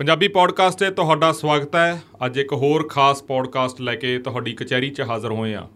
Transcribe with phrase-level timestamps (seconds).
[0.00, 4.90] Punjabi podcast ਤੇ ਤੁਹਾਡਾ ਸਵਾਗਤ ਹੈ। ਅੱਜ ਇੱਕ ਹੋਰ ਖਾਸ ਪੋਡਕਾਸਟ ਲੈ ਕੇ ਤੁਹਾਡੀ ਕਚਹਿਰੀ
[4.90, 5.66] 'ਚ ਹਾਜ਼ਰ ਹੋਏ ਆ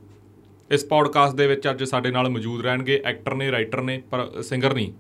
[0.71, 4.75] ਇਸ ਪੋਡਕਾਸਟ ਦੇ ਵਿੱਚ ਅੱਜ ਸਾਡੇ ਨਾਲ ਮੌਜੂਦ ਰਹਿਣਗੇ ਐਕਟਰ ਨੇ ਰਾਈਟਰ ਨੇ ਪਰ ਸਿੰਗਰ
[4.75, 4.93] ਨਹੀਂ।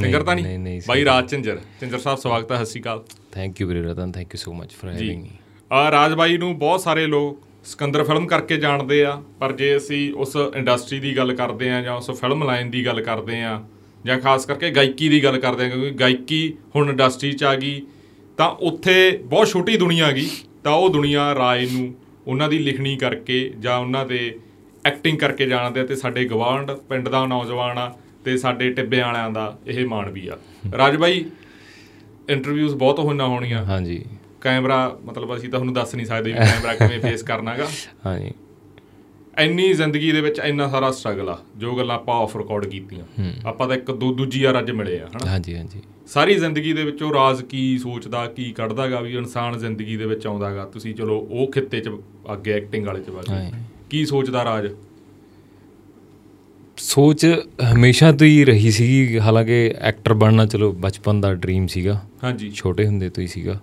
[0.00, 3.02] ਸਿੰਗਰ ਤਾਂ ਨਹੀਂ, ਬਾਈ ਰਾਜ ਚੰਜਰ ਚੰਜਰ ਸਾਹਿਬ ਸਵਾਗਤ ਹੈ ਅਕਾਲ।
[3.32, 5.30] ਥੈਂਕ ਯੂ ਵੀਰੇ Ratan thank you so much for having me
[5.72, 10.12] ਆ ਰਾਜ ਬਾਈ ਨੂੰ ਬਹੁਤ ਸਾਰੇ ਲੋਕ ਸਿਕੰਦਰ ਫਿਲਮ ਕਰਕੇ ਜਾਣਦੇ ਆ ਪਰ ਜੇ ਅਸੀਂ
[10.14, 13.62] ਉਸ ਇੰਡਸਟਰੀ ਦੀ ਗੱਲ ਕਰਦੇ ਆ ਜਾਂ ਉਸ ਫਿਲਮ ਲਾਈਨ ਦੀ ਗੱਲ ਕਰਦੇ ਆ
[14.04, 17.80] ਜਾਂ ਖਾਸ ਕਰਕੇ ਗਾਇਕੀ ਦੀ ਗੱਲ ਕਰਦੇ ਆ ਕਿਉਂਕਿ ਗਾਇਕੀ ਹੁਣ ਇੰਡਸਟਰੀ 'ਚ ਆ ਗਈ
[18.36, 18.94] ਤਾਂ ਉੱਥੇ
[19.24, 20.28] ਬਹੁਤ ਛੋਟੀ ਦੁਨੀਆ ਗਈ
[20.64, 21.94] ਤਾਂ ਉਹ ਦੁਨੀਆ ਰਾਜ ਨੂੰ
[22.26, 24.38] ਉਹਨਾਂ ਦੀ ਲਿਖਣੀ ਕਰਕੇ ਜਾਂ ਉਹਨਾਂ ਦੇ
[24.86, 27.92] ਐਕਟਿੰਗ ਕਰਕੇ ਜਾਣਦੇ ਆ ਤੇ ਸਾਡੇ ਗਵਾਂਢ ਪਿੰਡ ਦਾ ਨੌਜਵਾਨ ਆ
[28.24, 30.36] ਤੇ ਸਾਡੇ ਟਿੱਬੇ ਵਾਲਿਆਂ ਦਾ ਇਹ ਮਾਣ ਵੀ ਆ।
[30.78, 31.24] ਰਾਜ ਬਾਈ
[32.30, 34.04] ਇੰਟਰਵਿਊਜ਼ ਬਹੁਤ ਹੋਣਾ ਹੋਣੀਆਂ। ਹਾਂਜੀ।
[34.40, 37.66] ਕੈਮਰਾ ਮਤਲਬ ਅਸੀਂ ਤਾਂ ਤੁਹਾਨੂੰ ਦੱਸ ਨਹੀਂ ਸਕਦੇ ਵੀ ਕੈਮਰਾ ਕਿਵੇਂ ਫੇਸ ਕਰਨਾਗਾ
[38.06, 38.32] ਹਾਂਜੀ।
[39.38, 43.04] ਇੰਨੀ ਜ਼ਿੰਦਗੀ ਦੇ ਵਿੱਚ ਇੰਨਾ ਸਾਰਾ ਸਟਰਗਲ ਆ ਜੋ ਗੱਲਾਂ ਆਪਾਂ ਆਫ ਰਿਕਾਰਡ ਕੀਤੀਆਂ।
[43.46, 45.30] ਆਪਾਂ ਤਾਂ ਇੱਕ ਦੋ ਦੂਜੀ ਵਾਰ ਅੱਜ ਮਿਲੇ ਆ ਹਨਾ?
[45.30, 45.80] ਹਾਂਜੀ ਹਾਂਜੀ।
[46.12, 50.26] ਸਾਰੀ ਜ਼ਿੰਦਗੀ ਦੇ ਵਿੱਚ ਉਹ ਰਾਜ਼ ਕੀ ਸੋਚਦਾ ਕੀ ਕੱਢਦਾਗਾ ਵੀ ਇਨਸਾਨ ਜ਼ਿੰਦਗੀ ਦੇ ਵਿੱਚ
[50.26, 51.90] ਆਉਂਦਾਗਾ। ਤੁਸੀਂ ਚਲੋ ਉਹ ਖਿੱਤੇ 'ਚ
[52.32, 53.52] ਅੱਗੇ ਐਕਟਿੰਗ ਵਾਲੇ 'ਚ ਵਗ।
[53.90, 54.68] ਕੀ ਸੋਚਦਾ ਰਾਜ?
[56.76, 57.26] ਸੋਚ
[57.72, 62.86] ਹਮੇਸ਼ਾ ਤੋਂ ਹੀ ਰਹੀ ਸੀ ਹਾਲਾਂਕਿ ਐਕਟਰ ਬਣਨਾ ਚਲੋ ਬਚਪਨ ਦਾ ਡ੍ਰੀਮ ਸੀਗਾ। ਹਾਂਜੀ। ਛੋਟੇ
[62.86, 63.60] ਹੁੰਦੇ ਤੋਂ ਹੀ ਸੀਗਾ।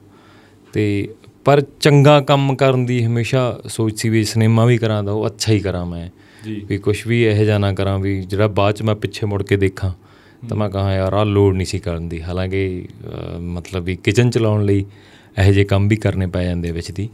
[0.73, 1.09] ਤੇ
[1.45, 5.53] ਪਰ ਚੰਗਾ ਕੰਮ ਕਰਨ ਦੀ ਹਮੇਸ਼ਾ ਸੋਚ ਸੀ ਵੀ ਸਿਨੇਮਾ ਵੀ ਕਰਾਂ ਤਾਂ ਉਹ ਅੱਛਾ
[5.53, 6.09] ਹੀ ਕਰਾਂ ਮੈਂ।
[6.43, 9.43] ਜੀ। ਵੀ ਕੁਝ ਵੀ ਇਹੋ ਜਿਹਾ ਨਾ ਕਰਾਂ ਵੀ ਜਿਹੜਾ ਬਾਅਦ ਚ ਮੈਂ ਪਿੱਛੇ ਮੁੜ
[9.43, 10.08] ਕੇ ਦੇਖਾਂ।
[10.41, 12.87] ਤਾਂ ਮੈਂ ਕਹਾਂ ਯਾਰ ਆ ਲੋੜ ਨਹੀਂ ਸੀ ਕਰਨ ਦੀ। ਹਾਲਾਂਕਿ
[13.39, 14.85] ਮਤਲਬ ਵੀ ਕਿਚਨ ਚਲਾਉਣ ਲਈ
[15.37, 17.09] ਇਹੋ ਜਿਹੇ ਕੰਮ ਵੀ ਕਰਨੇ ਪੈ ਜਾਂਦੇ ਵਿੱਚ ਦੀ।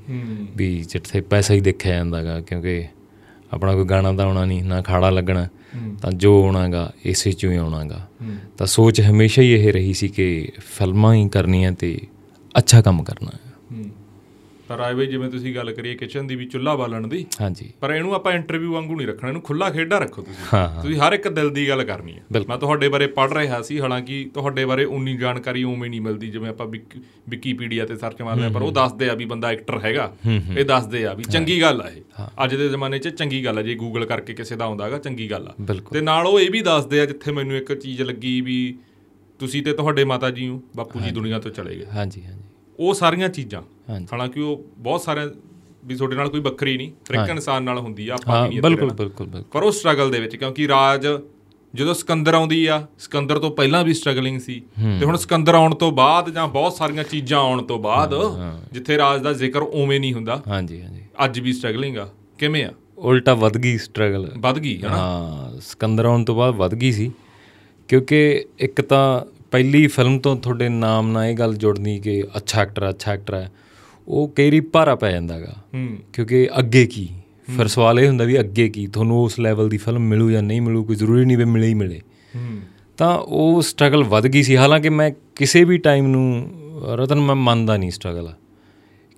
[0.55, 2.83] ਵੀ ਜਿੱਥੇ ਪੈਸਾ ਹੀ ਦੇਖਿਆ ਜਾਂਦਾਗਾ ਕਿਉਂਕਿ
[3.53, 5.47] ਆਪਣਾ ਕੋਈ ਗਾਣਾ ਤਾਂ ਆਉਣਾ ਨਹੀਂ ਨਾ ਖਾੜਾ ਲੱਗਣਾ
[6.01, 8.07] ਤਾਂ ਜੋ ਆਉਣਾਗਾ ਇਸੇ ਚੋਂ ਹੀ ਆਉਣਾਗਾ।
[8.57, 10.27] ਤਾਂ ਸੋਚ ਹਮੇਸ਼ਾ ਹੀ ਇਹ ਰਹੀ ਸੀ ਕਿ
[10.77, 11.97] ਫਿਲਮਾਂ ਹੀ ਕਰਨੀਆਂ ਤੇ
[12.57, 13.31] ਅੱਛਾ ਕੰਮ ਕਰਨਾ।
[14.67, 17.91] ਤਾਂ ਰਾਜ ਬਾਈ ਜਿਵੇਂ ਤੁਸੀਂ ਗੱਲ ਕਰੀਏ ਕਿਚਨ ਦੀ ਵੀ ਚੁੱਲ੍ਹਾ ਬਾਲਣ ਦੀ ਹਾਂਜੀ। ਪਰ
[17.91, 21.13] ਇਹਨੂੰ ਆਪਾਂ ਇੰਟਰਵਿਊ ਵਾਂਗੂ ਨਹੀਂ ਰੱਖਣਾ ਇਹਨੂੰ ਖੁੱਲਾ ਖੇਡਾ ਰੱਖੋ ਤੁਸੀਂ। ਹਾਂ ਹਾਂ। ਤੁਸੀਂ ਹਰ
[21.13, 24.85] ਇੱਕ ਦਿਲ ਦੀ ਗੱਲ ਕਰਨੀ ਹੈ। ਮੈਂ ਤੁਹਾਡੇ ਬਾਰੇ ਪੜ੍ਹ ਰਿਹਾ ਸੀ ਹਾਲਾਂਕਿ ਤੁਹਾਡੇ ਬਾਰੇ
[24.85, 26.97] ਉਨੀ ਜਾਣਕਾਰੀ ਉਵੇਂ ਨਹੀਂ ਮਿਲਦੀ ਜਿਵੇਂ ਆਪਾਂ ਵਿਕ-
[27.29, 30.11] ਵਿਕੀਪੀਡੀਆ ਤੇ ਸਰਚ ਮਾਰਦੇ ਆ ਪਰ ਉਹ ਦੱਸਦੇ ਆ ਵੀ ਬੰਦਾ ਐਕਟਰ ਹੈਗਾ
[30.57, 32.01] ਇਹ ਦੱਸਦੇ ਆ ਵੀ ਚੰਗੀ ਗੱਲ ਆ ਇਹ।
[32.43, 35.47] ਅੱਜ ਦੇ ਜ਼ਮਾਨੇ 'ਚ ਚੰਗੀ ਗੱਲ ਆ ਜੇ ਗੂਗਲ ਕਰਕੇ ਕਿਸੇ ਦਾ ਆਉਂਦਾਗਾ ਚੰਗੀ ਗੱਲ
[35.47, 35.53] ਆ।
[35.93, 38.75] ਤੇ ਨਾਲ ਉਹ ਇਹ ਵੀ ਦੱਸਦੇ ਆ ਜਿੱਥੇ ਮੈਨੂੰ ਇੱਕ ਚੀਜ਼ ਲੱਗੀ ਵੀ
[39.39, 42.43] ਤੁਸੀਂ ਤੇ ਤੁਹਾਡੇ ਮਾਤਾ ਜੀ ਨੂੰ ਬਾਪੂ ਜੀ ਦੁਨੀਆ ਤੋਂ ਚਲੇ ਗਏ। ਹਾਂਜੀ ਹਾਂਜੀ।
[42.79, 43.61] ਉਹ ਸਾਰੀਆਂ ਚੀਜ਼ਾਂ।
[44.13, 45.21] ਹਾਲਾਂਕਿ ਉਹ ਬਹੁਤ ਸਾਰੇ
[45.85, 48.61] ਵੀ ਤੁਹਾਡੇ ਨਾਲ ਕੋਈ ਵੱਖਰੀ ਨਹੀਂ ਹਰ ਇੱਕ ਇਨਸਾਨ ਨਾਲ ਹੁੰਦੀ ਆ ਆਪਾਂ ਵੀ ਨਹੀਂ
[48.61, 51.07] ਬਿਲਕੁਲ। ਬਿਲਕੁਲ ਪਰ ਉਹ ਸਟਰਗਲ ਦੇ ਵਿੱਚ ਕਿਉਂਕਿ ਰਾਜ
[51.73, 54.61] ਜਦੋਂ ਸਿਕੰਦਰ ਆਉਂਦੀ ਆ ਸਿਕੰਦਰ ਤੋਂ ਪਹਿਲਾਂ ਵੀ ਸਟਰਗਲਿੰਗ ਸੀ
[54.99, 58.13] ਤੇ ਹੁਣ ਸਿਕੰਦਰ ਆਉਣ ਤੋਂ ਬਾਅਦ ਜਾਂ ਬਹੁਤ ਸਾਰੀਆਂ ਚੀਜ਼ਾਂ ਆਉਣ ਤੋਂ ਬਾਅਦ
[58.73, 62.07] ਜਿੱਥੇ ਰਾਜ ਦਾ ਜ਼ਿਕਰ ਉਵੇਂ ਨਹੀਂ ਹੁੰਦਾ ਹਾਂਜੀ ਹਾਂਜੀ। ਅੱਜ ਵੀ ਸਟਰਗਲਿੰਗ ਆ।
[62.39, 62.71] ਕਿਵੇਂ ਆ?
[62.97, 67.11] ਉਲਟਾ ਵੱਧ ਗਈ ਸਟਰਗਲ ਵੱਧ ਗਈ ਹਾਂ ਸਿਕੰਦਰ ਆਉਣ ਤੋਂ ਬਾਅਦ ਵੱਧ ਗਈ ਸੀ
[67.89, 69.21] ਕਿਉਂਕਿ ਇੱਕ ਤਾਂ
[69.55, 73.51] ਪਹਿਲੀ ਫਿਲਮ ਤੋਂ ਤੁਹਾਡੇ ਨਾਮ ਨਾਲ ਇਹ ਗੱਲ ਜੁੜਨੀ ਕਿ ਅੱਛਾ ਐਕਟਰ ਅੱਛਾ ਐਕਟਰ ਹੈ
[74.07, 75.53] ਉਹ ਕਈ ਵਾਰੀ ਭਾਰਾ ਪੈ ਜਾਂਦਾਗਾ
[76.13, 77.07] ਕਿਉਂਕਿ ਅੱਗੇ ਕੀ?
[77.57, 78.87] ਫਿਰ ਸਵਾਲ ਇਹ ਹੁੰਦਾ ਵੀ ਅੱਗੇ ਕੀ?
[78.87, 81.73] ਤੁਹਾਨੂੰ ਉਸ ਲੈਵਲ ਦੀ ਫਿਲਮ ਮਿਲੂ ਜਾਂ ਨਹੀਂ ਮਿਲੂ ਕੋਈ ਜ਼ਰੂਰੀ ਨਹੀਂ ਵੀ ਮਿਲੇ ਹੀ
[81.73, 82.01] ਮਿਲੇ।
[82.97, 86.51] ਤਾਂ ਉਹ ਸਟਰਗਲ ਵੱਧ ਗਈ ਸੀ। ਹਾਲਾਂਕਿ ਮੈਂ ਕਿਸੇ ਵੀ ਟਾਈਮ ਨੂੰ
[86.93, 88.33] ਰਤਨ ਮੈਂ ਮੰਨਦਾ ਨਹੀਂ ਸਟਰਗਲ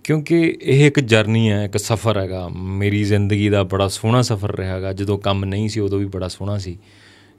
[0.03, 4.93] ਕਿਉਂਕਿ ਇਹ ਇੱਕ ਜਰਨੀ ਹੈ ਇੱਕ ਸਫ਼ਰ ਹੈਗਾ। ਮੇਰੀ ਜ਼ਿੰਦਗੀ ਦਾ ਬੜਾ ਸੋਹਣਾ ਸਫ਼ਰ ਰਿਹਾਗਾ
[4.93, 6.77] ਜਦੋਂ ਕੰਮ ਨਹੀਂ ਸੀ ਉਦੋਂ ਵੀ ਬੜਾ ਸੋਹਣਾ ਸੀ।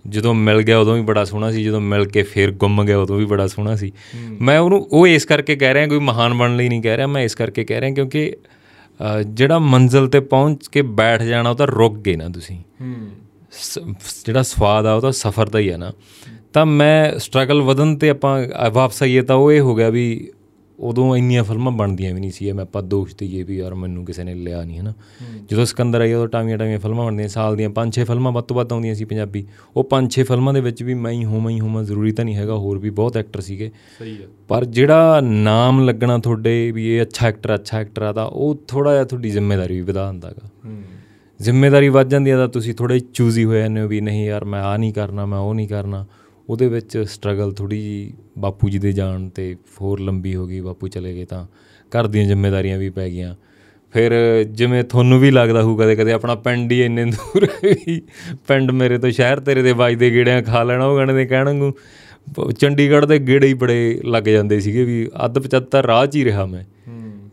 [0.09, 3.17] ਜਦੋਂ ਮਿਲ ਗਿਆ ਉਦੋਂ ਵੀ ਬੜਾ ਸੋਹਣਾ ਸੀ ਜਦੋਂ ਮਿਲ ਕੇ ਫੇਰ ਗੁੰਮ ਗਿਆ ਉਦੋਂ
[3.17, 3.93] ਵੀ ਬੜਾ ਸੋਹਣਾ ਸੀ।
[4.41, 7.23] ਮੈਂ ਉਹਨੂੰ ਉਹ ਇਸ ਕਰਕੇ ਕਹਿ ਰਿਹਾ ਕੋਈ ਮਹਾਨ ਬਣਨ ਲਈ ਨਹੀਂ ਕਹਿ ਰਿਹਾ ਮੈਂ
[7.23, 8.33] ਇਸ ਕਰਕੇ ਕਹਿ ਰਿਹਾ ਕਿਉਂਕਿ
[9.01, 12.95] ਅ, ਜਿਹੜਾ ਮੰਜ਼ਲ ਤੇ ਪਹੁੰਚ ਕੇ ਬੈਠ ਜਾਣਾ ਉਹ ਤਾਂ ਰੁਕ ਗਏ ਨਾ ਤੁਸੀਂ। ਹੂੰ
[13.51, 13.79] ਸ-
[14.27, 15.93] ਜਿਹੜਾ ਸਵਾਦ ਆ ਉਹ ਤਾਂ ਸਫ਼ਰ ਦਾ ਹੀ ਆ ਨਾ।
[16.53, 20.31] ਤਾਂ ਮੈਂ ਸਟਰਗਲ ਵਧਨ ਤੇ ਆਪਾਂ ਅ, ਵਾਪਸ ਆਈਏ ਤਾਂ ਉਹ ਇਹ ਹੋ ਗਿਆ ਵੀ
[20.79, 24.25] ਉਦੋਂ ਇੰਨੀਆਂ ਫਿਲਮਾਂ ਬਣਦੀਆਂ ਵੀ ਨਹੀਂ ਸੀ। ਮੈਂ ਆਪਾਂ ਦੋਸ਼ ਦਈਏ ਵੀ ਯਾਰ ਮੈਨੂੰ ਕਿਸੇ
[24.25, 24.93] ਨੇ ਲਿਆ ਨਹੀਂ ਹਨਾ।
[25.51, 28.57] ਜਦੋਂ ਸਿਕੰਦਰ ਆਈ ਉਦੋਂ ਟਾਵੀਆਂ ਟਾਵੀਆਂ ਫਿਲਮਾਂ ਬਣਦੀਆਂ। ਸਾਲ ਦੀਆਂ ਪੰਜ ਛੇ ਫਿਲਮਾਂ ਵੱਧ ਤੋਂ
[28.57, 29.47] ਵੱਧ ਆਉਂਦੀਆਂ ਸੀ ਪੰਜਾਬੀ।
[29.77, 32.37] ਉਹ ਪੰਜ ਛੇ ਫਿਲਮਾਂ ਦੇ ਵਿੱਚ ਵੀ ਮੈਂ ਹੀ ਹੋਵਾਂ ਹੀ ਹੋਵਾਂ ਜ਼ਰੂਰੀ ਤਾਂ ਨਹੀਂ
[32.37, 37.03] ਹੈਗਾ। ਹੋਰ ਵੀ ਬਹੁਤ ਐਕਟਰ ਸੀਗੇ। ਸਹੀ ਆ ਪਰ ਜਿਹੜਾ ਨਾਮ ਲੱਗਣਾ ਤੁਹਾਡੇ ਵੀ ਇਹ
[37.03, 40.83] ਅੱਛਾ ਐਕਟਰ ਅੱਛਾ ਐਕਟਰ ਆ ਤਾਂ ਉਹ ਥੋੜਾ ਜਿਹਾ ਤੁਹਾਡੀ ਜ਼ਿੰਮੇਵਾਰੀ ਵੀ ਵਧਾ ਦਿੰਦਾਗਾ ਹੂੰ।
[41.41, 44.63] ਜ਼ਿੰਮੇਵਾਰੀ ਵੱਧ ਜਾਂਦੀ ਆ ਤਾਂ ਤੁਸੀਂ ਥੋੜੇ ਚੂਜ਼ੀ ਹੋਏ ਜਾਂਦੇ ਹੋ ਵੀ ਨਹੀਂ ਯਾਰ ਮੈਂ
[44.63, 46.07] ਆ ਨਹੀਂ ਕਰਨਾ ਮੈਂ ਉਹ ਨਹੀਂ ਕਰਨਾ।
[46.49, 50.89] ਉਹਦੇ ਵਿੱਚ ਸਟਰਗਲ ਥੋੜੀ ਜੀ ਬਾਪੂ ਜੀ ਦੇ ਜਾਣ ਤੇ ਹੋਰ ਲੰਬੀ ਹੋ ਗਈ ਬਾਪੂ
[50.89, 51.45] ਚਲੇ ਗਏ ਤਾਂ
[51.93, 53.35] ਘਰ ਦੀਆਂ ਜ਼ਿੰਮੇਵਾਰੀਆਂ ਵੀ ਪੈ ਗਈਆਂ।
[53.93, 54.13] ਫਿਰ
[54.45, 58.01] ਜਿਵੇਂ ਤੁਹਾਨੂੰ ਵੀ ਲੱਗਦਾ ਹੋਊ ਕਦੇ ਕਦੇ ਆਪਣਾ ਪਿੰਡ ਹੀ ਇੰਨੇ ਦੂਰ ਵੀ
[58.49, 61.73] ਪਿੰਡ ਮੇਰੇ ਤੋਂ ਸ਼ਹਿਰ ਤੇਰੇ ਦੇ ਵੱਜਦੇ ਗੇੜਿਆਂ ਖਾ ਲੈਣਾ ਉਹ ਗਾਣੇ ਦੇ ਕਹਿਣਾਂਗੂ
[62.59, 66.47] ਚੰਡੀਗੜ੍ਹ ਦੇ ਗੇੜੇ ਹੀ ਬੜੇ ਲੱਗ ਜਾਂਦੇ ਸੀਗੇ ਵੀ ਅੱਧ 75 ਰਾਹ 'ਚ ਹੀ ਰਿਹਾ
[66.47, 66.65] ਮੈਂ।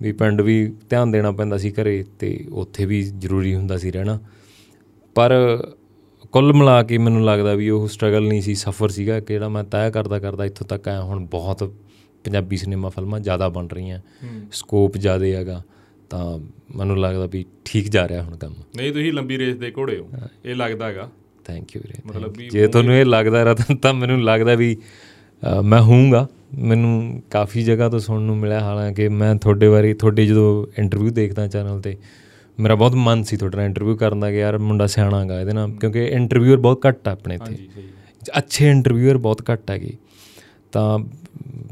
[0.02, 4.20] ਵੀ ਪਿੰਡ ਵੀ ਧਿਆਨ ਦੇਣਾ ਪੈਂਦਾ ਸੀ ਘਰੇ ਤੇ ਉੱਥੇ ਵੀ ਜ਼ਰੂਰੀ ਹੁੰਦਾ ਸੀ ਰਹਿਣਾ।
[5.16, 5.32] ਪਰ
[6.36, 9.64] ਕੁੱਲ ਮਿਲਾ ਕੇ ਮੈਨੂੰ ਲੱਗਦਾ ਵੀ ਉਹ ਸਟਰਗਲ ਨਹੀਂ ਸੀ ਸਫ਼ਰ ਸੀਗਾ ਕਿ ਜਿਹੜਾ ਮੈਂ
[9.64, 11.64] ਤੈਅ ਕਰਦਾ ਕਰਦਾ ਇੱਥੋਂ ਤੱਕ ਆਇਆ ਹੁਣ ਬਹੁਤ
[12.24, 14.00] ਪੰਜਾਬੀ ਸਿਨੇਮਾ ਫਿਲਮਾਂ ਜ਼ਿਆਦਾ ਬਣ ਰਹੀਆਂ।
[14.52, 15.64] ਸਕੋਪ ਜ਼ਿਆਦਾ ਹੈਗਾ
[16.10, 16.40] ਤਾਂ
[16.78, 20.10] ਮੈਨੂੰ ਲੱਗਦਾ ਵੀ ਠੀਕ ਜਾ ਰਿਹਾ ਹੁਣ ਕੰਮ। ਨਹੀਂ ਤੁਸੀਂ ਲੰਬੀ ਰੇਸ ਦੇ ਘੋੜੇ ਹੋ।
[20.46, 21.10] ਇਹ ਲੱਗਦਾ ਹੈਗਾ।
[21.46, 24.78] ਥੈਂਕ ਯੂ ਵੀਰੇ ਮਤਲਬ। ਜੇ ਤੁਹਾਨੂੰ ਇਹ ਲੱਗਦਾ ਰਤਨ ਤਾਂ ਮੈਨੂੰ ਲੱਗਦਾ ਵੀ
[25.64, 26.28] ਮੈਂ ਹੋਊਂਗਾ
[26.58, 31.48] ਮੈਨੂੰ ਕਾਫੀ ਜਗ੍ਹਾ ਤੋਂ ਸੁਣਨ ਨੂੰ ਮਿਲਿਆ ਹਾਲਾਂਕਿ ਮੈਂ ਤੁਹਾਡੇ ਬਾਰੇ ਤੁਹਾਡੇ ਜਦੋਂ ਇੰਟਰਵਿਊ ਦੇਖਦਾ
[31.48, 31.98] ਚੈਨਲ ਤੇ
[32.60, 35.54] ਮੇਰਾ ਬਹੁਤ ਮਨ ਸੀ ਤੁਹਾਡੇ ਨਾਲ ਇੰਟਰਵਿਊ ਕਰਨ ਦਾ ਕਿ ਯਾਰ ਮੁੰਡਾ ਸਿਆਣਾ ਹੈਗਾ ਇਹਦੇ
[35.54, 39.94] ਨਾਲ ਕਿਉਂਕਿ ਇੰਟਰਵਿਊਅਰ ਬਹੁਤ ਘੱਟ ਆ ਆਪਣੇ ਇੱਥੇ। ਹਾਂਜੀ ਸਹੀ ਅੱਛੇ ਇੰਟਰਵਿਊਅਰ ਬਹੁਤ ਘੱਟ ਹੈਗੇ।
[40.72, 41.00] ਤਾਂ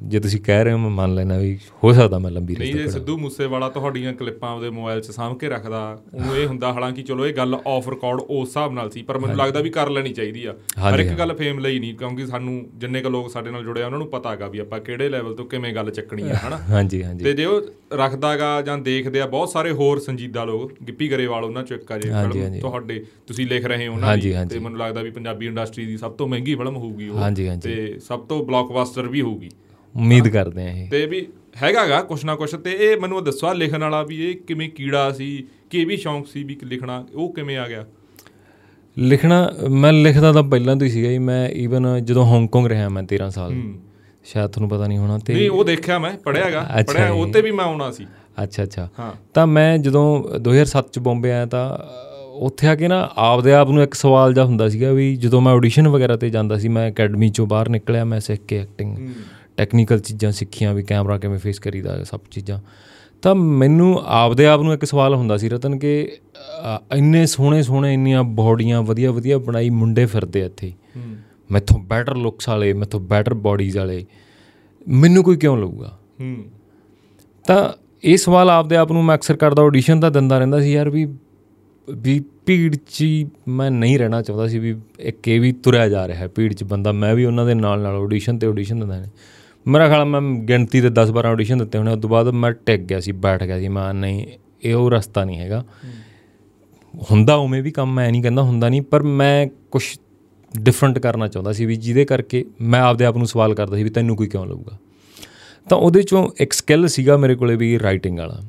[0.04, 2.83] ਜੇ ਤੁਸੀਂ ਕਹਿ ਰਹੇ ਹੋ ਮੈਂ ਮੰਨ ਲੈਣਾ ਵੀ ਹੋ ਸਕਦਾ ਮੈਂ ਲੰਬੀ ਨਹੀਂ ਰਸਤਾ
[2.83, 7.04] ਜੇ ਸਿੱਧੂ ਮੂਸੇਵਾਲਾ ਤੁਹਾਡੀਆਂ ਕਲਿੱਪਾਂ ਉਹਦੇ ਮੋਬਾਈਲ 'ਚ ਸਾਂਭ ਕੇ ਰੱਖਦਾ ਉਹਨੂੰ ਇਹ ਹੁੰਦਾ ਹਾਲਾਂਕਿ
[7.04, 10.13] ਚਲੋ ਇਹ ਗੱਲ ਆਫ ਰਿਕਾਰਡ ਉਸ ਹਿਸਾਬ ਨਾਲ ਸੀ ਪਰ ਮੈਨੂੰ ਲੱਗਦਾ ਵੀ ਕਰ ਲੈਣੀ
[10.13, 10.54] ਚਾਹੀਦੀ ਆ
[10.89, 13.86] ਹਰ ਇੱਕ। ਗੱਲ ਫੇਮ ਲਈ ਨਹੀਂ ਕਿਉਂਕਿ ਸਾਨੂੰ ਜਿੰਨੇ ਕ ਲੋਕ ਸਾਡੇ ਨਾਲ ਜੁੜੇ ਆ
[13.86, 17.04] ਉਹਨਾਂ ਨੂੰ ਪਤਾ ਹੈਗਾ ਵੀ ਆਪਾਂ ਕਿਹੜੇ ਲੈਵਲ ਤੋਂ ਕਿਵੇਂ ਗੱਲ ਚੱਕਣੀ ਆ ਹਨਾ ਹਾਂਜੀ
[17.04, 17.62] ਹਾਂਜੀ ਤੇ ਜੇ ਉਹ
[17.94, 21.98] ਰੱਖਦਾਗਾ ਜਾਂ ਦੇਖਦੇ ਆ ਬਹੁਤ ਸਾਰੇ ਹੋਰ ਸੰਜੀਦਾ ਲੋਕ ਗਿੱਪੀ ਗਰੇਵਾਲ ਉਹਨਾਂ ਚੋਂ ਇੱਕ ਆ
[21.98, 25.86] ਜੇ ਫਿਲਮ। ਤੁਹਾਡੇ ਤੁਸੀਂ ਲਿਖ ਰਹੇ ਹੋ ਉਹਨਾਂ ਦੀ। ਤੇ ਮੈਨੂੰ ਲੱਗਦਾ ਵੀ ਪੰਜਾਬੀ ਇੰਡਸਟਰੀ
[25.86, 27.19] ਦੀ ਸਭ ਤੋਂ ਮਹਿੰਗੀ ਫਿਲਮ ਹੋਊਗੀ ਉਹ।
[27.62, 29.50] ਤੇ ਸਭ ਤੋਂ ਬਲੌਕਬਸਟਰ ਵੀ ਹੋਊਗੀ
[29.95, 31.28] ਉਮੀਦ ਕਰਦੇ ਆ ਇਹ। ਤੇ ਵੀ
[31.63, 35.48] ਹੈਗਾਗਾ ਕੁਛ ਨਾ ਕੁਛ ਤੇ ਇਹ ਮੈਨੂੰ ਦੱਸੋ ਲਿਖਣ ਵਾਲਾ ਵੀ ਇਹ ਕਿਵੇਂ ਕੀੜਾ ਸੀ
[35.69, 37.86] ਕਿ ਵੀ ਸ਼ੌਂਕ ਸੀ ਵੀ ਲਿਖਣਾ ਉਹ ਕਿਵੇਂ ਆ ਗਿਆ?
[38.98, 43.04] ਲਿਖਣਾ ਮੈਂ ਲਿਖਦਾ ਤਾਂ ਪਹਿਲਾਂ ਤੋਂ ਹੀ ਸੀਗਾ ਜੀ ਮੈਂ ਈਵਨ ਜਦੋਂ ਹਾਂਗਕਾਂਗ ਰਿਹਾ ਮੈਂ
[43.04, 43.54] 13 ਸਾਲ।
[44.24, 47.42] ਸ਼ਾਇਦ ਤੁਹਾਨੂੰ ਪਤਾ ਨਹੀਂ ਹੋਣਾ ਤੇ ਨਹੀਂ ਉਹ ਦੇਖਿਆ ਮੈਂ ਪੜਿਆਗਾ ਪੜਿਆ ਜੀ। ਉਹ ਤੇ
[47.42, 48.06] ਵੀ ਮੈਂ ਆਉਣਾ ਸੀ।
[48.44, 48.89] ਅੱਛਾ ਅੱਛਾ।
[49.34, 51.78] ਤਾਂ ਮੈਂ ਜਦੋਂ 2007 ਚ ਬੰਬੇ ਆਇਆ ਤਾਂ
[52.34, 55.54] ਉੱਥੇ ਆ ਕੇ ਨਾ ਆਪਦੇ ਆਪ ਨੂੰ ਇੱਕ ਸਵਾਲ ਜਿਹਾ ਹੁੰਦਾ ਸੀਗਾ ਵੀ ਜਦੋਂ ਮੈਂ
[55.54, 58.98] ਆਡੀਸ਼ਨ ਵਗੈਰਾ ਤੇ ਜਾਂਦਾ ਸੀ ਮੈਂ ਅਕੈਡਮੀ ਚੋਂ ਬਾਹਰ ਨਿਕਲਿਆ ਮੈਂ ਸਿੱਖ ਕੇ ਐਕਟਿੰਗ
[59.58, 62.60] ਟੈਕਨੀਕਲ ਚੀਜ਼ਾਂ ਸਿੱਖੀਆਂ ਵੀ ਕੈਮਰਾ ਕਿਵੇਂ ਫੇਸ ਕਰੀਦਾ ਸਭ ਚੀਜ਼ਾਂ।
[63.22, 66.12] ਤਾਂ ਮੈਨੂੰ ਆਪਦੇ ਆਪ ਨੂੰ ਇੱਕ ਸਵਾਲ ਹੁੰਦਾ ਸੀ ਰਤਨ ਕਿ
[66.96, 70.72] ਇੰਨੇ ਸੋਹਣੇ ਸੋਹਣੇ ਇੰਨੀਆਂ ਬਾਡੀਆਂ ਵਧੀਆ ਵਧੀਆ ਬਣਾਈ ਮੁੰਡੇ ਫਿਰਦੇ ਇੱਥੇ।
[71.52, 74.06] ਮੈਥੋਂ ਬੈਟਰ ਲੁੱਕਸ ਵਾਲੇ ਮੈਥੋਂ ਬੈਟਰ ਬਾਡੀਜ਼ ਵਾਲੇ।
[74.88, 75.98] ਮੈਨੂੰ ਕੋਈ ਕਿਉਂ ਲਊਗਾ?
[77.46, 77.70] ਤਾਂ
[78.04, 81.08] ਇਹ ਸਵਾਲ ਆਪਦੇ ਆਪ ਨੂੰ ਮੈਂ ਅਕਸਰ ਕਰਦਾ ਆਡੀਸ਼ਨ ਤਾਂ ਦਿੰਦਾ ਰਹਿੰਦਾ ਸੀ ਯਾਰ ਵੀ
[81.92, 83.06] ਵੀ ਭੀੜ 'ਚ
[83.48, 86.64] ਮੈਂ ਨਹੀਂ ਰਹਿਣਾ ਚਾਹੁੰਦਾ ਸੀ ਵੀ ਇੱਕ ਇਹ ਵੀ ਤੁਰਿਆ ਜਾ ਰਿਹਾ ਹੈ ਭੀੜ 'ਚ
[86.64, 89.08] ਬੰਦਾ ਮੈਂ ਵੀ ਉਹਨਾਂ ਦੇ ਨਾਲ ਨਾਲ ਆਡੀਸ਼ਨ ਤੇ ਆਡੀਸ਼ਨ ਦਿੰਦਾ ਨੇ
[89.68, 92.51] ਮੇਰਾ ਖਿਆਲ ਆ ਮੈਂ ਗਿਣਤੀ ਦੇ 10 12 ਆਡੀਸ਼ਨ ਦਿੱਤੇ ਹੋਣੇ ਉਸ ਤੋਂ ਬਾਅਦ ਮੈਂ
[92.51, 94.27] ਟਿਕ ਗਿਆ ਸੀ, ਬੈਠ ਗਿਆ ਸੀ, ਮੈਂ ਨਹੀਂ,
[94.63, 95.63] ਇਹ ਉਹ ਰਸਤਾ ਨਹੀਂ ਹੈਗਾ।
[97.12, 99.83] ਹੁੰਦਾ ਉਵੇਂ ਵੀ ਕੰਮ, ਮੈਂ ਨਹੀਂ ਕਹਿੰਦਾ ਹੁੰਦਾ ਨਹੀਂ, ਪਰ ਮੈਂ ਕੁਝ
[100.60, 103.89] ਡਿਫਰੈਂਟ ਕਰਨਾ ਚਾਹੁੰਦਾ ਸੀ ਵੀ ਜਿਹਦੇ ਕਰਕੇ ਮੈਂ ਆਪਦੇ ਆਪ ਨੂੰ ਸਵਾਲ ਕਰਦਾ ਸੀ ਵੀ
[103.89, 104.77] ਤੈਨੂੰ ਕੋਈ ਕਿਉਂ ਲਊਗਾ।
[105.69, 108.42] ਤਾਂ ਉਹਦੇ ਚੋਂ ਇੱਕ ਸਕਿੱਲ ਸੀਗਾ ਮੇਰੇ ਕੋਲੇ ਵੀ ਰਾਈਟਿੰਗ ਵਾਲਾ।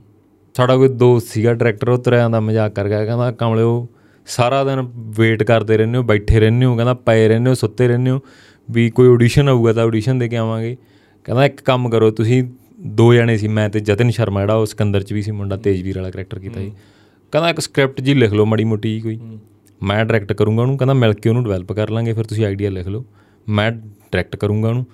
[0.56, 3.88] ਸਾਡਾ ਕੋਈ ਦੋਸਤ ਸੀਗਾ ਡਾਇਰੈਕਟਰ ਉਹ ਤੁਰਿਆਂ ਦਾ ਮਜ਼ਾਕ ਕਰ ਗਿਆ, ਕਹਿੰਦਾ, ਕਮਲਿਓ,
[4.26, 8.11] ਸਾਰਾ ਦਿਨ ਵੇਟ ਕਰਦੇ ਰਹਿੰਦੇ ਹੋ, ਬੈਠੇ ਰਹਿੰਦੇ ਹੋ, ਕਹਿੰਦਾ, ਪਏ ਰਹਿੰਦੇ ਹੋ, ਸੁੱਤੇ ਰਹਿੰਦੇ
[8.11, 8.20] ਹੋ,
[8.70, 10.76] ਵੀ ਕੋਈ ਆਡੀਸ਼ਨ ਆਊਗਾ ਤਾਂ ਆਡੀਸ਼ਨ ਦੇ ਕੇ ਆਵਾਂਗੇ।
[11.25, 12.44] ਕਹਿੰਦਾ ਇੱਕ ਕੰਮ ਕਰੋ ਤੁਸੀਂ
[12.81, 15.99] ਦੋ ਜਣੇ ਸੀ ਮੈਂ ਤੇ ਜਤਨ ਸ਼ਰਮਾ ਜਿਹੜਾ ਉਹ ਸਿਕੰਦਰ ਚ ਵੀ ਸੀ ਮੁੰਡਾ ਤੇਜਵੀਰ
[15.99, 16.73] ਵਾਲਾ ਕਰੈਕਟਰ ਕੀਤਾ ਸੀ।
[17.32, 19.21] ਕਹਿੰਦਾ ਇੱਕ ਸਕ੍ਰਿਪਟ ਜੀ ਲਿਖ ਲਓ ਮਾੜੀ ਮੋਟੀ ਕੋਈ।
[19.82, 22.88] ਮੈਂ ਡਾਇਰੈਕਟ ਕਰੂੰਗਾ ਉਹਨੂੰ ਕਹਿੰਦਾ ਮਿਲ ਕੇ ਉਹਨੂੰ ਡਿਵੈਲਪ ਕਰ ਲਾਂਗੇ ਫਿਰ ਤੁਸੀਂ ਆਈਡੀਆ ਲਿਖ
[22.88, 23.05] ਲਓ।
[23.49, 24.87] ਮੈਂ ਡਾਇਰੈਕਟ ਕਰੂੰਗਾ ਉਹਨੂੰ।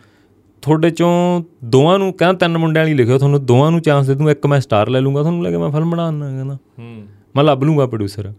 [0.62, 4.30] ਤੁਹਾਡੇ ਚੋਂ ਦੋਵਾਂ ਨੂੰ ਕਹਿੰਦਾ ਤਿੰਨ ਮੁੰਡਿਆਂ ਲਈ ਲਿਖਿਓ ਤੁਹਾਨੂੰ ਦੋਵਾਂ ਨੂੰ ਚਾਂਸ ਦੇ ਦੂੰ
[4.30, 7.06] ਇੱਕ ਮੈਂ ਸਟਾਰ ਲੈ ਲੂੰਗਾ ਤੁਹਾਨੂੰ ਲੱਗੇ ਮੈਂ ਫਿਲਮ ਬਣਾ ਦਿੰਦਾ ਕਹਿੰਦਾ। ਹੂੰ।
[7.36, 8.32] ਮੈਂ ਲੱਭ ਲੂੰਗਾ ਪ੍ਰੋਡਿਊਸਰ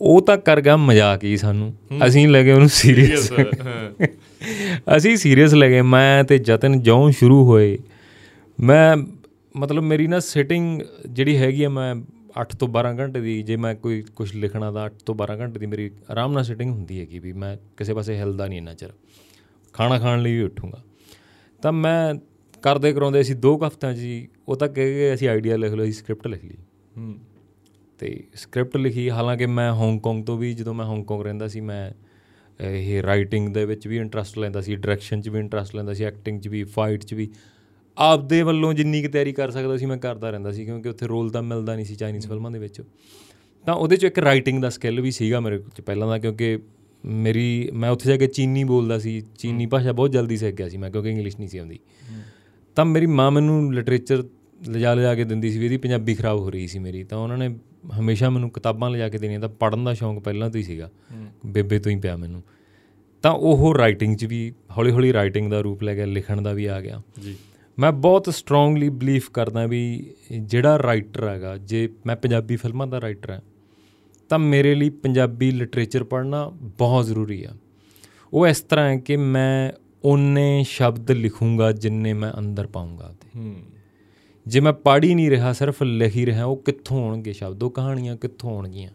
[0.00, 1.74] ਉਹ ਤਾਂ ਕਰ ਗਿਆ ਮਜ਼ਾਕ ਹੀ ਸਾਨੂੰ।
[2.06, 3.32] ਅਸੀਂ ਲੈ ਗਏ ਉਹਨੂੰ ਸੀਰੀਅਸ
[4.96, 7.78] ਅਸੀਂ ਸੀਰੀਅਸ ਲੈ ਗਏ। ਮੈਂ ਤੇ ਜਤਨ ਜਿਉਂ ਸ਼ੁਰੂ ਹੋਏ।
[8.60, 8.96] ਮੈਂ
[9.56, 11.94] ਮਤਲਬ ਮੇਰੀ ਨਾ ਸਿਟਿੰਗ ਜਿਹੜੀ ਹੈਗੀ ਆ ਮੈਂ
[12.42, 15.60] 8 ਤੋਂ 12 ਘੰਟੇ ਦੀ ਜੇ ਮੈਂ ਕੋਈ ਕੁਝ ਲਿਖਣਾ ਤਾਂ 8 ਤੋਂ 12 ਘੰਟੇ
[15.60, 18.88] ਦੀ ਮੇਰੀ ਆਰਾਮ ਨਾਲ ਸਿਟਿੰਗ ਹੁੰਦੀ ਹੈਗੀ ਵੀ ਮੈਂ ਕਿਸੇ ਪਾਸੇ ਹਿਲਦਾ ਨਹੀਂ ਇੰਨਾ ਚਿਰ।
[19.72, 20.84] ਖਾਣਾ ਖਾਣ ਲਈ ਵੀ ਉੱਠੂੰਗਾ।
[21.62, 22.14] ਤਾਂ ਮੈਂ
[22.62, 26.26] ਕਰਦੇ ਕਰਾਉਂਦੇ ਅਸੀਂ ਦੋ ਹਫ਼ਤਿਆਂ ਜੀ ਉਹ ਤਾਂ ਕਹਿ ਅਸੀਂ ਆਈਡੀਆ ਲਿਖ ਲਓ ਅਸੀਂ ਸਕ੍ਰਿਪਟ
[26.26, 26.56] ਲਿਖ ਲਈ।
[26.96, 27.14] ਹੂੰ।
[27.98, 31.90] ਤੇ ਸਕ੍ਰਿਪਟ ਲਿਖੀ। ਹਾਲਾਂਕਿ ਮੈਂ ਹਾਂਗਕਾਂਗ ਤੋਂ ਵੀ ਜਦੋਂ ਮੈਂ ਹਾਂਗਕਾਂਗ ਰਹਿੰਦਾ ਸੀ ਮੈਂ
[32.60, 36.40] ਇਹ ਰਾਈਟਿੰਗ ਦੇ ਵਿੱਚ ਵੀ ਇੰਟਰਸਟ ਲੈਂਦਾ ਸੀ ਡਾਇਰੈਕਸ਼ਨ 'ਚ ਵੀ ਇੰਟਰਸਟ ਲੈਂਦਾ ਸੀ ਐਕਟਿੰਗ
[36.40, 37.28] 'ਚ ਵੀ ਫਾਈਟ 'ਚ ਵੀ।
[37.96, 41.30] ਆਪਦੇ ਵੱਲੋਂ ਜਿੰਨੀ ਕੁ ਤਿਆਰੀ ਕਰ ਸਕਦਾ ਸੀ ਮੈਂ ਕਰਦਾ ਰਹਿੰਦਾ ਸੀ ਕਿਉਂਕਿ ਉੱਥੇ ਰੋਲ
[41.30, 42.80] ਤਾਂ ਮਿਲਦਾ ਨਹੀਂ ਸੀ ਚਾਈਨੀਜ਼ ਫਿਲਮਾਂ ਦੇ ਵਿੱਚ।
[43.66, 46.58] ਤਾਂ ਉਹਦੇ 'ਚ ਇੱਕ ਰਾਈਟਿੰਗ ਦਾ ਸਕਿੱਲ ਵੀ ਸੀਗਾ ਮੇਰੇ 'ਚ ਪਹਿਲਾਂ ਦਾ ਕਿਉਂਕਿ
[47.04, 50.76] ਮੇਰੀ ਮੈਂ ਉੱਥੇ ਜਾ ਕੇ ਚੀਨੀ ਬੋਲਦਾ ਸੀ। ਚੀਨੀ ਭਾਸ਼ਾ ਬਹੁਤ ਜਲਦੀ ਸਿੱਖ ਗਿਆ ਸੀ
[50.76, 51.78] ਮੈਂ ਕਿਉਂਕਿ ਇੰਗਲਿਸ਼ ਨਹੀਂ ਸੀ ਆਉਂਦੀ।
[52.76, 54.22] ਤਾਂ ਮੇਰੀ ਮਾਂ ਮੈਨੂੰ ਲਿਟਰੇਚਰ
[54.66, 57.38] ਲਿਜਾ ਲਿਜਾ ਕੇ ਦਿੰਦੀ ਸੀ ਵੀ ਇਹਦੀ ਪੰਜਾਬੀ ਖਰਾਬ ਹੋ ਰਹੀ ਸੀ ਮੇਰੀ। ਤਾਂ ਉਹਨਾਂ
[57.38, 57.56] ਨੇ
[58.00, 60.90] ਹਮੇਸ਼ਾ ਮੈਨੂੰ ਕਿਤਾਬਾਂ ਲਿਜਾ ਕੇ ਦੇਣੀਆਂ ਤਾਂ ਪੜ੍ਹਨ ਦਾ ਸ਼ੌਂਕ ਪਹਿਲਾਂ ਤੋਂ ਹੀ ਸੀਗਾ
[61.46, 62.42] ਬੇਬੇ ਤੋਂ ਹੀ ਪਿਆ ਮੈਨੂੰ।
[63.22, 66.66] ਤਾਂ ਉਹ ਰਾਈਟਿੰਗ 'ਚ ਵੀ ਹੌਲੀ ਹੌਲੀ ਰਾਈਟਿੰਗ ਦਾ ਰੂਪ ਲੈ ਗਿਆ ਲਿਖਣ ਦਾ ਵੀ
[66.66, 67.36] ਆ ਗਿਆ। ਜੀ।
[67.78, 70.10] ਮੈਂ ਬਹੁਤ ਸਟਰੋਂਗਲੀ ਬਲੀਵ ਕਰਦਾ ਵੀ
[70.40, 73.40] ਜਿਹੜਾ ਰਾਈਟਰ ਹੈਗਾ ਜੇ ਮੈਂ ਪੰਜਾਬੀ ਫਿਲਮਾਂ ਦਾ ਰਾਈਟਰ ਹਾਂ
[74.28, 77.50] ਤਾਂ ਮੇਰੇ ਲਈ ਪੰਜਾਬੀ ਲਿਟਰੇਚਰ ਪੜ੍ਹਨਾ ਬਹੁਤ ਜ਼ਰੂਰੀ ਆ।
[78.32, 79.72] ਉਹ ਇਸ ਤਰ੍ਹਾਂ ਹੈ ਕਿ ਮੈਂ
[80.04, 83.56] ਓਨੇ ਸ਼ਬਦ ਲਿਖੂੰਗਾ ਜਿੰਨੇ ਮੈਂ ਅੰਦਰ ਪਾਉਂਗਾ ਤੇ ਹੂੰ।
[84.48, 87.62] ਜੇ ਮੈਂ ਪੜ੍ਹ ਹੀ ਨਹੀਂ ਰਿਹਾ ਸਿਰਫ ਲਿਖ ਹੀ ਰਿਹਾ ਉਹ ਕਿੱਥੋਂ ਆਉਣਗੇ ਸ਼ਬਦ?
[87.62, 88.90] ਉਹ ਕਹਾਣੀਆਂ ਕਿੱਥੋਂ ਆਉਣਗੀਆਂ?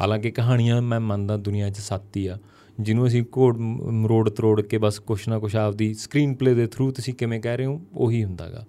[0.00, 2.38] ਹਾਲਾਂਕਿ ਕਹਾਣੀਆਂ ਮੈਂ ਮੰਨਦਾ ਦੁਨੀਆ 'ਚ ਸੱਤ ਹੀ ਆ
[2.80, 6.90] ਜਿਹਨੂੰ ਅਸੀਂ ਕੋਡ ਮਰੋੜ ਤਰੋੜ ਕੇ ਬਸ ਕੁਛ ਨਾ ਕੁਛ ਆਪਦੀ ਸਕਰੀਨ ਪਲੇ ਦੇ ਥਰੂ
[6.90, 8.66] ਤੁਸੀਂ ਕਿਵੇਂ ਕਹਿ ਰਹੇ ਹੋ ਉਹੀ ਹੁੰਦਾਗਾ।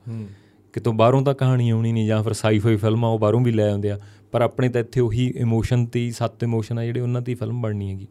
[0.73, 3.91] ਕਿਤੋਂ ਬਾਹਰੋਂ ਤਾਂ ਕਹਾਣੀ ਆਉਣੀ ਨਹੀਂ ਜਾਂ ਫਿਰ ਸਾਈ-ਫਾਈ ਫਿਲਮਾਂ ਉਹ ਬਾਹਰੋਂ ਵੀ ਲੈ ਆਉਂਦੇ
[3.91, 3.99] ਆ
[4.31, 7.89] ਪਰ ਆਪਣੇ ਤਾਂ ਇੱਥੇ ਉਹੀ ਇਮੋਸ਼ਨ ਤੇ ਸੱਤ ਇਮੋਸ਼ਨ ਆ ਜਿਹੜੇ ਉਹਨਾਂ ਦੀ ਫਿਲਮ ਬਣਨੀ
[7.89, 8.07] ਹੈਗੀ।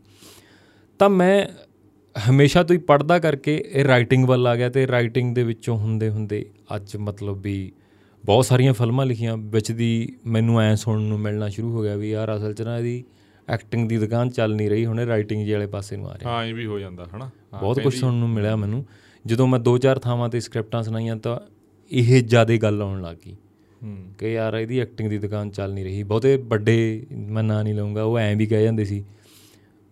[0.99, 1.47] ਤਾਂ ਮੈਂ
[2.31, 6.11] ਹਮੇਸ਼ਾ ਤੋਂ ਹੀ ਪੜਦਾ ਕਰਕੇ ਇਹ ਰਾਈਟਿੰਗ ਵੱਲ ਆ ਗਿਆ ਤੇ ਰਾਈਟਿੰਗ ਦੇ ਵਿੱਚੋਂ ਹੁੰਦੇ
[6.11, 7.73] ਹੁੰਦੇ ਅੱਜ ਮਤਲਬ ਵੀ
[8.25, 12.11] ਬਹੁਤ ਸਾਰੀਆਂ ਫਿਲਮਾਂ ਲਿਖੀਆਂ ਵਿੱਚ ਦੀ ਮੈਨੂੰ ਐ ਸੁਣਨ ਨੂੰ ਮਿਲਣਾ ਸ਼ੁਰੂ ਹੋ ਗਿਆ ਵੀ
[12.11, 13.05] ਯਾਰ ਅਸਲ 'ਚ ਨਾ ਇਹਦੀ
[13.49, 16.45] ਐਕਟਿੰਗ ਦੀ ਦੁਕਾਨ ਚੱਲ ਨਹੀਂ ਰਹੀ ਹੁਣੇ ਰਾਈਟਿੰਗ ਜੀ ਵਾਲੇ ਪਾਸੇ ਨੂੰ ਆ ਰਿਹਾ। ਹਾਂ
[16.45, 17.31] ਇਹ ਵੀ ਹੋ ਜਾਂਦਾ ਹਨਾ?
[17.61, 18.85] ਬਹੁਤ ਕੁਝ ਸੁਣਨ ਨੂੰ ਮਿਲਿਆ ਮੈਨੂੰ।
[19.27, 21.39] ਜਦੋਂ ਮੈਂ ਦੋ ਚਾਰ ਥਾਵਾਂ ਤੇ ਸਕ੍ਰਿਪਟਾਂ ਸੁਣਾਈਆਂ ਤਾਂ
[21.91, 23.17] ਇਹ ਜ਼ਿਆਦਾ ਗੱਲ ਆਉਣ ਲੱਗ
[24.19, 28.03] ਕਿ ਯਾਰ ਇਹਦੀ ਐਕਟਿੰਗ ਦੀ ਦੁਕਾਨ ਚੱਲ ਨਹੀਂ ਰਹੀ। ਬਹੁਤੇ ਵੱਡੇ ਮੈਂ ਨਾਂ ਨਹੀਂ ਲਵਾਂਗਾ
[28.03, 29.05] ਉਹ ਐਂ ਵੀ ਕਹਿ ਜਾਂਦੇ ਸੀ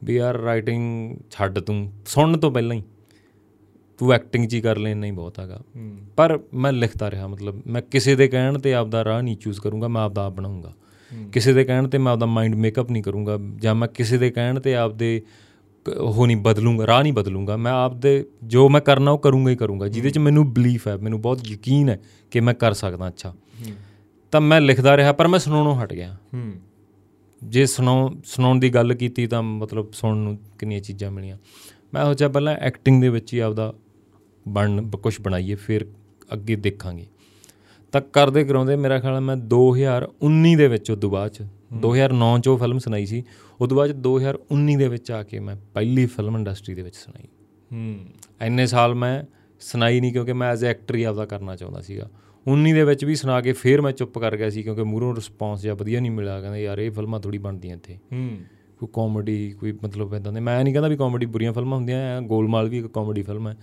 [0.04, 2.82] ਵੀ ਯਾਰ ਰਾਈਟਿੰਗ ਛੱਡ ਤੂੰ ਸੁਣਨ ਤੋਂ ਪਹਿਲਾਂ ਹੀ।
[3.98, 5.60] ਤੂੰ ਐਕਟਿੰਗ ਹੀ ਕਰ ਲੈ ਇੰਨਾ ਹੀ ਬਹੁਤ ਹੈਗਾ।
[6.16, 9.88] ਪਰ ਮੈਂ ਲਿਖਦਾ ਰਿਹਾ ਮਤਲਬ ਮੈਂ ਕਿਸੇ ਦੇ ਕਹਿਣ ਤੇ ਆਪਦਾ ਰਾਹ ਨਹੀਂ ਚੂਜ਼ ਕਰੂੰਗਾ
[9.88, 10.72] ਮੈਂ ਆਪਦਾ ਆਪ ਬਣਾਉਂਗਾ।
[11.32, 14.60] ਕਿਸੇ ਦੇ ਕਹਿਣ ਤੇ ਮੈਂ ਆਪਦਾ ਮਾਈਂਡ ਮੇਕਅਪ ਨਹੀਂ ਕਰੂੰਗਾ ਜਾਂ ਮੈਂ ਕਿਸੇ ਦੇ ਕਹਿਣ
[14.60, 15.22] ਤੇ ਆਪਦੇ
[15.86, 19.88] ਉਹ ਨਹੀਂ ਬਦਲੂੰਗਾ ਰਾਹ ਨਹੀਂ ਬਦਲੂੰਗਾ। ਮੈਂ ਆਪਦੇ ਜੋ ਮੈਂ ਕਰਨਾ ਉਹ ਕਰੂੰਗਾ ਹੀ ਕਰੂੰਗਾ
[19.88, 21.98] ਜਿਹਦੇ 'ਚ ਮੈਨੂੰ ਬਲੀਫ ਹੈ ਮੈਨੂੰ ਬਹੁਤ ਯਕੀਨ ਹੈ
[22.30, 23.34] ਕਿ ਮੈਂ ਕਰ ਸਕਦਾ ਅੱਛਾ।
[24.32, 26.16] ਤਾਂ ਮੈਂ ਲਿਖਦਾ ਰਿਹਾ ਪਰ ਮੈਂ ਸੁਣਾਉਣੋਂ ਹਟ ਗਿਆ।
[27.44, 31.36] ਜੇ ਸੁਣਾਉ ਸੁਣਾਉਣ ਦੀ ਗੱਲ ਕੀਤੀ ਤਾਂ ਮਤਲਬ ਸੁਣਨ ਨੂੰ ਕਿੰਨੀਆਂ ਚੀਜ਼ਾਂ ਮਿਲੀਆਂ।
[31.94, 33.74] ਮੈਂ ਚਾਹ ਪਹਿਲਾਂ ਐਕਟਿੰਗ ਦੇ ਵਿੱਚ ਹੀ ਆਪਦਾ
[34.48, 35.86] ਬਣ ਕੁਝ ਬਣਾਈਏ ਫਿਰ
[36.32, 37.06] ਅੱਗੇ ਦੇਖਾਂਗੇ।
[37.92, 42.58] ਤਾਂ ਕਰਦੇ ਕਰਾਉਂਦੇ ਮੇਰਾ ਖਿਆਲ ਮੈਂ 2019 ਦੇ ਵਿੱਚ ਉਦੋਂ ਬਾਅਦ ਚ 2009 ਚ ਉਹ
[42.58, 43.24] ਫਿਲਮ ਸੁਣਾਈ ਸੀ।
[43.60, 47.28] ਉਦੋਂ ਬਾਅਦ 'ਚ 2019 ਦੇ ਵਿੱਚ ਆ ਕੇ ਮੈਂ ਪਹਿਲੀ ਫਿਲਮ ਇੰਡਸਟਰੀ ਦੇ ਵਿੱਚ ਸੁਣਾਈ।
[47.72, 47.98] ਹੂੰ।
[48.42, 49.24] ਇੰਨੇ ਸਾਲ ਮੈਂ
[49.60, 52.10] ਸੁਣਾਈ ਨਹੀਂ ਕਿਉਂਕਿ ਮੈਂ ਐਜ਼ ਐਕਟਰ ਹੀ ਆਪਦਾ ਕਰਨਾ ਚਾਹੁੰਦਾ ਸੀਗਾ।
[52.46, 55.62] 19 ਦੇ ਵਿੱਚ ਵੀ ਸੁਣਾ ਕੇ ਫਿਰ ਮੈਂ ਚੁੱਪ ਕਰ ਗਿਆ ਸੀ ਕਿਉਂਕਿ ਮੂਹਰੋਂ ਰਿਸਪੌਂਸ
[55.62, 58.30] ਜਿਹਾ ਵਧੀਆ ਨਹੀਂ ਮਿਲਿਆ। ਕਹਿੰਦੇ ਯਾਰ ਇਹ ਫਿਲਮਾਂ ਥੋੜੀ ਬਣਦੀਆਂ ਇੱਥੇ। ਹੂੰ।
[58.78, 62.68] ਕੋਈ ਕਾਮੇਡੀ ਕੋਈ ਮਤਲਬ ਇਦਾਂ ਦੇ। ਮੈਂ ਨਹੀਂ ਕਹਿੰਦਾ ਵੀ ਕਾਮੇਡੀ ਬੁਰੀਆਂ ਫਿਲਮਾਂ ਹੁੰਦੀਆਂ ਗੋਲਮਾਲ
[62.68, 63.56] ਵੀ ਇੱਕ ਕਾਮੇਡੀ ਫਿਲਮ ਹੈ।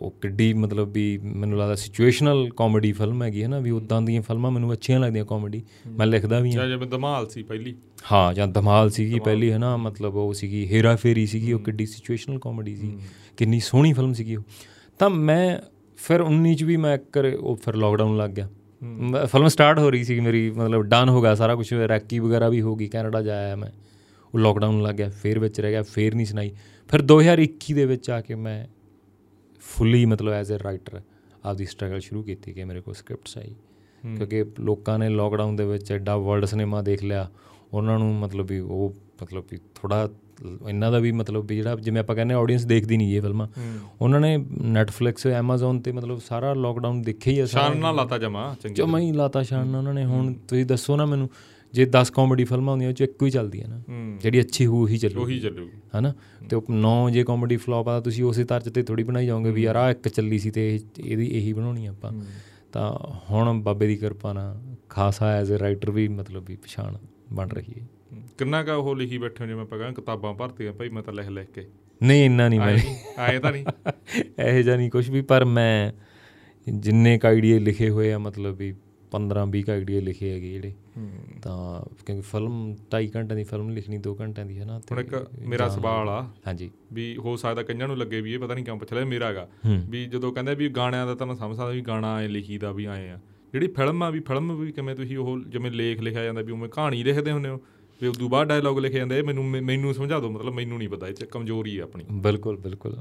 [0.00, 4.22] ਉਹ ਕਿੱਡੀ ਮਤਲਬ ਵੀ ਮੈਨੂੰ ਲੱਗਦਾ ਸਿਚੁਏਸ਼ਨਲ ਕਾਮੇਡੀ ਫਿਲਮ ਹੈਗੀ ਹੈ ਨਾ ਵੀ ਉਦਾਂ ਦੀਆਂ
[4.22, 7.74] ਫਿਲਮਾਂ ਮੈਨੂੰ ਅੱਛੀਆਂ ਲੱਗਦੀਆਂ ਕਾਮੇਡੀ ਮੈਂ ਲਿਖਦਾ ਵੀ ਹਾਂ। ਜਾਂ ਜਿਵੇਂ ਧਮਾਲ ਸੀ ਪਹਿਲੀ।
[8.12, 11.86] ਹਾਂ ਜਾਂ ਧਮਾਲ ਸੀਗੀ ਪਹਿਲੀ ਹੈ ਨਾ ਮਤਲਬ ਉਹ ਸੀਗੀ ਹੇਰਾ ਫੇਰੀ ਸੀਗੀ ਉਹ ਕਿੱਡੀ
[11.86, 12.98] ਸਿਚੁਏਸ਼ਨਲ ਕਾਮੇਡੀ ਸੀ।
[13.36, 14.42] ਕਿੰਨੀ ਸੋਹਣੀ ਫਿਲਮ ਸੀਗੀ ਉਹ।
[14.98, 15.58] ਤਾਂ ਮੈਂ
[15.96, 18.48] ਫਿਰ 19 ਚ ਵੀ ਮੈਂ ਕਰ ਉਹ ਫਿਰ ਲੋਕਡਾਊਨ ਲੱਗ ਗਿਆ।
[19.26, 22.60] ਫਿਲਮ ਸਟਾਰਟ ਹੋ ਰਹੀ ਸੀ ਮੇਰੀ ਮਤਲਬ ਡਨ ਹੋ ਗਿਆ ਸਾਰਾ ਕੁਝ ਰੈਕੀ ਵਗੈਰਾ ਵੀ
[22.60, 23.70] ਹੋ ਗਈ ਕੈਨੇਡਾ ਜਾਇਆ ਮੈਂ।
[24.34, 26.50] ਉਹ ਲੋਕਡਾਊਨ ਲੱਗ ਗਿਆ ਫਿਰ ਵਿੱਚ ਰਹਿ ਗਿਆ ਫਿਰ ਨਹੀਂ ਸੁਣਾਈ।
[26.88, 28.66] ਫਿਰ 2021 ਦੇ ਵਿੱਚ ਆ ਕੇ ਮੈਂ
[29.74, 31.00] ਫੁੱਲੀ ਮਤਲਬ ਐਜ਼ ਅ ਰਾਈਟਰ
[31.44, 33.54] ਆਪਦੀ ਸਟਰਗਲ ਸ਼ੁਰੂ ਕੀਤੀ ਕਿ ਮੇਰੇ ਕੋਲ ਸਕ੍ਰਿਪਟਸ ਆਈ।
[34.16, 37.30] ਕਿਉਂਕਿ ਲੋਕਾਂ ਨੇ ਲੋਕਡਾਊਨ ਦੇ ਵਿੱਚ ਐਡਾ ਵਰਲਡ ਸਿਨੇਮਾ ਦੇਖ ਲਿਆ
[37.72, 40.08] ਉਹਨਾਂ ਨੂੰ ਮਤਲਬ ਵੀ ਉਹ ਮਤਲਬ ਵੀ ਥੋੜਾ
[40.68, 43.46] ਇਹਨਾਂ ਦਾ ਵੀ ਮਤਲਬ ਵੀ ਜਿਹੜਾ ਜਿਵੇਂ ਆਪਾਂ ਕਹਿੰਦੇ ਆਡੀਅנס ਦੇਖਦੀ ਨਹੀਂ ਇਹ ਫਿਲਮਾਂ।
[44.00, 48.18] ਉਹਨਾਂ ਨੇ ਨੈਟਫਲਿਕਸ ਐਮਾਜ਼ਨ ਤੇ ਮਤਲਬ ਸਾਰਾ ਲੋਕਡਾਊਨ ਦੇਖਿਆ ਹੀ ਆ ਸਾਰਾ। ਸ਼ਾਨ ਨਾਲ ਲਾਤਾ
[48.18, 51.28] ਜਮਾ ਚੰਗੀ ਜਮਾ ਹੀ ਲਾਤਾ ਸ਼ਾਨ ਨਾਲ ਉਹਨਾਂ ਨੇ। ਹੁਣ ਤੁਸੀਂ ਦੱਸੋ ਨਾ ਮੈਨੂੰ
[51.72, 53.80] ਜੇ 10 ਕਾਮੇਡੀ ਫਿਲਮਾਂ ਹੁੰਦੀਆਂ ਉਹ ਚ ਇੱਕੋ ਹੀ ਚੱਲਦੀ ਹੈ। ਨਾ
[54.22, 56.14] ਜਿਹੜੀ ਅੱਛੀ ਹੋ ਹੀ ਚੱਲੂ ਉਹੀ ਚੱਲੂਗੀ। ਹਨਾ?
[56.50, 59.62] ਤੇ ਉਹ 9 ਜੇ ਕਾਮੇਡੀ ਫਲॉप ਆ ਤੁਸੀਂ ਉਸੇ ਤਰਜ ਤੇ ਥੋੜੀ ਬਣਾਈ ਜਾਓਗੇ ਵੀ
[59.62, 62.12] ਯਾਰ ਆ ਇੱਕ ਚੱਲੀ ਸੀ ਤੇ ਇਹ- ਇਹਦੀ ਇਹੀ ਬਣਾਉਣੀ ਆਪਾਂ।
[62.72, 62.92] ਤਾਂ
[63.30, 66.96] ਹੁਣ ਬਾਬੇ ਦੀ ਕਿਰਪਾ ਨਾਲ ਖਾਸਾ ਐਜ਼ ਅ ਰਾਈਟਰ ਵੀ ਮਤਲਬ ਵੀ ਪਛਾਣ
[67.32, 67.86] ਬਣ ਰਹੀ ਹੈ।
[68.38, 71.28] ਕਿੰਨਾ ਕਾ ਉਹ ਲਿਖੀ ਬੈਠੇ ਹੋ ਜਿਵੇਂ ਆਪਾਂ ਕਹਿੰਦੇ ਕਿਤਾਬਾਂ ਭਰਤੀਆਂ ਭਾਈ ਮੈਂ ਤਾਂ ਲਿਖ
[71.28, 71.66] ਲਿਖ ਕੇ।
[72.02, 72.78] ਨਹੀਂ ਇੰਨਾ ਨਹੀਂ ਮੈਂ।
[73.18, 73.64] ਆਏ ਤਾਂ ਨਹੀਂ?
[74.48, 75.92] ਇਹੋ ਜਿਹਾ ਨਹੀਂ ਕੁਝ ਵੀ ਪਰ ਮੈਂ
[76.72, 78.74] ਜਿੰਨੇ ਕ ਆਈਡੀਏ ਲਿਖੇ ਹੋਏ ਆ ਮਤਲਬ ਵੀ
[79.12, 80.72] 15 20 ਆਈਡੀਏ ਲਿਖੇ ਹੈਗੇ ਜਿਹੜੇ।
[81.42, 84.78] ਤਾਂ ਕਿਉਂਕਿ ਫਿਲਮ 2.5 ਘੰਟਿਆਂ ਦੀ ਫਿਲਮ ਲਿਖਣੀ 2 ਘੰਟਿਆਂ ਦੀ ਹੈ ਨਾ?
[84.92, 88.54] ਹੁਣ ਇੱਕ ਮੇਰਾ ਸਵਾਲ ਆ ਹਾਂਜੀ। ਵੀ ਹੋ ਸਕਦਾ ਕਈਆਂ ਨੂੰ ਲੱਗੇ ਵੀ ਇਹ ਪਤਾ
[88.54, 89.48] ਨਹੀਂ ਕਿਉਂ ਪੁੱਛ ਲਿਆ ਮੇਰਾ ਹੈਗਾ।
[89.88, 92.84] ਵੀ ਜਦੋਂ ਕਹਿੰਦੇ ਵੀ ਗਾਣਿਆਂ ਦਾ ਤਾਂ ਮੈਂ ਸਮਝ ਸਕਦਾ ਵੀ ਗਾਣਾ ਐ ਲਿਖੀਦਾ ਵੀ
[92.84, 93.18] ਆਏ ਆ।
[93.52, 96.68] ਜਿਹੜੀ ਫਿਲਮ ਆ ਵੀ ਫਿਲਮ ਵੀ ਕਿਵੇਂ ਤੁਸੀਂ ਉਹ ਜਿਵੇਂ ਲੇਖ ਲਿਖਿਆ ਜਾਂਦਾ ਵੀ ਉਵੇਂ
[96.68, 97.60] ਕਹਾਣੀ ਲਿਖਦੇ ਹੁੰਦੇ ਹੋ
[98.02, 101.08] ਵੀ ਉਦੋਂ ਬਾਅਦ ਡਾਇਲੌਗ ਲਿਖੇ ਜਾਂਦੇ ਇਹ ਮੈਨੂੰ ਮੈਨੂੰ ਸਮਝਾ ਦਿਓ ਮਤਲਬ ਮੈਨੂੰ ਨਹੀਂ ਪਤਾ
[101.08, 103.00] ਇਹ ਚ ਕਮਜ਼ੋਰੀ ਆ ਆਪਣੀ। ਬਿਲਕੁਲ ਬਿਲਕੁਲ।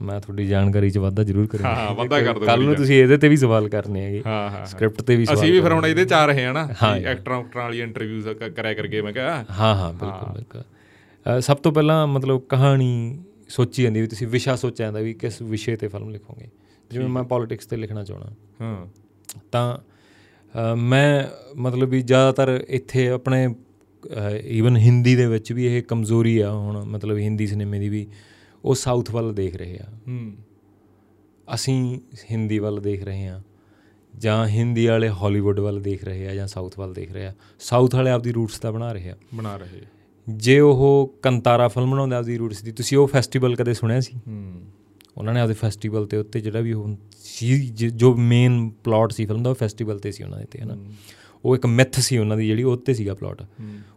[0.00, 3.16] ਮੈਂ ਤੁਹਾਡੀ ਜਾਣਕਾਰੀ 'ਚ ਵਾਧਾ ਜ਼ਰੂਰ ਕਰਾਂਗਾ। ਹਾਂ ਵਾਧਾ ਕਰ ਦਿਓ ਕੱਲ ਨੂੰ ਤੁਸੀਂ ਇਹਦੇ
[3.16, 5.86] ਤੇ ਵੀ ਸਵਾਲ ਕਰਨੇ ਹੈਗੇ। ਹਾਂ ਹਾਂ ਸਕ੍ਰਿਪਟ ਤੇ ਵੀ ਸਵਾਲ ਅਸੀਂ ਵੀ ਫਿਰ ਹੁਣ
[5.86, 9.44] ਇਹਦੇ ਚ ਆ ਰਹੇ ਆ ਨਾ ਹਾਂ। ਐਕਟਰਾਂ ਉਕਟਰਾਂ ਵਾਲੀ ਇੰਟਰਵਿਊਜ਼ ਕਰਿਆ ਕਰਕੇ ਮੈਂ ਕਿਹਾ।
[9.60, 14.86] ਹਾਂ ਹਾਂ ਬਿਲਕੁਲ ਬਿਲਕੁਲ। ਸਭ ਤੋਂ ਪਹਿਲਾਂ ਮਤਲਬ ਕਹਾਣੀ ਸੋਚੀ ਜਾਂਦੀ ਵੀ ਤੁਸੀਂ ਵਿਸ਼ਾ ਸੋਚਿਆ
[14.86, 16.48] ਜਾਂਦਾ ਵੀ ਕਿਸ ਵਿਸ਼ੇ ਤੇ ਫਿਲਮ ਲਿਖੋਗੇ।
[16.90, 18.86] ਜਿਵੇਂ ਮੈਂ ਪੋਲਿਟਿਕਸ ਤੇ ਲਿਖਣਾ ਚਾਹਣਾ ਹਾਂ।
[19.52, 21.24] ਤਾਂ ਮੈਂ
[21.56, 23.46] ਮਤਲਬ ਵੀ ਜ਼ਿਆਦਾਤਰ ਇੱਥੇ ਆਪਣੇ
[24.48, 28.06] ਈਵਨ ਹਿੰਦੀ ਦੇ ਵਿੱਚ ਵੀ ਇਹ ਕਮਜ਼ੋਰੀ ਆ ਹੁਣ ਮਤਲਬ ਹਿੰਦੀ ਸਿਨੇਮੇ ਦੀ ਵੀ
[28.64, 30.32] ਉਹ ਸਾਊਥ ਵੱਲ ਦੇਖ ਰਹੇ ਆ। ਹੂੰ।
[31.54, 32.00] ਅਸੀਂ
[32.30, 33.40] ਹਿੰਦੀ ਵੱਲ ਦੇਖ ਰਹੇ ਹਾਂ
[34.18, 37.94] ਜਾਂ ਹਿੰਦੀ ਵਾਲੇ ਹਾਲੀਵੁੱਡ ਵੱਲ ਦੇਖ ਰਹੇ ਆ ਜਾਂ ਸਾਊਥ ਵੱਲ ਦੇਖ ਰਹੇ ਆ। ਸਾਊਥ
[37.94, 39.80] ਵਾਲੇ ਆਪਦੀ ਰੂਟਸ ਦਾ ਬਣਾ ਰਹੇ ਆ। ਬਣਾ ਰਹੇ
[40.28, 44.20] ਜੇ ਉਹ ਕੰਤਾਰਾ ਫਿਲਮ ਬਣਾਉਂਦੇ ਆਪਦੀ ਰੂਟਸ ਦੀ ਤੁਸੀਂ ਉਹ ਫੈਸਟੀਵਲ ਕਦੇ ਸੁਣਿਆ ਸੀ?
[44.28, 44.62] ਹੂੰ।
[45.16, 46.96] ਉਹਨਾਂ ਨੇ ਆਪਦੇ ਫੈਸਟੀਵਲ ਤੇ ਉੱਤੇ ਜਿਹੜਾ ਵੀ ਉਹ
[47.74, 50.76] ਜ- ਮੇਨ ਪਲਾਟ ਸੀ ਫਿਲਮ ਦਾ ਉਹ ਫੈਸਟੀਵਲ ਤੇ ਸੀ ਉਹਨਾਂ ਦੇ ਤੇ ਹਨਾ
[51.44, 53.42] ਉਹ ਇੱਕ ਮਿਥ ਸੀ ਉਹਨਾਂ ਦੀ ਜਿਹੜੀ ਉਹ ਤੇ ਸੀਗਾ ਪਲਾਟ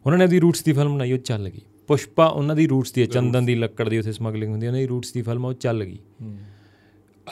[0.06, 3.06] ਉਹਨਾਂ ਨੇ ਆਪਦੀ ਰੂਟਸ ਦੀ ਫਿਲਮ ਬਣਾਈ ਉਹ ਚੱਲ ਗਈ। ਪੁਸ਼ਪਾ ਉਹਨਾਂ ਦੀ ਰੂਟਸ ਦੀ
[3.06, 5.84] ਚੰਦਨ ਦੀ ਲੱਕੜ ਦੀ ਉੱਥੇ ਸਮਗਲਿੰਗ ਹੁੰਦੀ ਹੈ ਉਹਨਾਂ ਦੀ ਰੂਟਸ ਦੀ ਫਿਲਮ ਉਹ ਚੱਲ
[5.84, 6.00] ਗਈ।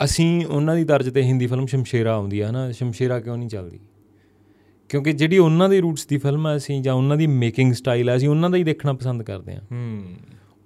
[0.04, 3.80] ਅਸੀਂ ਉਹਨਾਂ ਦੀ ਤਰਜ਼ ਤੇ ਹਿੰਦੀ ਫਿਲਮ ਸ਼ਮਸ਼ੇਰਾ ਆਉਂਦੀ ਹੈ ਨਾ ਸ਼ਮਸ਼ੇਰਾ ਕਿਉਂ ਨਹੀਂ ਚੱਲਦੀ?
[4.88, 8.16] ਕਿਉਂਕਿ ਜਿਹੜੀ ਉਹਨਾਂ ਦੀ ਰੂਟਸ ਦੀ ਫਿਲਮ ਹੈ ਅਸੀਂ ਜਾਂ ਉਹਨਾਂ ਦੀ ਮੇਕਿੰਗ ਸਟਾਈਲ ਹੈ
[8.16, 10.02] ਅਸੀਂ ਉਹਨਾਂ ਦਾ ਹੀ ਦੇਖਣਾ ਪਸੰਦ ਕਰਦੇ ਹਾਂ। ਹੂੰ।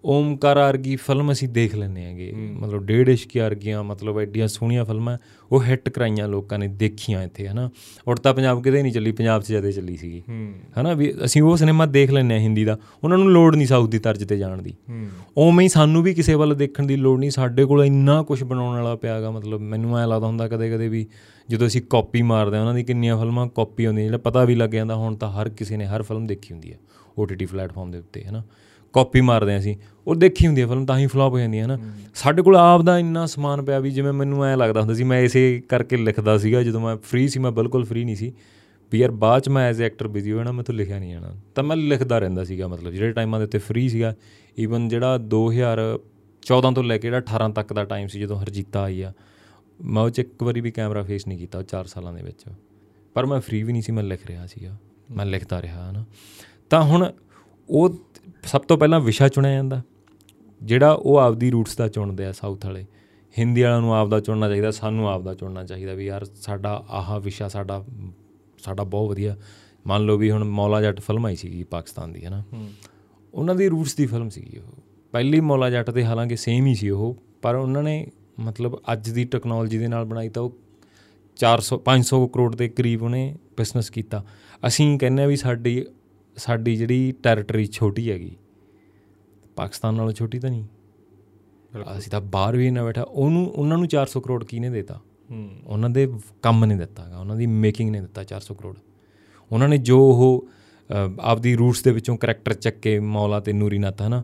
[0.04, 5.18] ਓਮਕਾਰ ਵਰਗੀ ਫਿਲਮ ਅਸੀਂ ਦੇਖ ਲੈਂਦੇ ਆਂਗੇ ਮਤਲਬ ਡੇਢ ਇਸ਼ਕੀ ਵਰਗੀਆਂ ਮਤਲਬ ਐਡੀਆਂ ਸੋਹਣੀਆਂ ਫਿਲਮਾਂ
[5.52, 7.70] ਉਹ ਹਿੱਟ ਕਰਾਈਆਂ ਲੋਕਾਂ ਨੇ ਦੇਖੀਆਂ ਇੱਥੇ ਹਨਾ।
[8.08, 10.22] ਉੜਤਾ ਪੰਜਾਬ ਕਿਤੇ ਨਹੀਂ ਚੱਲੀ ਪੰਜਾਬ 'ਚ ਜ਼ਿਆਦਾ ਚੱਲੀ ਸੀਗੀ।
[10.80, 13.90] ਹਨਾ ਵੀ ਅਸੀਂ ਉਹ ਸਿਨੇਮਾ ਦੇਖ ਲੈਂਦੇ ਆ ਹਿੰਦੀ ਦਾ ਉਹਨਾਂ ਨੂੰ ਲੋੜ ਨਹੀਂ ਸਾਊਥ
[13.90, 14.74] ਦੀ ਤਰਜ਼ ਤੇ ਜਾਣ ਦੀ।
[15.36, 18.76] ਉਵੇਂ ਹੀ ਸਾਨੂੰ ਵੀ ਕਿਸੇ ਵੱਲ ਦੇਖਣ ਦੀ ਲੋੜ ਨਹੀਂ ਸਾਡੇ ਕੋਲ ਇੰਨਾ ਕੁਝ ਬਣਾਉਣ
[18.76, 21.06] ਵਾਲਾ ਪਿਆਗਾ ਮਤਲਬ ਮੈਨੂੰ ਐ ਲੱਗਦਾ ਹੁੰਦਾ ਕਦੇ ਕਦੇ ਵੀ
[21.48, 24.70] ਜਦੋਂ ਅਸੀਂ ਕਾਪੀ ਮਾਰਦੇ ਆ ਉਹਨਾਂ ਦੀ ਕਿੰਨੀਆਂ ਫਿਲਮਾਂ ਕਾਪੀ ਹੁੰਦੀਆਂ ਜਿਹੜਾ ਪਤਾ ਵੀ ਲੱਗ
[24.70, 26.78] ਜਾਂਦਾ ਹੁਣ ਤਾਂ ਹਰ ਕਿਸੇ ਨੇ ਹਰ ਫਿਲਮ ਦੇਖੀ ਹੁੰਦੀ ਹੈ
[27.20, 28.42] OTT ਪਲੇਟਫਾਰਮ ਦੇ ਉੱਤੇ ਹਨਾ।
[28.94, 31.66] ਕਾਪੀ ਮਾਰਦੇ ਆ ਅਸੀਂ ਉਹ ਦੇਖੀ ਹੁੰਦੀ ਹੈ ਫਿਲਮ ਤਾਂ ਹੀ ਫਲॉप ਹੋ ਜਾਂਦੀ ਹੈ।
[31.66, 31.78] ਨਾ
[32.14, 35.20] ਸਾਡੇ ਕੋਲ ਆਪ ਦਾ ਇੰਨਾ ਸਮਾਨ ਪਿਆ ਵੀ ਜਿਵੇਂ ਮੈਨੂੰ ਐ ਲੱਗਦਾ ਹੁੰਦਾ ਸੀ ਮੈਂ
[35.20, 38.32] ਇਸੇ ਕਰਕੇ ਲਿਖਦਾ ਸੀਗਾ ਜਦੋਂ ਮੈਂ ਫ੍ਰੀ ਸੀ ਮੈਂ ਬਿਲਕੁਲ ਫ੍ਰੀ ਨਹੀਂ ਸੀ
[38.92, 41.64] ਵੀ ਯਾਰ ਬਾਅਦ ਚ ਮੈਂ ਐਜ਼ ਐਕਟਰ ਬਿਜ਼ੀ ਨਾ ਮੈਂ ਤੋਂ ਲਿਖਿਆ ਨਹੀਂ ਜਾਣਾ। ਤਾਂ
[41.64, 44.14] ਮੈਂ ਲਿਖਦਾ ਰਹਿੰਦਾ ਸੀਗਾ ਮਤਲਬ ਜਿਹੜੇ ਟਾਈਮਾਂ ਦੇ ਉੱਤੇ ਫ੍ਰੀ ਸੀਗਾ
[44.58, 49.02] ਈਵਨ ਜਿਹੜਾ 2014 ਤੋਂ ਲੈ ਕੇ ਜਿਹੜਾ 18 ਤੱਕ ਦਾ ਟਾਈਮ ਸੀ ਜਦੋਂ ਹਰਜੀਤਾ ਆਈ
[49.02, 49.12] ਆ
[49.84, 52.44] ਮੈਂ ਉਹ ਚ ਇੱਕ ਵਾਰੀ ਵੀ ਕੈਮਰਾ ਫੇਸ ਨਹੀਂ ਕੀਤਾ ਉਹ 4 ਸਾਲਾਂ ਦੇ ਵਿੱਚ।
[53.14, 54.76] ਪਰ ਮੈਂ ਫ੍ਰੀ ਵੀ ਨਹੀਂ ਸੀ ਮੈਂ ਲਿਖ ਰਿਹਾ ਸੀਗਾ
[55.10, 56.04] ਮੈਂ ਲਿਖਦਾ ਰਿਹਾ ਹਨਾ।
[56.70, 57.12] ਤਾਂ ਹੁਣ
[57.68, 57.98] ਉਹ
[58.44, 59.82] ਸਭ ਤੋਂ ਪਹਿਲਾਂ ਵਿਸ਼ਾ ਚੁਣਿਆ ਜਾਂਦਾ।
[60.62, 62.86] ਜਿਹੜਾ ਉਹ ਆਪਦੀ ਰੂਟਸ ਦਾ ਚੁਣਦੇ ਆ ਸਾਊਥ ਵਾਲੇ।
[63.38, 67.48] ਹਿੰਦੀ ਵਾਲਿਆਂ ਨੂੰ ਆਪਦਾ ਚੁਣਨਾ ਚਾਹੀਦਾ ਸਾਨੂੰ ਆਪਦਾ ਚੁਣਨਾ ਚਾਹੀਦਾ ਵੀ ਯਾਰ ਸਾਡਾ ਆਹ ਵਿਸ਼ਾ
[67.48, 67.84] ਸਾਡਾ
[68.58, 69.36] ਸਾਡਾ ਬਹੁਤ ਵਧੀਆ।
[69.86, 72.42] ਮੰਨ ਲਓ ਵੀ ਹੁਣ ਮੌਲਾ ਜੱਟ ਫਿਲਮ ਆਈ ਸੀਗੀ ਪਾਕਿਸਤਾਨ ਦੀ ਹੈ। ਨਾ
[73.34, 76.90] ਉਹਨਾਂ ਦੀ ਰੂਟਸ ਦੀ ਫਿਲਮ ਸੀਗੀ ਉਹ। ਪਹਿਲੀ ਮੌਲਾ ਜੱਟ ਦੇ ਹਾਲਾਂਕਿ ਸੇਮ ਹੀ ਸੀ
[76.90, 78.06] ਉਹ ਪਰ ਉਹਨਾਂ ਨੇ
[78.40, 80.56] ਮਤਲਬ ਅੱਜ ਦੀ ਟੈਕਨੋਲੋਜੀ ਦੇ ਨਾਲ ਬਣਾਈ ਤਾਂ ਉਹ
[81.36, 84.24] 400 500 ਕਰੋੜ ਦੇ ਕਰੀਬ ਉਹਨੇ ਬਿਜ਼ਨਸ ਕੀਤਾ।
[84.66, 85.84] ਅਸੀਂ ਕਹਿੰਦੇ ਆ ਵੀ ਸਾਡੀ
[86.36, 88.36] ਸਾਡੀ ਜਿਹੜੀ ਟੈਰੀਟਰੀ ਛੋਟੀ ਹੈਗੀ
[89.56, 90.64] ਪਾਕਿਸਤਾਨ ਨਾਲੋਂ ਛੋਟੀ ਤਾਂ ਨਹੀਂ।
[91.98, 95.00] ਅਸੀਂ ਤਾਂ ਬਾਹਰ ਵੀ ਨਾ ਬੈਠਾ ਉਹਨੂੰ ਉਹਨਾਂ ਨੂੰ 400 ਕਰੋੜ ਕਿਹਨੇ ਦਿੱਤਾ?
[95.30, 96.12] ਹੂੰ। ਉਹਨਾਂ ਦੇ
[96.42, 98.76] ਕੰਮ ਨੇ ਦਿੱਤਾਗਾ ਉਹਨਾਂ ਦੀ ਮੇਕਿੰਗ ਨੇ ਦਿੱਤਾ 400 ਕਰੋੜ।
[99.52, 100.48] ਉਹਨਾਂ ਨੇ ਜੋ ਉਹ
[101.20, 104.22] ਆਪਦੀ ਰੂਟਸ ਦੇ ਵਿੱਚੋਂ ਕੈਰੈਕਟਰ ਚੱਕ ਕੇ ਮੌਲਾ ਤੇ ਨੂਰੀ ਨਾਥ ਹਨਾ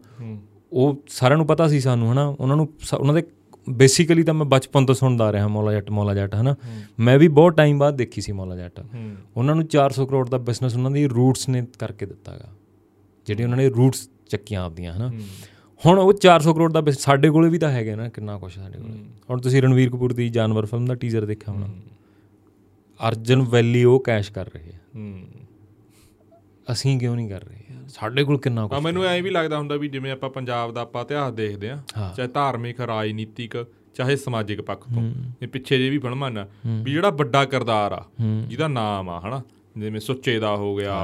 [0.72, 2.26] ਉਹ ਸਾਰਿਆਂ ਨੂੰ ਪਤਾ ਸੀ ਸਾਨੂੰ ਹਨਾ?
[2.26, 3.22] ਉਹਨਾਂ ਨੂੰ ਉਹਨਾਂ ਦੇ
[3.70, 6.54] ਬੇਸਿਕਲੀ ਤਾਂ ਮੈਂ ਬਚਪਨ ਤੋਂ ਸੁਣਦਾ ਆ ਰਿਹਾ ਮੌਲਾ ਜੱਟ ਮੌਲਾ ਜੱਟ ਹਨਾ।
[7.00, 8.80] ਮੈਂ ਵੀ ਬਹੁਤ ਟਾਈਮ ਬਾਅਦ ਦੇਖੀ ਸੀ ਮੌਲਾ ਜੱਟ।
[9.36, 12.48] ਉਹਨਾਂ ਨੂੰ 400 ਕਰੋੜ ਦਾ ਬਿਜ਼ਨਸ ਉਹਨਾਂ ਦੀ ਰੂਟਸ ਨੇ ਕਰਕੇ ਦਿੱਤਾਗਾ
[13.26, 15.12] ਜਿਹੜੀ ਉਹਨਾਂ ਨੇ ਰੂਟਸ ਚੱਕੀਆਂ ਆਪਦੀਆਂ ਹਨਾ।
[15.82, 18.98] ਹੁਣ ਉਹ 400 ਕਰੋੜ ਦਾ ਸਾਡੇ ਕੋਲੇ ਵੀ ਤਾਂ ਹੈਗੇ ਨਾ ਕਿੰਨਾ ਕੁਛ ਸਾਡੇ ਕੋਲੇ।
[19.30, 21.68] ਹੁਣ ਤੁਸੀਂ ਰਣਵੀਰ ਕਪੂਰ ਦੀ ਜਾਨਵਰ ਫਿਲਮ ਦਾ ਟੀਜ਼ਰ ਦੇਖਿਆ ਹੋਣਾ।
[23.00, 24.78] ਅਰਜਨ ਵੈਲੀ ਉਹ ਕੈਸ਼ ਕਰ ਰਹੇ ਆ।
[26.72, 27.59] ਅਸੀਂ ਕਿਉਂ ਨਹੀਂ ਕਰ ਰਹੇ?
[27.94, 31.04] ਸਾਡੇ ਕੋਲ ਕਿੰਨਾ ਕੁਛ ਮੈਨੂੰ ਐਂ ਵੀ ਲੱਗਦਾ ਹੁੰਦਾ ਵੀ ਜਿਵੇਂ ਆਪਾਂ ਪੰਜਾਬ ਦਾ ਆਪਾਂ
[31.04, 31.78] ਇਤਿਹਾਸ ਦੇਖਦੇ ਆ।
[32.16, 35.02] ਚਾਹੇ ਧਾਰਮਿਕ ਰਾਜਨੀਤਿਕ ਚਾਹੇ ਸਮਾਜਿਕ ਪੱਖ ਤੋਂ।
[35.42, 38.04] ਇਹ ਪਿੱਛੇ ਜੇ ਵੀ ਫਿਲਮਾਂ ਨਾ ਵੀ ਜਿਹੜਾ ਵੱਡਾ ਕਿਰਦਾਰ ਆ
[38.48, 39.42] ਜਿਹਦਾ ਨਾਮ ਆ ਹਨਾ?
[39.78, 40.94] ਜਿਵੇਂ ਸੁੱਚੇ ਦਾ ਹੋ ਗਿਆ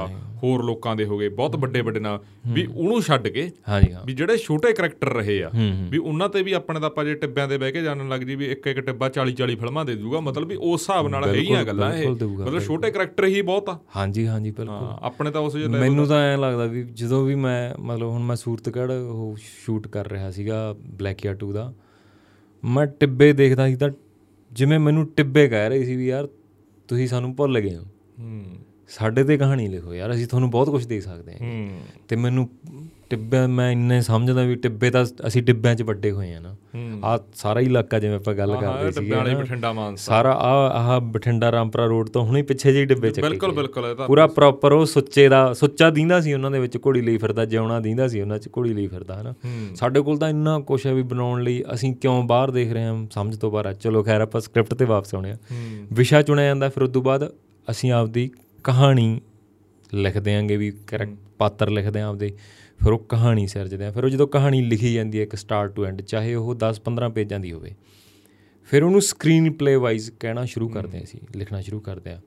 [0.43, 4.03] ਹੋਰ ਲੋਕਾਂ ਦੇ ਹੋ ਗਏ ਬਹੁਤ ਵੱਡੇ ਵੱਡੇ ਨਾਮ ਵੀ ਉਹਨੂੰ ਛੱਡ ਕੇ ਹਾਂਜੀ ਹਾਂ।
[4.05, 5.49] ਵੀ ਜਿਹੜੇ ਛੋਟੇ ਕਰੈਕਟਰ ਰਹੇ ਆ
[5.89, 8.35] ਵੀ ਉਹਨਾਂ ਤੇ ਵੀ ਆਪਣੇ ਤਾਂ ਆਪਾਂ ਜੇ ਟਿੱਬਿਆਂ ਦੇ ਬਹਿ ਕੇ ਜਾਣਨ ਲੱਗ ਜੀ
[8.35, 11.33] ਵੀ ਇੱਕ ਇੱਕ ਟਿੱਬਾ 40 40 ਫਿਲਮਾਂ ਦੇ ਦੂਗਾ ਮਤਲਬ ਵੀ ਉਸ ਹਿਸਾਬ ਨਾਲ ਹੈ
[11.33, 15.41] ਹੀ ਆ ਗੱਲਾਂ ਇਹ। ਮਤਲਬ ਛੋਟੇ ਕਰੈਕਟਰ ਹੀ ਬਹੁਤ ਆ। ਹਾਂਜੀ ਹਾਂਜੀ ਬਿਲਕੁਲ। ਆਪਣੇ ਤਾਂ
[15.41, 19.35] ਉਸ ਜਿਹੇ ਮੈਨੂੰ ਤਾਂ ਐਂ ਲੱਗਦਾ ਵੀ ਜਦੋਂ ਵੀ ਮੈਂ ਮਤਲਬ ਹੁਣ ਮੈਂ ਸੂਰਤਗੜ੍ਹ ਉਹ
[19.65, 21.73] ਸ਼ੂਟ ਕਰ ਰਿਹਾ ਸੀਗਾ ਬਲੈਕੀਆ 2 ਦਾ
[22.63, 23.89] ਮੈਂ ਟਿੱਬੇ ਦੇਖਦਾ ਸੀ ਤਾਂ
[24.51, 26.27] ਜਿਵੇਂ ਮੈਨੂੰ ਟਿੱਬੇ ਕਹਿ ਰਹੇ ਸੀ ਵੀ ਯਾਰ
[26.89, 27.83] ਤੁਸੀਂ ਸਾਨੂੰ ਭੁੱਲ ਗਏ ਹੋ।
[28.17, 28.43] ਹੂੰ
[28.89, 31.67] ਸਾਡੇ ਤੇ ਕਹਾਣੀ ਲਿਖੋ ਯਾਰ ਅਸੀਂ ਤੁਹਾਨੂੰ ਬਹੁਤ ਕੁਝ ਦੇ ਸਕਦੇ ਹਾਂ
[32.07, 32.49] ਤੇ ਮੈਨੂੰ
[33.09, 36.55] ਟਿੱਬੇ ਮੈਂ ਇੰਨੇ ਸਮਝਦਾ ਵੀ ਟਿੱਬੇ ਤਾਂ ਅਸੀਂ ਟਿੱਬਿਆਂ 'ਚ ਵੱਡੇ ਹੋਏ ਆ ਨਾ।
[37.03, 40.99] ਆ ਸਾਰਾ ਇਲਾਕਾ ਜਿਵੇਂ ਆਪਾਂ ਗੱਲ ਕਰਦੇ ਸੀਗੇ ਟਿੱਬਿਆਂ ਵਾਲੇ ਬਠਿੰਡਾ ਮਾਨਸਾ। ਸਾਰਾ ਆ ਆਹ
[41.01, 44.71] ਬਠਿੰਡਾ ਰਾਮਪੁਰਾ ਰੋਡ ਤੋਂ ਹੁਣੇ ਪਿੱਛੇ ਜਿਹੇ ਡਿੱਬੇ ਚੱਕੇ ਬਿਲਕੁਲ। ਬਿਲਕੁਲ ਇਹ ਤਾਂ ਪੂਰਾ ਪ੍ਰੋਪਰ
[44.71, 48.21] ਉਹ ਸੁੱਚੇ ਦਾ ਸੁੱਚਾ ਦੀਂਦਾ ਸੀ ਉਹਨਾਂ ਦੇ ਵਿੱਚ ਘੋੜੀ ਲਈ ਫਿਰਦਾ ਜਿਉਣਾ ਦੀਂਦਾ ਸੀ
[48.21, 49.33] ਉਹਨਾਂ 'ਚ ਘੋੜੀ ਲਈ ਫਿਰਦਾ ਹਨਾ।
[49.75, 53.05] ਸਾਡੇ ਕੋਲ ਤਾਂ ਇੰਨਾ ਕੁਛ ਹੈ ਵੀ ਬਣਾਉਣ ਲਈ ਅਸੀਂ ਕਿਉਂ ਬਾਹਰ ਦੇਖ ਰਹੇ ਹਾਂ
[53.11, 55.37] ਸਮਝ ਤੋਂ ਬਾਹਰ ਚਲੋ ਖੈਰ ਆਪਾਂ ਸਕ੍ਰਿਪਟ ਤੇ ਵਾਪਸ ਆਉਣੇ ਆ।
[55.93, 57.31] ਵਿਸ਼ਾ ਚੁਣਿਆ ਜਾਂਦਾ ਫਿਰ ਉਸ ਤੋਂ ਬਾਅਦ
[57.71, 58.31] ਅਸੀਂ ਆਪਦੀ
[58.63, 59.21] ਕਹਾਣੀ
[59.93, 62.29] ਲਿਖਦੇ ਆਂਗੇ ਵੀ ਕਰੈਕਟ ਪਾਤਰ ਲਿਖਦੇ ਆਂ ਆਪਦੇ
[62.83, 65.85] ਫਿਰ ਉਹ ਕਹਾਣੀ ਸਿਰਜਦੇ ਆ। ਫਿਰ ਉਹ ਜਦੋਂ ਕਹਾਣੀ ਲਿਖੀ ਜਾਂਦੀ ਹੈ ਇੱਕ ਸਟਾਰਟ ਟੂ
[65.85, 67.75] ਐਂਡ ਚਾਹੇ ਉਹ 10-15 ਪੇਜਾਂ ਦੀ ਹੋਵੇ
[68.63, 72.21] ਫਿਰ ਉਹਨੂੰ ਸਕਰੀਨ ਪਲੇ ਵਾਈਜ਼ ਕਹਿਣਾ ਸ਼ੁਰੂ ਕਰਦੇ ਆ ਅਸੀਂ ਲਿਖਣਾ ਸ਼ੁਰੂ ਕਰਦੇ ਆ।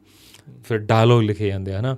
[0.64, 1.96] ਫਿਰ ਡਾਇਲੋਗ ਲਿਖੇ ਜਾਂਦੇ ਆ ਹਨਾ?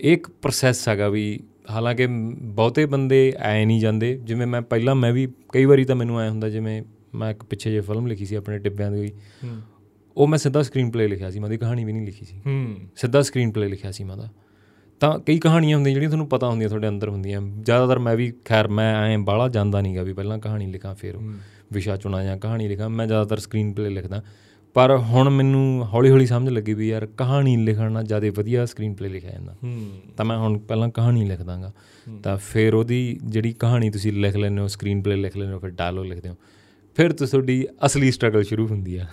[0.00, 1.40] ਇੱਕ ਪ੍ਰੋਸੈਸ ਹੈਗਾ ਵੀ
[1.70, 6.20] ਹਾਲਾਂਕਿ ਬਹੁਤੇ ਬੰਦੇ ਐ ਨਹੀਂ ਜਾਂਦੇ। ਜਿਵੇਂ ਮੈਂ ਪਹਿਲਾਂ ਮੈਂ ਵੀ ਕਈ ਵਾਰੀ ਤਾਂ ਮੈਨੂੰ
[6.20, 6.82] ਐ ਹੁੰਦਾ ਜਿਵੇਂ
[7.14, 9.12] ਮੈਂ ਇੱਕ ਪਿੱਛੇ ਜੇ ਫਿਲਮ ਲਿਖੀ ਸੀ ਆਪਣੇ ਟਿੱਬਿਆਂ ਦੀ।
[10.16, 12.76] ਉਹ ਮੈਂ ਸਿੱਧਾ ਸਕਰੀਨ ਪਲੇ ਲਿਖਿਆ ਸੀ ਮੈਂ ਉਹਦੀ ਕਹਾਣੀ ਵੀ ਨਹੀਂ ਲਿਖੀ ਸੀ। ਹੂੰ।
[12.96, 14.28] ਸਿੱਧਾ ਸਕਰੀਨ ਪਲੇ ਲਿਖਿਆ ਸੀ ਮੈਂ ਉਹਦਾ।
[15.00, 18.68] ਤਾਂ ਕਈ ਕਹਾਣੀਆਂ ਹੁੰਦੀਆਂ ਜਿਹੜੀਆਂ ਤੁਹਾਨੂੰ ਪਤਾ ਹੁੰਦੀਆਂ ਤੁਹਾਡੇ ਅੰਦਰ ਹੁੰਦੀਆਂ। ਜ਼ਿਆਦਾਤਰ ਮੈਂ ਵੀ ਖੈਰ
[18.68, 21.14] ਮੈਂ ਐਂ ਬਾਹਲਾ ਜਾਂਦਾ ਨਹੀਂਗਾ ਵੀ ਪਹਿਲਾਂ ਕਹਾਣੀ ਲਿਖਾਂ ਫਿਰ
[21.72, 24.22] ਵਿਸ਼ਾ ਚੁਣਾ ਜਾਂ ਕਹਾਣੀ ਲਿਖਾਂ। ਮੈਂ ਜ਼ਿਆਦਾਤਰ ਸਕਰੀਨ ਪਲੇ ਲਿਖਦਾ।
[24.74, 28.94] ਪਰ ਹੁਣ ਮੈਨੂੰ ਹੌਲੀ ਹੌਲੀ ਸਮਝ ਲੱਗੀ ਵੀ ਯਾਰ ਕਹਾਣੀ ਲਿਖਣ ਨਾਲ ਜ਼ਿਆਦਾ ਵਧੀਆ ਸਕਰੀਨ
[28.94, 29.56] ਪਲੇ ਲਿਖਿਆ ਜਾਂਦਾ।
[30.16, 31.72] ਤਾਂ ਮੈਂ ਹੁਣ ਪਹਿਲਾਂ ਕਹਾਣੀ ਲਿਖ ਦਾਂਗਾ
[32.22, 35.70] ਤਾਂ ਫਿਰ ਉਹਦੀ ਜਿਹੜੀ ਕਹਾਣੀ ਤੁਸੀਂ ਲਿਖ ਲੈਂਦੇ ਹੋ ਸਕਰੀਨ ਪਲੇ ਲਿਖ ਲੈਂਦੇ ਹੋ ਫਿਰ
[35.70, 36.34] ਡਾਇਲੋਗ ਲਿਖਦੇ ਹੋ।
[36.94, 39.06] ਫਿਰ ਤੋਂ ਤੁਹਾਡੀ ਅਸਲੀ ਸਟਰਗਲ ਸ਼ੁਰੂ ਹੁੰਦੀ ਆ।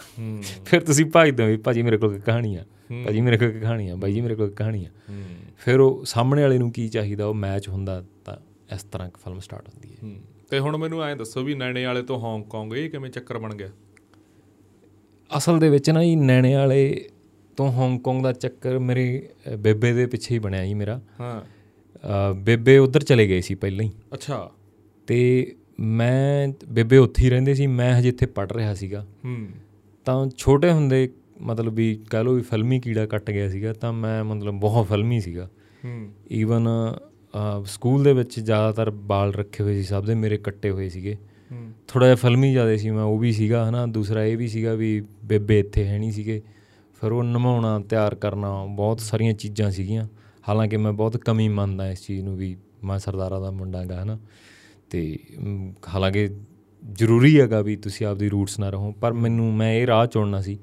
[0.66, 2.66] ਫਿਰ ਤੁਸੀਂ ਭਜਦੇ ਹੋ ਵੀ ਭਾਜੀ ਮੇਰੇ ਕੋਲ ਕਹਾਣੀ ਆ
[3.06, 4.90] ਭਾਜੀ ਮੇਰੇ ਕੋਲ ਕਹਾਣੀ ਆ ਬਾਈ ਜੀ ਮੇਰੇ ਕੋਲ ਕਹਾਣੀ ਆ
[5.58, 8.38] ਫਿਰ ਉਹ ਸਾਹਮਣੇ ਵਾਲੇ ਨੂੰ ਕੀ ਚਾਹੀਦਾ ਉਹ ਮੈਚ ਹੁੰਦਾ ਤਾਂ
[8.76, 12.02] ਇਸ ਤਰ੍ਹਾਂ ਇੱਕ ਫਿਲਮ ਸਟਾਰਟ ਹੁੰਦੀ ਹੈ। ਤੇ ਹੁਣ ਮੈਨੂੰ ਐਂ ਦੱਸੋ ਵੀ ਨੈਣੇ ਵਾਲੇ
[12.02, 13.70] ਤੋਂ ਹਾਂਗਕਾਂਗ ਇਹ ਕਿਵੇਂ ਚੱਕਰ ਬਣ ਗਿਆ?
[15.38, 17.10] ਅਸਲ ਦੇ ਵਿੱਚ ਨਾ ਜੀ ਨੈਣੇ ਵਾਲੇ
[17.58, 21.42] ਤੋਂ ਹਾਂਗਕਾਂਗ ਦਾ ਚੱਕਰ ਮੇਰੇ ਬੇਬੇ ਦੇ ਪਿੱਛੇ ਹੀ ਬਣਿਆ ਜੀ ਮੇਰਾ। ਹਾਂ।
[22.34, 24.52] ਬੇਬੇ ਉਧਰ ਚਲੇ ਗਏ ਸੀ ਪਹਿਲਾਂ ਹੀ। ਅੱਛਾ।
[25.08, 25.18] ਤੇ
[25.80, 29.48] ਮੈਂ ਬੇਬੇ ਉੱਥੇ ਹੀ ਰਹਿੰਦੇ ਸੀ ਮੈਂ ਹਜੇ ਇੱਥੇ ਪੜ ਰਿਹਾ ਸੀਗਾ। ਹੂੰ।
[30.06, 31.10] ਤਾਂ ਛੋਟੇ ਹੁੰਦੇ
[31.42, 35.22] ਮਤਲਬ ਵੀ ਕਹ ਲਓ ਵੀ ਫਿਲਮੀ ਕੀੜਾ ਕੱਟ ਗਿਆ ਸੀਗਾ ਤਾਂ ਮੈਂ ਮਤਲਬ ਬਹੁਤ ਫਿਲਮੀ
[35.22, 35.50] ਸੀਗਾ।
[35.86, 36.68] ਹੂੰ। ਈਵਨ
[37.66, 41.18] ਸਕੂਲ ਦੇ ਵਿੱਚ ਜ਼ਿਆਦਾਤਰ ਬਾਲ ਰੱਖੇ ਹੋਏ ਸੀ ਸਭ ਦੇ ਮੇਰੇ ਕੱਟੇ ਹੋਏ ਸੀਗੇ।
[41.52, 44.74] ਹੂੰ। ਥੋੜਾ ਜਿਹਾ ਫਿਲਮੀ ਜ਼ਿਆਦਾ ਸੀ ਮੈਂ ਉਹ ਵੀ ਸੀਗਾ ਹਨਾ। ਦੂਸਰਾ ਇਹ ਵੀ ਸੀਗਾ
[44.74, 46.42] ਵੀ ਬੇਬੇ ਇੱਥੇ ਹੈ ਨਹੀਂ ਸੀਗੇ।
[47.02, 50.08] ਫਿਰ ਉਹ ਨਮਾਉਣਾ ਤਿਆਰ ਕਰਨਾ ਬਹੁਤ ਸਾਰੀਆਂ ਚੀਜ਼ਾਂ ਸੀਗੀਆਂ।
[50.50, 54.20] ਹਾਲਾਂਕਿ ਮੈਂ ਬਹੁਤ ਕਮੀ ਮੰਨਦਾ ਇਸ ਚੀਜ਼ ਨੂੰ ਵੀ ਮੈਂ ਸਰਦਾਰਾਂ ਦਾ ਮੁੰਡਾ ਗਾ ਹਨਾ।
[54.90, 55.20] ਤੇ
[55.88, 56.30] ਹਾਲਾਂਕਿ
[56.92, 60.60] ਜ਼ਰੂਰੀ ਹੈਗਾ ਵੀ ਤੁਸੀਂ ਆਪਦੀ ਰੂਟਸ ਨਾਲ ਰਹੋ ਪਰ ਮੈਨੂੰ ਮੈਂ ਇਹ ਰਾਹ ਚੁਣਨਾ ਸੀ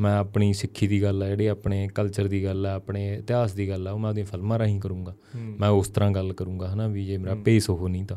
[0.00, 3.68] ਮੈਂ ਆਪਣੀ ਸਿੱਖੀ ਦੀ ਗੱਲ ਹੈ ਜਿਹੜੀ ਆਪਣੇ ਕਲਚਰ ਦੀ ਗੱਲ ਹੈ ਆਪਣੇ ਇਤਿਹਾਸ ਦੀ
[3.68, 7.06] ਗੱਲ ਹੈ ਉਹ ਮੈਂ ਆਪਦੀਆਂ ਫਿਲਮਾਂ ਰਾਹੀਂ ਕਰੂੰਗਾ। ਮੈਂ ਉਸ ਤਰ੍ਹਾਂ ਗੱਲ ਕਰੂੰਗਾ ਹਨਾ ਵੀ
[7.06, 8.16] ਜੇ ਮੇਰਾ ਪੇਸ ਉਹ ਨਹੀਂ ਤਾਂ।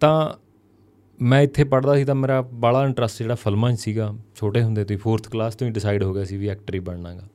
[0.00, 0.34] ਤਾਂ
[1.22, 4.96] ਮੈਂ ਇੱਥੇ ਪੜ੍ਹਦਾ ਸੀ ਤਾਂ ਮੇਰਾ ਬਾਲਾ ਇੰਟਰਸਟ ਜਿਹੜਾ ਫਿਲਮਾਂ 'ਚ ਸੀਗਾ ਛੋਟੇ ਹੁੰਦੇ ਤੋਂ
[4.96, 7.28] ਹੀ 4th ਕਲਾਸ ਤੋਂ ਹੀ ਡਿਸਾਈਡ ਹੋ ਗਿਆ ਸੀ ਵੀ ਐਕਟਰ ਹੀ ਬਣਨਾਗਾ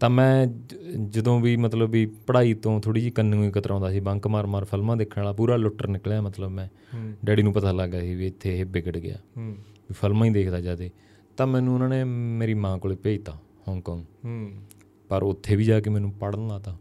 [0.00, 0.74] ਤਾਂ ਮੈਂ ਜ-
[1.10, 4.64] ਜਦੋਂ ਵੀ ਮਤਲਬ ਵੀ ਪੜ੍ਹਾਈ ਤੋਂ ਥੋੜੀ ਜਿਹੀ ਕੰਨੂ ਹੀ ਕਤਰਾਉਂਦਾ ਸੀ ਬੰਕ ਮਾਰ ਮਾਰ
[4.64, 6.68] ਫਿਲਮਾਂ ਦੇਖਣ ਵਾਲਾ ਪੂਰਾ ਲੁੱਟਰ ਨਿਕਲਿਆ ਮਤਲਬ ਮੈਂ।
[7.24, 10.60] ਡੈਡੀ ਨੂੰ ਪਤਾ ਲੱਗ ਗਿਆ ਸੀ ਵੀ ਇੱਥੇ ਇਹ ਵਿਗੜ ਗਿਆ। ਵੀ ਫਿਲਮਾਂ ਹੀ ਦੇਖਦਾ
[10.60, 10.90] ਜਿਆਦੇ
[11.36, 14.00] ਤਾਂ। ਮੈਨੂੰ ਉਹਨਾਂ ਨੇ ਮੇਰੀ ਮਾਂ ਕੋਲੇ ਭੇਜਤਾ ਹਾਂਗਕਾਂਗ
[15.08, 16.76] ਪਰ ਉੱਥੇ ਵੀ ਜਾ ਕੇ ਮੈਨੂੰ ਪੜ੍ਹਨ ਲਾਤਾ।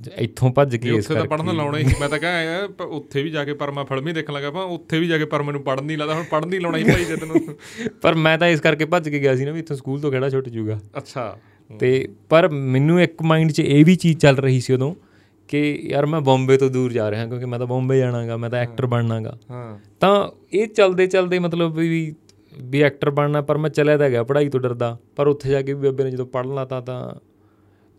[0.00, 3.22] ਜ- ਇੱਥੋਂ ਭੱਜ ਕੇ ਇਸ ਉੱਥੇ ਤਾਂ ਕਰਕੇ। ਪੜਨ ਲਾਉਣਾ ਹੀ ਮੈਂ ਤਾਂ ਕਹਾਂ ਉੱਥੇ
[3.22, 5.42] ਵੀ ਜਾ ਕੇ ਪਰ ਮੈਂ ਫਿਲਮ ਹੀ ਦੇਖਣ ਲੱਗਾ ਪਾ ਉੱਥੇ ਵੀ ਜਾ ਕੇ ਪਰ
[5.42, 7.36] ਮੈਨੂੰ ਪੜਨ ਨਹੀਂ ਲੱਗਦਾ ਹੁਣ ਪੜਨ ਨਹੀਂ ਲਾਉਣਾ ਹੀ ਭਾਈ ਜੇ ਤੈਨੂੰ।
[8.02, 10.30] ਪਰ ਮੈਂ ਤਾਂ ਇਸ ਕਰਕੇ ਭੱਜ ਕੇ ਗਿਆ ਸੀ ਨਾ ਵੀ ਇੱਥੋਂ ਸਕੂਲ ਤੋਂ ਕਿਹੜਾ
[10.30, 11.38] ਛੁੱਟ ਜੂਗਾ। ਅੱਛਾ।
[11.78, 14.94] ਤੇ ਪਰ ਮੈਨੂੰ ਇੱਕ ਮਾਈਂਡ 'ਚ ਇਹ ਵੀ ਚੀਜ਼ ਚੱਲ ਰਹੀ ਸੀ ਉਦੋਂ
[15.48, 18.58] ਕਿ ਯਾਰ ਮੈਂ ਬੰਬੇ ਤੋਂ ਦੂਰ ਜਾ ਰਿਹਾ ਕਿਉਂਕਿ ਮੈਂ ਤਾਂ ਬੰਬੇ ਜਾਣਾਗਾ ਮੈਂ ਤਾਂ
[18.58, 22.14] ਐਕਟਰ ਬਣਨਾਗਾ। ਹਾਂ। ਤਾਂ ਇਹ ਚੱਲਦੇ ਚੱਲਦੇ ਮਤਲਬ ਵੀ
[22.60, 25.74] ਵੀ ਐਕਟਰ ਬਣਨਾ ਪਰ ਮੈਂ ਚਲਿਆ ਤਾਂ ਗਿਆ ਪੜ੍ਹਾਈ ਤੋਂ ਡਰਦਾ। ਪਰ ਉੱਥੇ ਜਾ ਕੇ
[25.74, 27.14] ਵੀ ਬੇਬੇ ਨੇ ਜਦੋਂ ਪੜ੍ਹਨ ਲਾਤਾ ਤਾਂ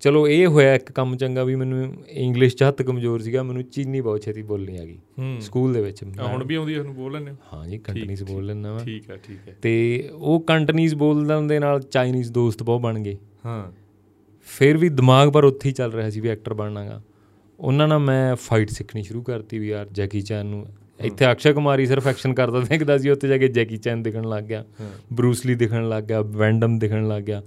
[0.01, 4.01] ਚਲੋ ਇਹ ਹੋਇਆ ਇੱਕ ਕੰਮ ਚੰਗਾ ਵੀ ਮੈਨੂੰ ਇੰਗਲਿਸ਼ 'ਚ ਹੱਥ ਕਮਜ਼ੋਰ ਸੀਗਾ ਮੈਨੂੰ ਚੀਨੀ
[4.01, 4.97] ਬਹੁਤ ਛੇਤੀ ਬੋਲਣੀ ਆ ਗਈ
[5.39, 7.63] ਸਕੂਲ ਦੇ ਵਿੱਚ। ਹੁਣ ਵੀ ਆਉਂਦੀ ਹੈ ਉਹਨੂੰ ਬੋਲ ਲੈਂਦੇ ਹੋ?
[7.65, 11.81] ਜੀ ਕੰਟੀਨਿਊਸ ਬੋਲ ਲੈਂਦਾ ਮੈਂ ਠੀਕ ਹੈ ਠੀਕ ਹੈ ਤੇ ਉਹ ਕੰਟੀਨਿਊਸ ਬੋਲਣ ਦੇ ਨਾਲ
[11.81, 13.71] ਚਾਈਨੀਜ਼ ਦੋਸਤ ਬਹੁਤ ਬਣ ਗਏ। ਹਾਂ।
[14.47, 17.01] ਫਿਰ ਵੀ ਦਿਮਾਗ ਪਰ ਉੱਥੇ ਹੀ ਚੱਲ ਰਿਹਾ ਸੀ ਵੀ ਐਕਟਰ ਬਣਨਾਗਾ।
[17.59, 20.65] ਉਹਨਾਂ ਨਾਲ ਮੈਂ ਫਾਈਟ ਸਿੱਖਣੀ ਸ਼ੁਰੂ ਕਰਤੀ ਵੀ ਯਾਰ ਜੈਕੀ ਚੈਨ ਨੂੰ।
[20.99, 24.43] ਇੱਥੇ ਅਕਸ਼ੇ ਕੁਮਾਰੀ ਸਿਰਫ ਐਕਸ਼ਨ ਕਰਦਾ ਦੇਖਦਾ ਸੀ ਉੱਥੇ ਜਾ ਕੇ ਜੈਕੀ ਚੈਨ ਦਿਖਣ ਲੱਗ
[24.43, 24.63] ਗਿਆ।
[25.13, 27.41] ਬਰੂਸਲੀ ਦਿਖਣ ਲੱਗ ਗਿਆ ਵੈਂਡਮ ਦਿਖਣ ਲੱਗ ਗਿਆ।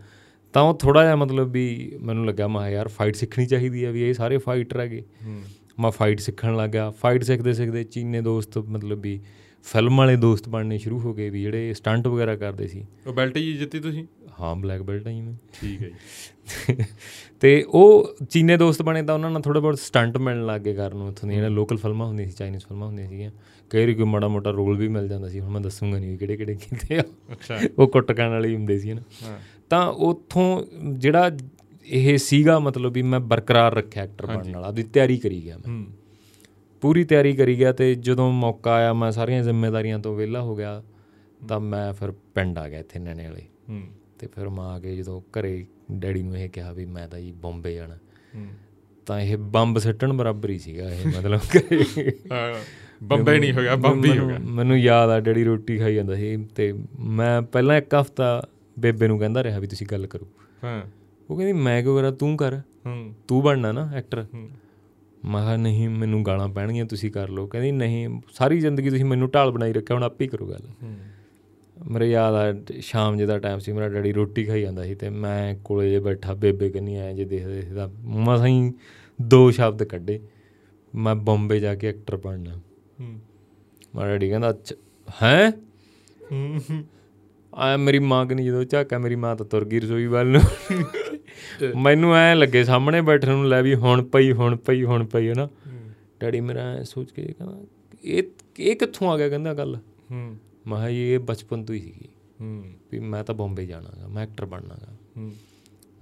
[0.53, 4.03] ਤਾਂ ਉਹ ਥੋੜਾ ਜਿਹਾ ਮਤਲਬ ਵੀ ਮੈਨੂੰ ਲੱਗਾ ਮੈਂ ਯਾਰ ਫਾਈਟ ਸਿੱਖਣੀ ਚਾਹੀਦੀ ਹੈ ਵੀ
[4.03, 5.03] ਇਹ ਸਾਰੇ ਫਾਈਟਰ ਹੈਗੇ।
[5.81, 9.21] ਮੈਂ ਫਾਈਟ ਸਿੱਖਣ ਲੱਗ ਫਾਈਟ ਸਿੱਖਦੇ ਸਿੱਖਦੇ ਚੀਨੇ ਦੋਸਤ ਮਤਲਬ ਵੀ
[9.63, 13.37] ਫਿਲਮ ਵਾਲੇ ਦੋਸਤ ਬਣਨੇ ਸ਼ੁਰੂ ਹੋ ਗਏ ਵੀ ਜਿਹੜੇ ਸਟੰਟ ਵਗੈਰਾ ਕਰਦੇ ਸੀ। ਉਹ ਬੈਲਟ
[13.37, 14.07] ਹੀ ਜਿੱਤੀ ਤੁਸੀਂ?
[14.41, 16.77] ਹਾਂ ਬਲੈਕ ਬੈਲਟ ਆਈ ਮੈਂ। ਠੀਕ ਹੈ ਜੀ।
[17.41, 20.97] ਤੇ ਉਹ ਚੀਨੇ ਦੋਸਤ ਬਣੇ ਤਾਂ ਉਹਨਾਂ ਨਾਲ ਥੋੜਾ ਬਹੁਤ ਸਟੰਟ ਮਿਲਣ ਲੱਗ ਗਏ ਕਰਨ
[20.99, 23.31] ਨੂੰ ਉੱਥੋਂ ਦੀਆਂ ਜਿਹੜੇ ਲੋਕਲ ਫਿਲਮਾਂ ਹੁੰਦੀਆਂ ਸੀ ਚਾਈਨੀਜ਼ ਫਿਲਮਾਂ ਹੁੰਦੀਆਂ ਸੀਗੀਆਂ।
[23.71, 26.37] ਕਈ ਵਾਰੀ ਕੋਈ ਮਾੜਾ ਮੋਟਾ ਰੋਲ ਵੀ ਮਿਲ ਜਾਂਦਾ ਸੀ। ਹੁਣ ਮੈਂ ਦੱਸੂਗਾ ਨਹੀਂ ਕਿਹੜੇ
[26.37, 27.03] ਕਿਹੜੇ ਕੀਤੇ ਆ।
[27.79, 29.01] ਉਹ ਕੁੱਟਕਾਣ ਵਾਲੇ ਹੁੰਦੇ ਸੀ ਨਾ
[29.71, 30.63] ਤਾਂ ਉੱਥੋਂ
[30.95, 31.31] ਜਿਹੜਾ
[31.87, 35.69] ਇਹ ਸੀਗਾ ਮਤਲਬ ਵੀ ਮੈਂ ਬਰਕਰਾਰ ਰੱਖਿਆ ਐਕਟਰ ਬਣਨ ਵਾਲਾ ਉਹਦੀ ਤਿਆਰੀ ਕਰੀ ਗਿਆ ਮੈਂ।
[35.69, 35.87] ਹੂੰ।
[36.81, 40.83] ਪੂਰੀ ਤਿਆਰੀ ਕਰੀ ਗਿਆ ਤੇ ਜਦੋਂ ਮੌਕਾ ਆਇਆ ਮੈਂ ਸਾਰੀਆਂ ਜ਼ਿੰਮੇਵਾਰੀਆਂ ਤੋਂ ਵਿਹਲਾ ਹੋ ਗਿਆ
[41.49, 43.83] ਤਾਂ ਮੈਂ ਫਿਰ ਪਿੰਡ ਆ ਗਿਆ ਇੱਥੇ ਨੈਣੇ ਵਾਲੇ। ਹੂੰ।
[44.19, 47.33] ਤੇ ਫਿਰ ਮੈਂ ਆ ਕੇ ਜਦੋਂ ਘਰੇ ਡੈਡੀ ਨੂੰ ਇਹ ਕਿਹਾ ਵੀ ਮੈਂ ਤਾਂ ਜੀ
[47.33, 47.95] ਬੰਬੇ ਜਾਣਾ।
[48.35, 48.47] ਹੂੰ।
[49.07, 51.85] ਤਾਂ ਇਹ ਬੰਬ ਸੱਟਣ ਬਰਾਬਰ ਹੀ ਸੀਗਾ ਇਹ ਮਤਲਬ ਕਿ
[52.33, 52.55] ਹਾਂ,
[53.03, 56.15] ਬੰਬੇ ਨਹੀਂ ਹੋ ਗਿਆ ਬੰਬੀ ਹੋ ਗਿਆ ਮੈਨੂੰ- ਮੈਨੂੰ ਯਾਦ ਆ ਡੈਡੀ ਰੋਟੀ ਖਾਈ ਜਾਂਦਾ
[56.15, 58.43] ਸੀ ਤੇ ਮੈਂ ਪਹਿਲਾਂ ਇੱਕ ਹਫਤਾ
[58.81, 60.27] ਬੇਬੇ ਨੂੰ ਕਹਿੰਦਾ ਰਿਹਾ ਵੀ ਤੁਸੀਂ ਗੱਲ ਕਰੋ।
[60.65, 60.83] ਹਾਂ।
[61.31, 62.13] ਉਹ ਕਹਿੰਦੀ ਮੈਂ ਕਿਉਂ ਕਰਾਂ?
[62.13, 64.51] ਤੂੰ ਕਰ। ਹੂੰ। ਤੂੰ ਬਣਨਾ ਨਾ ਐਕਟਰ ਹੂੰ।
[65.25, 69.31] ਮੈਂ ਕਿਹਾ ਨਹੀਂ ਮੈਨੂੰ ਗਾਲਾਂ ਪੈਣਗੀਆਂ ਤੁਸੀਂ ਕਰ ਲਓ। ਕਹਿੰਦੀ ਨਹੀਂ ਸਾਰੀ ਜ਼ਿੰਦਗੀ ਤੁਸੀਂ ਮੈਨੂੰ
[69.31, 70.97] ਢਾਲ ਬਣਾਈ ਰੱਖਿਆ ਹੁਣ ਆਪੇ ਹੀ ਕਰੋ ਗੱਲ। ਹੂੰ।
[71.91, 75.09] ਮੇਰੇ ਯਾਦ ਆ ਸ਼ਾਮ ਜੇ ਦਾ ਟਾਈਮ ਸੀ ਮੇਰਾ ਡੈਡੀ ਰੋਟੀ ਖਾਈ ਜਾਂਦਾ ਸੀ ਤੇ
[75.09, 78.73] ਮੈਂ ਕੋਲੇ ਜੇ ਬੈਠਾ ਬੇਬੇ ਕੰਨੀ ਆਇਆ ਜੇ ਦੇਖਦੇ ਸੀ ਤਾਂ ਮਸਾਂ ਹੀ
[79.23, 80.21] ਦੋ ਸ਼ਬਦ ਕੱਢੇ
[80.95, 82.55] ਮੈਂ ਬੰਬੇ ਜਾ ਕੇ ਐਕਟਰ ਬਣਨਾ।
[83.01, 83.21] ਹੂੰ।
[83.95, 84.55] ਮੇਰਾ ਡੈਡੀ ਕਹਿੰਦਾ
[86.33, 86.61] ਹੂੰ।
[87.55, 90.41] ਆ ਮੇਰੀ ਮਾਂ ਕਨੀ ਜਦੋਂ ਝਾਕਾ ਮੇਰੀ ਮਾਂ ਤਾਂ ਤੁਰ ਗਈ ਰਸੋਈ ਵੱਲ ਨੂੰ।
[91.77, 95.35] ਮੈਨੂੰ ਐ ਲੱਗੇ ਸਾਹਮਣੇ ਬੈਠਣ ਨੂੰ ਲੈ ਵੀ ਹੁਣ ਪਈ ਹੁਣ ਪਈ ਹੁਣ ਪਈ ਹੈ
[95.35, 95.49] ਨਾ
[96.21, 97.59] ਡੈਡੀ ਮੇਰਾ ਸੋਚ ਕੇ ਕਹਿੰਦਾ
[98.05, 98.23] ਇਹ
[98.59, 99.77] ਇਹ ਕਿੱਥੋਂ ਆ ਗਿਆ ਕਹਿੰਦਾ ਗੱਲ
[100.11, 100.37] ਹੂੰ।
[100.67, 102.09] ਮੈਂ ਕਿਹਾ ਜੀ, ਇਹ ਬਚਪਨ ਤੋਂ ਹੀ ਸੀਗੀ।
[102.41, 105.33] ਹੂੰ। ਵੀ ਮੈਂ ਤਾਂ ਬੰਬੇ ਜਾਣਾਗਾ ਮੈਂ ਐਕਟਰ ਬਣਨਾਗਾ ਹੂੰ।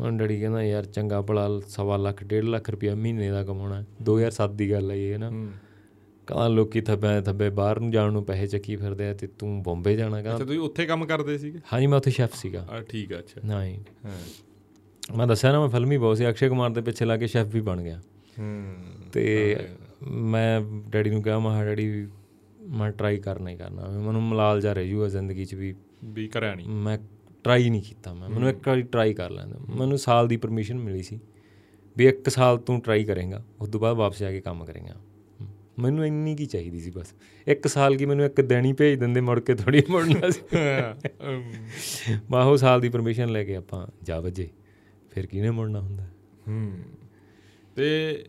[0.01, 4.55] ਹੁਣ ਡੈਡੀ ਕਹਿੰਦਾ ਯਾਰ ਚੰਗਾ ਭਲਾ ਸਵਾ ਲੱਖ ਡੇਢ ਲੱਖ ਰੁਪਇਆ ਮਹੀਨੇ ਦਾ ਕਮਾਉਣਾ 2007
[4.57, 5.31] ਦੀ ਗੱਲ ਹੈ ਇਹ ਨਾ
[6.29, 9.97] ਕਹਿੰਦਾ ਲੋਕੀ ਥੱਬੇ ਥੱਬੇ ਬਾਹਰ ਨੂੰ ਜਾਣ ਨੂੰ ਪੈਸੇ ਚੱਕੀ ਫਿਰਦੇ ਆ ਤੇ ਤੂੰ ਬੰਬੇ
[9.97, 11.59] ਜਾਣਾ ਕਹਿੰਦਾ। ਅੱਛਾ ਤੁਸੀਂ ਉੱਥੇ ਕੰਮ ਕਰਦੇ ਸੀਗੇ?
[11.73, 15.69] ਹਾਂਜੀ ਮੈਂ ਉੱਥੇ ਸ਼ੈਫ ਸੀਗਾ। ਆ ਠੀਕ ਆ ਅੱਛਾ। ਨਹੀਂ ਹਾਂ। ਮੈਂ ਦੱਸਿਆ ਨਾ ਮੈਂ
[15.69, 18.01] ਫਿਲਮੀ ਬਹੁਤ ਸੀ ਅਕਸ਼ੇ ਕੁਮਾਰ ਦੇ ਪਿੱਛੇ ਲਾ ਕੇ ਸ਼ੈਫ ਵੀ ਬਣ ਗਿਆ।
[18.39, 18.75] ਹੂੰ।
[19.13, 19.57] ਤੇ
[20.03, 20.61] ਮੈਂ
[20.91, 22.07] ਡੈਡੀ ਨੂੰ ਕਿਹਾ ਮੈਂ ਡੈਡੀ
[22.63, 26.55] ਮੈਂ ਟਰਾਈ ਕਰਨਾ ਹੀ ਕਰਨਾ। ਮੈਨੂੰ ਮਲਾਲ ਜਾ ਰਹੀ ਜੂਗਾ ਜ਼ਿੰਦਗੀ 'ਚ ਵੀ। ਵੀ ਕਰਿਆ
[26.55, 26.99] ਨਹੀਂ ਮੈਂ
[27.45, 31.03] ਟਰਾਈ ਨਹੀਂ ਕੀਤਾ ਮੈਂ। ਮੈਨੂੰ ਇੱਕ ਵਾਰੀ ਟਰਾਈ ਕਰ ਲੈਂਦਾ ਮੈਨੂੰ ਸਾਲ ਦੀ ਪਰਮਿਸ਼ਨ ਮਿਲੀ
[31.03, 31.21] ਸੀ
[31.97, 34.95] ਵੀ ਇੱਕ ਸਾਲ ਤੂੰ ਟਰਾਈ ਕਰੇਗਾ ਉਸ ਤੋਂ ਬਾਅਦ ਵਾਪਸ ਜਾ ਕੇ ਕੰਮ ਕਰੇਗਾ।
[35.79, 37.15] ਮੈਨੂੰ ਇੰਨੀ ਕੀ ਚਾਹੀਦੀ ਸੀ ਬਸ।
[37.47, 40.41] ਇੱਕ ਸਾਲ ਕੀ ਮੈਨੂੰ ਇੱਕ ਹੀ ਭੇਜ ਦਿੰਦੇ ਮੁੜ ਕੇ ਥੋੜੀ ਮੁੜਨਾ ਸੀ।
[42.31, 44.49] ਮੈਂ ਉਹ ਸਾਲ ਦੀ ਪਰਮਿਸ਼ਨ ਲੈ ਕੇ ਆਪਾਂ ਜਾ ਵਜੇ
[45.11, 46.05] ਫਿਰ ਕਿਹਨੇ ਮੁੜਨਾ ਹੁੰਦਾ?
[46.49, 46.73] ਹੂੰ।
[47.77, 48.25] ਤੇ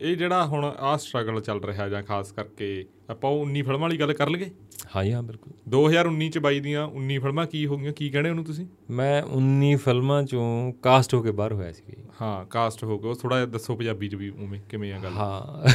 [0.00, 3.96] ਇਹ ਜਿਹੜਾ ਹੁਣ ਆਹ ਸਟਰਗਲ ਚੱਲ ਰਿਹਾ ਜਾਂ ਖਾਸ ਕਰਕੇ ਆਪਾਂ ਉਹ 19 ਫਿਲਮਾਂ ਵਾਲੀ
[3.96, 4.50] ਗੱਲ ਕਰ ਲਈਏ?
[4.96, 7.92] ਹਾਂ ਜੀ ਹਾਂ ਬਿਲਕੁਲ। 2019 ਚ ਬਾਈ ਦੀਆਂ 19 ਫਿਲਮਾਂ ਕੀ ਹੋ ਗਈਆਂ?
[7.92, 8.66] ਕੀ ਕਹਿੰਦੇ ਉਹਨੂੰ ਤੁਸੀਂ?
[8.90, 11.82] ਮੈਂ 19 ਫਿਲਮਾਂ ਚੋਂ ਕਾਸਟ ਹੋ ਕੇ ਬਾਹਰ ਹੋਇਆ ਸੀ
[12.22, 15.12] ਹਾਂ ਕਾਸਟ ਹੋ ਗਿਆ ਉਹ ਥੋੜਾ ਜਿਹਾ ਦੱਸੋ ਪੰਜਾਬੀ ਚ ਵੀ ਉਵੇਂ ਕਿਵੇਂ ਆ ਗੱਲ?
[15.12, 15.68] ਹਾਂ।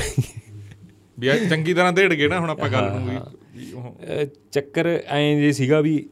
[1.20, 5.82] ਵੀ ਚੰਗੀ ਤਰ੍ਹਾਂ ਢੇੜ ਗਏ ਨਾ ਹੁਣ ਆਪਾਂ ਗੱਲ ਨੂੰ ਵੀ- ਚੱਕਰ ਐਂ ਜੇ ਸੀਗਾ
[5.82, 6.10] ਵੀ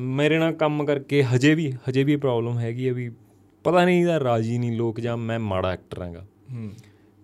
[0.00, 3.10] ਮੇਰੇ ਨਾਲ ਕੰਮ ਕਰਕੇ ਹਜੇ ਵੀ ਹਜੇ ਵੀ ਪ੍ਰੋਬਲਮ ਹੈਗੀ ਆ ਵੀ
[3.64, 6.70] ਪਤਾ ਨਹੀਂ ਇਹਦਾ ਰਾਜੀ ਨਹੀਂ ਲੋਕ ਜਾਂ ਮੈਂ ਮਾੜਾ ਐਕਟਰ ਹਾਂਗਾ। ਹੂੰ।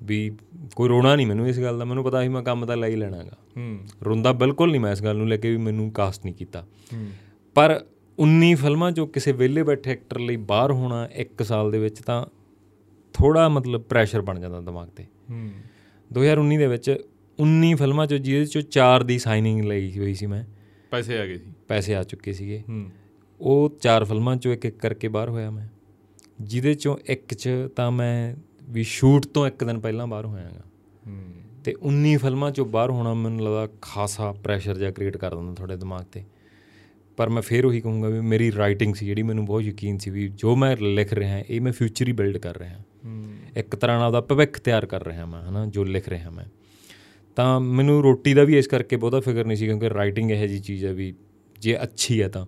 [0.03, 0.37] ਵੀ
[0.77, 2.97] ਕੋਈ ਰੋਣਾ ਨਹੀਂ ਮੈਨੂੰ ਇਸ ਗੱਲ ਦਾ ਮੈਨੂੰ ਪਤਾ ਸੀ ਮੈਂ ਕੰਮ ਤਾਂ ਲੈ ਹੀ
[2.97, 6.35] ਲੈਣਾਗਾ। ਹੂੰ। ਰੋਂਦਾ ਬਿਲਕੁਲ ਨਹੀਂ ਮੈਂ ਇਸ ਗੱਲ ਨੂੰ ਲੈ ਕੇ ਵੀ ਮੈਨੂੰ ਕਾਸਟ ਨਹੀਂ
[6.35, 7.09] ਕੀਤਾ। ਹੂੰ।
[7.55, 7.85] ਪਰ
[8.19, 12.27] 19 ਫਿਲਮਾਂ ਚੋਂ ਕਿਸੇ ਵਿਹਲੇ ਬੈਠੇ ਐਕਟਰ ਲਈ ਬਾਹਰ ਹੋਣਾ ਇੱਕ ਸਾਲ ਦੇ ਵਿੱਚ ਤਾਂ
[13.13, 15.51] ਥੋੜਾ ਮਤਲਬ ਪ੍ਰੈਸ਼ਰ ਬਣ ਜਾਂਦਾ ਦਿਮਾਗ ਤੇ। ਹੂੰ।
[16.13, 16.97] 2019 ਦੇ ਵਿੱਚ
[17.43, 20.45] 19 ਫਿਲਮਾਂ ਚੋਂ ਜਿਹਦੇ ਚੋਂ 4 ਦੀ ਸਾਈਨਿੰਗ ਲਈ ਹੋਈ ਸੀ ਮੈਂ।
[20.91, 22.63] ਪੈਸੇ ਆ ਗਏ ਸੀ। ਪੈਸੇ ਆ ਚੁੱਕੇ ਸੀਗੇ।
[23.41, 25.69] ਉਹ ਚਾਰ ਫਿਲਮਾਂ ਚੋਂ ਇੱਕ ਇੱਕ ਕਰਕੇ ਬਾਹਰ ਹੋਇਆ ਮੈਂ।
[26.41, 28.37] ਜਿਹਦੇ ਚੋਂ ਇੱਕ 'ਚ ਤਾਂ ਮੈਂ
[28.71, 30.63] ਵੀ ਸ਼ੂਟ ਤੋਂ ਇੱਕ ਦਿਨ ਪਹਿਲਾਂ ਬਾਹਰ ਹੋਇਆਗਾ।
[31.65, 35.77] ਤੇ 19 ਫਿਲਮਾਂ ਚੋਂ ਬਾਹਰ ਹੋਣਾ ਮੈਨੂੰ ਲੱਗਦਾ ਖਾਸਾ ਪ੍ਰੈਸ਼ਰ ਜਿਹਾ ਕ੍ਰੀਏਟ ਕਰ ਦਿੰਦਾ ਤੁਹਾਡੇ
[35.77, 36.25] ਦਿਮਾਗ ਤੇ।
[37.19, 40.29] ਪਰ ਮੈਂ ਫੇਰ ਉਹੀ ਕਹੂੰਗਾ ਵੀ ਮੇਰੀ ਰਾਈਟਿੰਗ ਸੀ ਜਿਹੜੀ ਮੈਨੂੰ ਬਹੁਤ ਯਕੀਨ ਸੀ ਵੀ
[40.29, 42.79] ਜੋ ਮੈਂ ਲਿਖ ਰਿਹਾ ਇਹ ਮੈਂ ਫਿਊਚਰ ਹੀ ਬਿਲਡ ਕਰ ਰਿਹਾ
[43.57, 46.45] ਇੱਕ ਤਰ੍ਹਾਂ ਨਾਲ ਉਹਦਾ ਭਵਿੱਖ ਤਿਆਰ ਕਰ ਰਿਹਾ ਮੈਂ ਹਨਾ ਜੋ ਲਿਖ ਰਿਹਾ ਮੈਂ।
[47.37, 50.59] ਤਾਂ ਮੈਨੂੰ ਰੋਟੀ ਦਾ ਵੀ ਇਸ ਕਰਕੇ ਬਹੁਤਾ ਫਿਕਰ ਨਹੀਂ ਸੀ ਕਿਉਂਕਿ ਰਾਈਟਿੰਗ ਇਹੋ ਜੀ
[50.59, 51.15] ਚੀਜ਼ ਹੈ ਵੀ
[51.59, 52.47] ਜੇ ਅੱਛੀ ਹੈ ਤਾਂ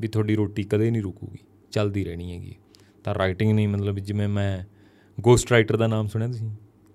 [0.00, 1.38] ਵੀ ਤੁਹਾਡੀ ਰੋਟੀ ਕਦੇ ਨਹੀਂ ਰੁਕੂਗੀ
[1.72, 2.54] ਚੱਲਦੀ ਰਹਿਣੀ ਹੈਗੀ।
[3.04, 4.64] ਤਾਂ ਰਾਈਟਿੰਗ ਨਹੀਂ ਮਤਲਬ ਜਿਵੇਂ ਮੈਂ
[5.20, 6.50] ਗੋਸਟ ਰਾਈਟਰ ਦਾ ਨਾਮ ਸੁਣਿਆ ਤੁਸੀਂ?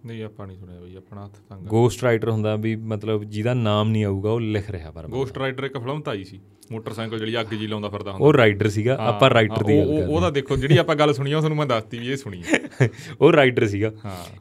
[0.07, 3.89] ਨਹੀਂ ਆਪਾਂ ਨਹੀਂ ਸੁਣਿਆ ਬਈ ਆਪਣਾ ਹੱਥ ਤੰਗ ਗੋਸਟ ਰਾਈਟਰ ਹੁੰਦਾ ਵੀ ਮਤਲਬ ਜਿਹਦਾ ਨਾਮ
[3.89, 6.39] ਨਹੀਂ ਆਊਗਾ ਉਹ ਲਿਖ ਰਿਹਾ ਪਰ ਗੋਸਟ ਰਾਈਡਰ ਇੱਕ ਫਿਲਮ ਤਾਂ ਆਈ ਸੀ
[6.71, 9.93] ਮੋਟਰਸਾਈਕਲ ਜਿਹੜੀ ਅੱਗ ਜੀ ਲਾਉਂਦਾ ਫਿਰਦਾ ਹੁੰਦਾ। ਉਹ ਰਾਈਟਰ ਸੀਗਾ ਆਪਾਂ ਰਾਈਟਰ ਦੀ ਗੱਲ ਉਹ-
[9.93, 12.41] ਕਰਦੇ ਉਹਦਾ ਦੇਖੋ ਜਿਹੜੀ ਆਪਾਂ ਗੱਲ ਸੁਣੀ ਆ ਉਹ ਤੁਹਾਨੂੰ ਮੈਂ ਦੱਸਤੀ ਵੀ ਇਹ ਸੁਣੀ
[13.21, 13.91] ਉਹ ਰਾਈਟਰ ਸੀਗਾ।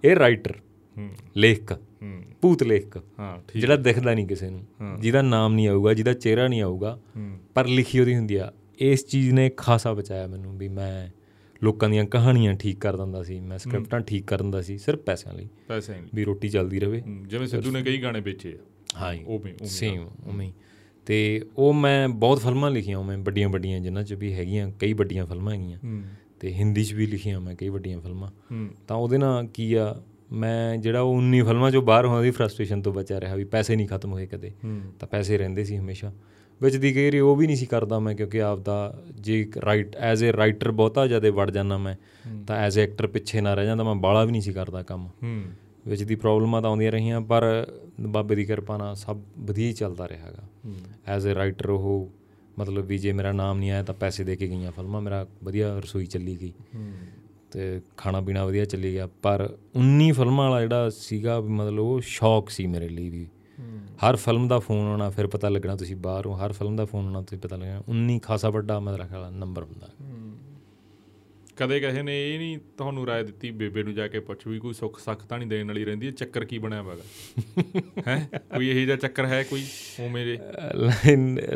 [0.05, 0.55] ਇਹ ਰਾਈਟਰ
[1.37, 1.73] ਲੇਖਕ
[2.43, 6.47] ਭੂਤ ਲੇਖਕ ਹਾਂ ਠੀਕ। ਜਿਹੜਾ ਦਿਖਦਾ ਨਹੀਂ ਕਿਸੇ ਨੂੰ ਜਿਹਦਾ ਨਾਮ ਨਹੀਂ ਆਊਗਾ ਜਿਹਦਾ ਚਿਹਰਾ
[6.49, 6.99] ਨਹੀਂ ਆਊਗਾ
[7.55, 11.09] ਪਰ ਲਿਖੀ ਉਹਦੀ ਹੁੰਦੀ ਆ। ਇਸ ਚੀਜ਼ ਨੇ ਖਾਸਾ ਬਚਾਇਆ ਮੈਨੂੰ ਵੀ ਮੈਂ
[11.65, 15.35] ਲੋਕਾਂ ਦੀਆਂ ਕਹਾਣੀਆਂ ਠੀਕ ਕਰ ਦਿੰਦਾ ਸੀ ਮੈਂ ਸਕ੍ਰਿਪਟਾਂ ਠੀਕ ਕਰ ਦਿੰਦਾ ਸੀ ਸਿਰਫ ਪੈਸਿਆਂ
[15.35, 19.03] ਲਈ। ਪੈਸੇ ਨਹੀਂ ਵੀ ਰੋਟੀ ਚੱਲਦੀ ਰਵੇ ਹੂੰ, ਜਿਵੇਂ ਸਿੱਧੂ ਨੇ ਕਈ ਗਾਣੇ ਵੇਚੇ ਆ।
[19.03, 20.53] ਹਾਂ ਉਵੇਂ ਉਵੇਂ ਸੇਮ ਉਵੇਂ।
[21.07, 25.27] ਤੇ ਉਹ ਮੈਂ ਬਹੁਤ ਫਿਲਮਾਂ ਲਿਖੀਆਂ ਮੈਂ ਵੱਡੀਆਂ ਵੱਡੀਆਂ ਜਿਨ੍ਹਾਂ 'ਚ ਵੀ ਹੈਗੀਆਂ ਕਈ ਵੱਡੀਆਂ
[25.27, 26.03] ਫਿਲਮਾਂ ਹੈਗੀਆਂ।
[26.41, 28.31] ਤੇ ਹਿੰਦੀ 'ਚ ਵੀ ਲਿਖੀਆਂ ਮੈਂ ਕਈ ਵੱਡੀਆਂ ਫਿਲਮਾਂ।
[28.89, 32.83] ਤਾਂ ਉਹਦੇ ਨਾਲ ਕੀ ਆ ਮੈਂ ਜਿਹੜਾ ਉਹ 19 ਫਿਲਮਾਂ 'ਚੋਂ ਬਾਹਰ ਹੋਣ ਦੀ ਫਰਸਟ੍ਰੇਸ਼ਨ
[32.83, 34.53] ਤੋਂ ਬਚਿਆ ਰਿਹਾ ਵੀ ਪੈਸੇ ਨਹੀਂ ਖਤਮ ਹੋਏ ਕਦੇ।
[35.01, 36.13] ਤਾਂ ਪੈਸੇ ਰਹਿੰਦੇ ਸੀ ਹਮੇਸ਼ਾ।
[36.63, 40.25] ਵਿੱਚ ਦੀ ਵਾਰੀ ਉਹ ਵੀ ਨਹੀਂ ਸੀ ਕਰਦਾ ਮੈਂ ਕਿਉਂਕਿ ਆਪ ਦਾ ਜੇ ਰਾਈਟ ਐਜ਼
[40.25, 41.97] ਅ ਰਾਈਟਰ ਬਹੁਤਾ ਜ਼ਿਆਦਾ ਵੜ ਜਾਂਦਾ ਮੈਂ
[42.47, 45.09] ਤਾਂ ਐਜ਼ ਅ ਐਕਟਰ ਪਿੱਛੇ ਨਾ ਰਹਿ ਜਾਂਦਾ ਮੈਂ ਬਾਲਾ ਵੀ ਨਹੀਂ ਸੀ ਕਰਦਾ ਕੰਮ।
[45.87, 47.67] ਵਿੱਚ ਦੀ ਪ੍ਰੋਬਲਮਾਂ ਤਾਂ ਆਉਂਦੀਆਂ ਰਹੀਆਂ ਪਰ
[48.01, 50.43] ਬਾਬੇ ਦੀ ਕਿਰਪਾ ਨਾਲ ਸਭ ਵਧੀਆ ਚੱਲਦਾ ਰਿਹਾਗਾ
[51.07, 52.11] ਐਜ਼ ਅ ਰਾਈਟਰ ਉਹ
[52.59, 55.79] ਮਤਲਬ ਵੀ ਜੇ ਮੇਰਾ ਨਾਮ ਨਹੀਂ ਆਇਆ ਤਾਂ ਪੈਸੇ ਦੇ ਕੇ ਗਈਆਂ ਫਿਲਮਾਂ ਮੇਰਾ ਵਧੀਆ
[55.79, 56.53] ਰਸੋਈ ਚੱਲੀ ਗਈ।
[57.53, 62.51] ਤੇ ਖਾਣਾ ਪੀਣਾ ਵਧੀਆ ਚੱਲੀ ਗਿਆ ਪਰ 19 ਫਿਲਮਾਂ ਵਾਲਾ ਜਿਹੜਾ ਸੀਗਾ ਮਤਲਬ ਉਹ ਸ਼ੌਕ
[62.51, 63.27] ਸੀ ਮੇਰੇ ਲਈ ਵੀ।
[64.03, 67.05] ਹਰ ਫਿਲਮ ਦਾ ਫੋਨ ਆਉਣਾ ਫਿਰ ਪਤਾ ਲੱਗਣਾ ਤੁਸੀਂ ਬਾਹਰ ਹੋ ਹਰ ਫਿਲਮ ਦਾ ਫੋਨ
[67.05, 69.89] ਆਉਣਾ ਤੁਸੀਂ ਪਤਾ ਲੱਗਣਾ। 19 ਖਾਸਾ ਵੱਡਾ ਮੇਰਾ ਖਿਆਲ ਨੰਬਰ ਹੁੰਦਾ।
[71.57, 74.75] ਕਦੇ ਕਿਸੇ ਨੇ ਇਹ ਨਹੀਂ ਤੁਹਾਨੂੰ ਰਾਏ ਦਿੱਤੀ ਬੇਬੇ ਨੂੰ ਜਾ ਕੇ ਪੁੱਛ ਵੀ ਕੋਈ
[74.75, 77.63] ਸੁੱਖ ਸੱਖ ਤਾਂ ਨਹੀਂ ਦੇਣ ਵਾਲੀ ਰਹਿੰਦੀ ਹੈ ਚੱਕਰ ਕੀ ਬਣਿਆ ਹੋਵੇਗਾ
[78.07, 78.41] ਹੈ?
[78.57, 79.65] ਕੋਈ ਇਹੋ ਜਿਹਾ ਚੱਕਰ ਹੈ ਕੋਈ
[80.01, 80.39] ਉਹ ਮੇਰੇ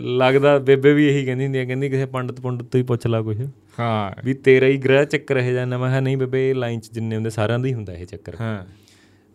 [0.01, 3.23] ਲੱਗਦਾ ਬੇਬੇ ਵੀ ਇਹੀ ਕਹਿੰਦੀ ਹੁੰਦੀ ਆ ਕਹਿੰਦੀ ਕਿਸੇ ਪੰਡਤ ਪੰਡਤ ਤੋਂ ਹੀ ਪੁੱਛ ਲਾ
[3.23, 3.37] ਕੁਛ।
[3.81, 6.93] ਹਾਂ। ਵੀ ਤੇਰਾ ਹੀ ਗ੍ਰਹਿ ਚੱਕਰ ਇਹ ਜਾਂਦਾ ਮੈਂ ਕਿਹਾ ਨਹੀਂ ਬੇਬੇ ਇਹ ਲਾਈਨ 'ਚ
[6.93, 8.65] ਜਿੰਨੇ ਹੁੰਦੇ ਸਾਰਿਆਂ ਦਾ ਹੀ ਹੁੰਦਾ ਇਹ ਚੱਕਰ। ਹਾਂ।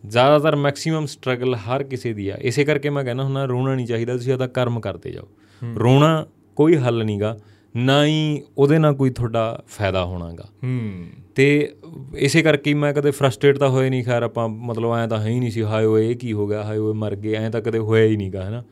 [0.04, 4.16] ਜ਼ਿਆਦਾਤਰ ਮੈਕਸਿਮਮ ਸਟਰਗਲ ਹਰ ਕਿਸੇ ਦੀ ਆ। ਇਸੇ ਕਰਕੇ ਮੈਂ ਕਹਿੰਦਾ ਹੁੰਦਾ ਰੋਣਾ ਨਹੀਂ ਚਾਹੀਦਾ
[4.16, 5.28] ਤੁਸੀਂ ਉਹਦਾ ਕਰਮ ਕਰਦੇ ਜਾਓ।
[5.76, 7.38] ਰੋਣਾ ਕੋਈ ਹੱਲ ਨਹੀਂਗਾ
[7.76, 11.74] ਨਾ ਹੀ ਉਹਦੇ ਨਾਲ ਕੋਈ ਤੁਹਾਡਾ ਫਾਇਦਾ ਹੋਣਾਗਾ ਹੂੰ। ਤੇ
[12.16, 15.40] ਇਸੇ ਕਰਕੇ ਮੈਂ ਕਦੇ ਫਰਸਟ੍ਰੇਟ ਤਾਂ ਹੋਏ ਨਹੀਂ ਖੈਰ ਆਪਾਂ ਮਤਲਬ ਐਂ ਤਾਂ ਹੈ ਹੀ
[15.40, 17.78] ਨਹੀਂ ਸੀ ਹਾਏ ਓਏ ਇਹ ਕੀ ਹੋ ਗਿਆ ਹਾਏ ਓਏ ਮਰ ਗਏ ਐਂ ਤਾਂ ਕਦੇ
[17.78, 18.62] ਹੋਇਆ ਹੀ ਨਹੀਂਗਾ ਹੈਨਾ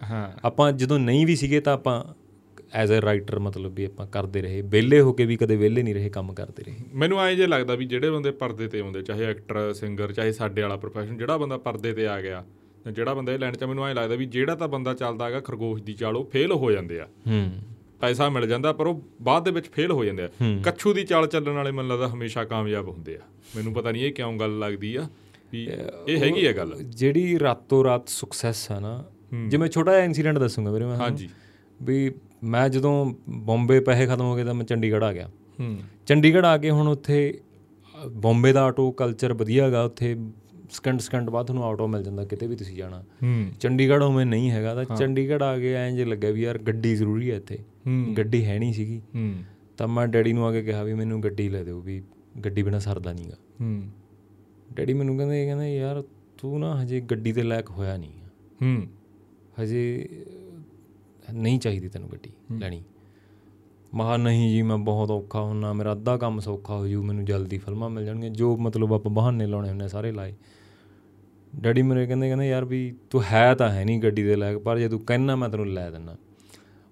[0.44, 2.04] ਆਪਾਂ ਜਦੋਂ ਨਹੀਂ ਵੀ ਸੀਗੇ ਤਾਂ ਆਪਾਂ
[2.74, 5.94] ਐਜ਼ ਅ ਰਾਈਟਰ ਮਤਲਬ ਵੀ ਆਪਾਂ ਕਰਦੇ ਰਹੇ ਵਿਹਲੇ ਹੋ ਕੇ ਵੀ ਕਦੇ ਵਿਹਲੇ ਨਹੀਂ
[5.94, 9.24] ਰਹੇ ਕੰਮ ਕਰਦੇ ਰਹੇ। ਮੈਨੂੰ ਐਂ ਜੇ ਲੱਗਦਾ ਵੀ ਜਿਹੜੇ ਬੰਦੇ ਪਰਦੇ ਤੇ ਆਉਂਦੇ ਚਾਹੇ
[9.24, 12.44] ਐਕਟਰ ਸਿੰਗਰ ਚਾਹੇ ਸਾਡੇ ਵਾਲਾ ਪ੍ਰੋਫੈਸ਼ਨ ਜਿਹੜਾ ਬੰਦਾ ਪਰਦੇ ਤੇ ਆ ਗਿਆ
[12.84, 15.40] ਜਾਂ ਜਿਹੜਾ ਬੰਦਾ ਇਹ ਲਾਈਨ 'ਚ ਮੈਨੂੰ ਐਂ ਲੱਗਦਾ ਵੀ ਜਿਹੜਾ ਤਾਂ ਬੰਦਾ ਚੱਲਦਾ ਹੈਗਾ
[15.40, 17.50] ਖਰਗੋਸ਼ ਦੀ ਚਾਲ ਉਹ ਫੇਲ ਹੋ ਜਾਂਦੇ ਆ। ਹੂੰ।
[18.00, 20.28] ਪੈਸਾ ਮਿਲ ਜਾਂਦਾ ਪਰ ਉਹ ਬਾਅਦ ਦੇ ਵਿੱਚ ਫੇਲ ਹੋ ਜਾਂਦੇ ਆ।
[20.64, 23.20] ਕੱਛੂ ਦੀ ਚਾਲ ਚੱਲਣ ਵਾਲੇ ਮੈਨੂੰ ਲੱਗਦਾ ਹਮੇਸ਼ਾ ਕਾਮਯਾਬ ਹੁੰਦੇ ਆ।
[23.56, 25.08] ਮੈਨੂੰ ਪਤਾ ਨਹੀਂ ਇਹ ਕਿਉਂ ਗੱਲ ਲੱਗਦੀ ਆ
[25.52, 25.64] ਵੀ
[26.08, 26.74] ਇਹ ਹੈਗੀ ਆ ਗੱਲ?
[26.82, 29.04] ਜਿਹੜੀ ਰਾਤੋਂ ਰਾਤ ਸਕਸੈਸ ਆ ਨਾ
[29.48, 31.28] ਜਿਵੇਂ ਛੋਟਾ ਜਿਹਾ ਇਨਸੀਡੈਂਟ ਦੱਸੂਗਾ ਵੀਰੇ ਮੈਂ ਹਾਂਜੀ।
[31.82, 32.10] ਵੀ
[32.44, 35.30] ਮੈਂ ਜਦੋਂ ਬੰਬੇ ਪੈਸੇ ਖਤਮ ਹੋ ਗਏ ਤਾਂ ਮੈਂ ਚੰਡੀਗੜ੍ਹ ਆ ਗਿਆ।
[35.60, 37.40] ਹੂੰ। ਚੰਡੀਗੜ੍ਹ ਆ ਕੇ ਹੁਣ ਉੱਥੇ
[38.12, 40.16] ਬੰਬੇ ਦਾ ਆਟੋ ਕਲਚਰ ਵਧੀਆ ਹੈਗਾ ਉੱਥੇ
[40.70, 44.50] ਸਕਿੰਟ ਸਕਿੰਟ ਬਾਅਦ ਤੁਹਾਨੂੰ ਆਟੋ ਮਿਲ ਜਾਂਦਾ ਕਿਤੇ ਵੀ ਤੁਸੀਂ ਜਾਣਾ। ਹੂੰ। ਚੰਡੀਗੜ੍ਹ ਉਵੇਂ ਨਹੀਂ
[44.50, 48.14] ਹੈਗਾ ਤਾਂ ਚੰਡੀਗੜ੍ਹ ਆ ਕੇ ਐਂ ਜੇ ਲੱਗਿਆ ਵੀ ਯਾਰ ਗੱਡੀ ਜ਼ਰੂਰੀ ਹੈ ਇੱਥੇ। ਹੂੰ।
[48.16, 49.34] ਗੱਡੀ ਹੈ ਨਹੀਂ ਸੀਗੀ। ਹੂੰ।
[49.76, 52.02] ਤਾਂ ਮੈਂ ਡੈਡੀ ਨੂੰ ਆ ਕੇ ਕਿਹਾ ਵੀ ਮੈਨੂੰ ਗੱਡੀ ਲੈ ਦਿਓ ਵੀ
[52.44, 53.82] ਗੱਡੀ ਬਿਨਾ ਸਰਦਾ ਨਹੀਂਗਾ ਹੂੰ।
[54.74, 56.02] ਡੈਡੀ ਮੈਨੂੰ ਕਹਿੰਦੇ ਕਹਿੰਦੇ ਯਾਰ
[56.38, 58.12] ਤੂੰ ਨਾ ਹਜੇ ਗੱਡੀ ਦੇ ਲਾਇਕ ਹੋਇਆ ਨਹੀਂ।
[58.62, 58.86] ਹੂੰ।
[59.62, 60.08] ਹਜੇ
[61.32, 62.82] ਨਹੀਂ ਚਾਹੀਦੀ ਤੈਨੂੰ ਗੱਡੀ ਲੈਣੀ।
[63.94, 67.58] ਮਹਾ ਨਹੀਂ ਜੀ ਮੈਂ ਬਹੁਤ ਔਖਾ ਹੁੰਨਾ ਮੇਰਾ ਅੱਧਾ ਕੰਮ ਸੌਖਾ ਹੋ ਜੂ ਮੈਨੂੰ ਜਲਦੀ
[67.58, 70.34] ਫਿਲਮਾਂ ਮਿਲ ਜਾਣਗੀਆਂ ਜੋ ਮਤਲਬ ਆਪਾਂ ਬਹਾਨੇ ਲਾਉਣੇ ਹੁੰਨੇ ਸਾਰੇ ਲਾਏ।
[71.60, 74.78] ਡੈਡੀ ਮੇਰੇ ਕਹਿੰਦੇ ਕਹਿੰਦੇ ਯਾਰ ਵੀ ਤੂੰ ਹੈ ਤਾਂ ਹੈ ਨਹੀਂ ਗੱਡੀ ਦੇ ਲਾਇਕ ਪਰ
[74.78, 76.16] ਜੇ ਤੂੰ ਕਹਿਣਾ ਮੈਂ ਤੈਨੂੰ ਲੈ ਦਿੰਦਾ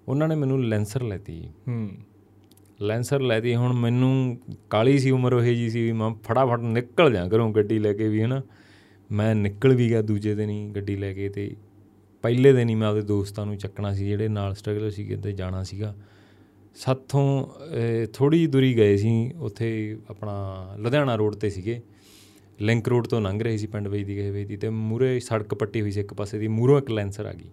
[0.07, 1.89] ਉਹਨਾਂ ਨੇ ਮੈਨੂੰ ਲੈਂਸਰ ਲੈਤੀ ਹੂੰ।
[2.81, 4.37] ਲੈਂਸਰ ਲੈਤੀ ਹੁਣ ਮੈਨੂੰ
[4.69, 8.07] ਕਾਲੀ ਸੀ ਉਮਰ ਉਹ ਜੀ ਸੀ ਵੀ ਮੈਂ ਫਟਾਫਟ ਨਿਕਲ ਜਾ ਘਰੋਂ ਗੱਡੀ ਲੈ ਕੇ
[8.09, 8.41] ਵੀ ਹਨਾ।
[9.11, 11.55] ਮੈਂ ਨਿਕਲ ਵੀ ਗਿਆ ਦੂਜੇ ਦਿਨ ਹੀ ਗੱਡੀ ਲੈ ਕੇ ਤੇ
[12.23, 15.63] ਪਹਿਲੇ ਦਿਨ ਹੀ ਮੈਂ ਆਪਦੇ ਦੋਸਤਾਂ ਨੂੰ ਚੱਕਣਾ ਸੀ ਜਿਹੜੇ ਨਾਲ ਸਟਰਗਲ ਸੀ ਕਿਤੇ ਜਾਣਾ
[15.63, 15.95] ਸੀਗਾ।
[16.75, 17.47] ਸਾਥੋਂ
[18.13, 20.33] ਥੋੜੀ ਦੂਰੀ ਗਏ ਸੀ ਉੱਥੇ ਆਪਣਾ
[20.79, 21.81] ਲੁਧਿਆਣਾ ਰੋਡ ਤੇ ਸੀਗੇ।
[22.61, 25.53] ਲਿੰਕ ਰੋਡ ਤੋਂ ਲੰਘ ਰਹੇ ਸੀ ਪਿੰਡ ਵੇਚ ਦੀ ਗਏ ਵੇਚ ਦੀ ਤੇ ਮੂਰੇ ਸੜਕ
[25.53, 27.49] ਪੱਟੀ ਹੋਈ ਸੀ ਇੱਕ ਪਾਸੇ ਦੀ ਮੂਰੋਂ ਇੱਕ ਲੈਂਸਰ ਆ ਗਈ।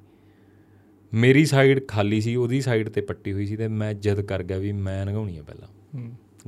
[1.12, 4.58] ਮੇਰੀ ਸਾਈਡ ਖਾਲੀ ਸੀ ਉਹਦੀ ਸਾਈਡ ਤੇ ਪੱਟੀ ਹੋਈ ਸੀ ਤੇ ਮੈਂ ਜਿੱਦ ਕਰ ਗਿਆ
[4.58, 5.68] ਵੀ ਮੈਂ ਲੰਘਾਉਣੀ ਆ ਪਹਿਲਾਂ।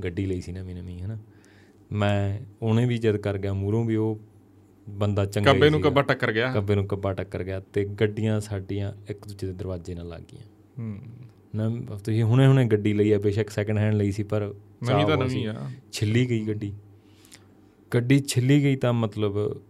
[0.02, 1.18] ਗੱਡੀ ਲਈ ਸੀ ਨਵੀਂ ਨਵੀਂ ਹਨਾ।
[1.92, 4.20] ਮੈਂ ਉਹਨੇ ਵੀ ਜਿੱਦ ਕਰ ਗਿਆ ਮੂਰੋਂ ਵੀ ਉਹ
[4.88, 8.92] ਬੰਦਾ ਚੰਗਾ ਕੱਬੇ ਨੂੰ। ਕੱਬਾ ਟੱਕਰ ਗਿਆ। ਕੱਬੇ ਨੂੰ ਕੱਬਾ ਟੱਕਰ ਗਿਆ ਤੇ ਗੱਡੀਆਂ ਸਾਡੀਆਂ
[9.08, 10.42] ਇੱਕ ਦੂਜੇ ਦੇ ਦਰਵਾਜ਼ੇ ਨਾਲ ਲੱਗ ਗਈਆਂ।
[10.78, 10.98] ਹੂੰ।
[11.56, 15.16] ਨਾ ਤੁਸੀਂ ਹੁਣੇ ਹੁਣੇ ਗੱਡੀ ਲਈ ਆ ਬੇਸ਼ੱਕ ਸੈਕੰਡ ਹੈਂਡ ਲਈ ਸੀ ਪਰ ਨਵੀਂ ਤਾਂ
[15.16, 16.72] ਨਵੀਂ। ਆ। ਛਿੱਲੀ ਗਈ ਗੱਡੀ।
[17.94, 19.60] ਗੱਡੀ ਛਿੱਲੀ ਗਈ ਤਾਂ ਮਤਲਬ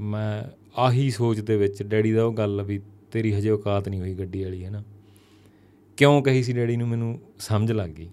[0.00, 2.80] ਮੈਂ ਆਹੀ ਸੋਚ ਦੇ ਵਿੱਚ ਡੈਡੀ ਦਾ ਉਹ ਗੱਲ ਵੀ
[3.12, 4.84] ਤੇਰੀ ਹਜੇ ਔਕਾਤ ਨਹੀਂ ਹੋਈ ਗੱਡੀ ਵਾਲੀ ਹੈ ਨਾ
[5.96, 8.10] ਕਿਉਂ ਕਹੀ ਸੀ ਡੈਡੀ ਨੂੰ ਮੈਨੂੰ ਸਮਝ ਲੱਗ ਗਈ।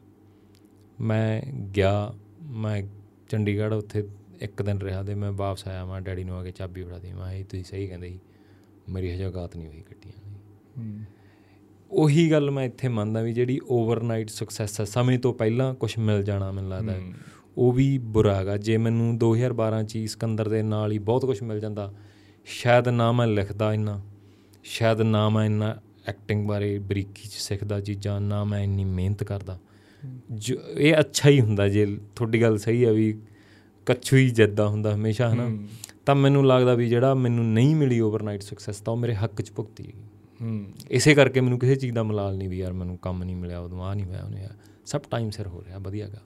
[1.02, 1.42] ਮੈਂ
[1.76, 2.84] ਗਿਆ ਮੈਂ
[3.30, 4.08] ਚੰਡੀਗੜ੍ਹ ਉੱਥੇ
[4.40, 7.18] ਇੱਕ ਦਿਨ ਰਿਹਾ ਤੇ ਮੈਂ ਵਾਪਸ ਆਇਆ ਮੈਂ ਡੈਡੀ ਨੂੰ ਆ ਕੇ ਚਾਬੀ ਫੜਾ ਦਿੱਤੀ
[7.18, 8.20] ਮੈਂ ਇਹ ਤੁਸੀਂ ਸਹੀ ਕਹਿੰਦੇ ਸੀ।
[8.90, 10.36] ਮੇਰੀ ਹਜੇ ਔਕਾਤ ਨਹੀਂ ਹੋਈ ਗੱਡੀਆਂ ਦੀ।
[10.78, 11.00] ਹੂੰ।
[11.92, 16.24] ਉਹੀ ਗੱਲ ਮੈਂ ਇੱਥੇ ਮੰਨਦਾ ਵੀ ਜਿਹੜੀ ਓਵਰਨਾਈਟ ਸਕਸੈਸ ਹੈ ਸਮੇਂ ਤੋਂ ਪਹਿਲਾਂ ਕੁਝ ਮਿਲ
[16.24, 17.02] ਜਾਣਾ ਮੈਨੂੰ ਲੱਗਦਾ ਹੈ।
[17.58, 21.60] ਉਹ ਵੀ ਬੁਰਾ ਹੈਗਾ। ਜੇ ਮੈਨੂੰ 2012 ਚ ਸਿਕੰਦਰ ਦੇ ਨਾਲ ਹੀ ਬਹੁਤ ਕੁਝ ਮਿਲ
[21.60, 21.94] ਜਾਂਦਾ
[22.46, 24.02] ਸ਼ਾਇਦ ਨਾ ਮੈਂ ਲਿਖਦਾ ਇੰਨਾ
[24.64, 29.60] ਸ਼ਾਇਦ ਨਾ ਮੈਂ ਇੰਨਾ ਐਕਟਿੰਗ ਬਾਰੇ ਬਰੀਕੀ ਚ ਸਿੱਖਦਾ ਚੀਜ਼ਾਂ ਨਾ ਮੈਂ ਇੰਨੀ ਮਿਹਨਤ ਕਰਦਾ।
[30.78, 33.20] ਇਹ ਅੱਛਾ ਹੀ ਹੁੰਦਾ ਜੇ ਤੁਹਾਡੀ ਗੱਲ ਸਹੀ ਹੈ ਵੀ
[33.86, 35.58] ਕੱਛੂ ਹੀ ਜਿੱਦਾਂ ਹੁੰਦਾ ਹਮੇਸ਼ਾ ਹਨਾ?
[36.06, 39.52] ਤਾਂ ਮੈਨੂੰ ਲੱਗਦਾ ਵੀ ਜਿਹੜਾ ਮੈਨੂੰ ਨਹੀਂ ਮਿਲੀ ਓਵਰਨਾਈਟ ਸਕਸੈਸ ਤਾਂ ਉਹ ਮੇਰੇ ਹੱਕ ਚ
[39.52, 40.02] ਭੁਗਤੀ ਹੈਗੀ।
[40.42, 43.60] ਹੂੰ। ਇਸੇ ਕਰਕੇ ਮੈਨੂੰ ਕਿਸੇ ਚੀਜ਼ ਦਾ ਮਲਾਲ ਨਹੀਂ ਵੀ ਯਾਰ ਮੈਨੂੰ ਕੰਮ ਨਹੀਂ ਮਿਲਿਆ
[43.60, 44.48] ਉਦੋਂ ਆ ਨਹੀਂ ਹੋਇਆ ਉਹਨੇ
[44.86, 46.22] ਸਭ ਟਾਈਮ ਸਿਰ ਹੋ ਰਿਹਾ ਵਧੀਆਗਾ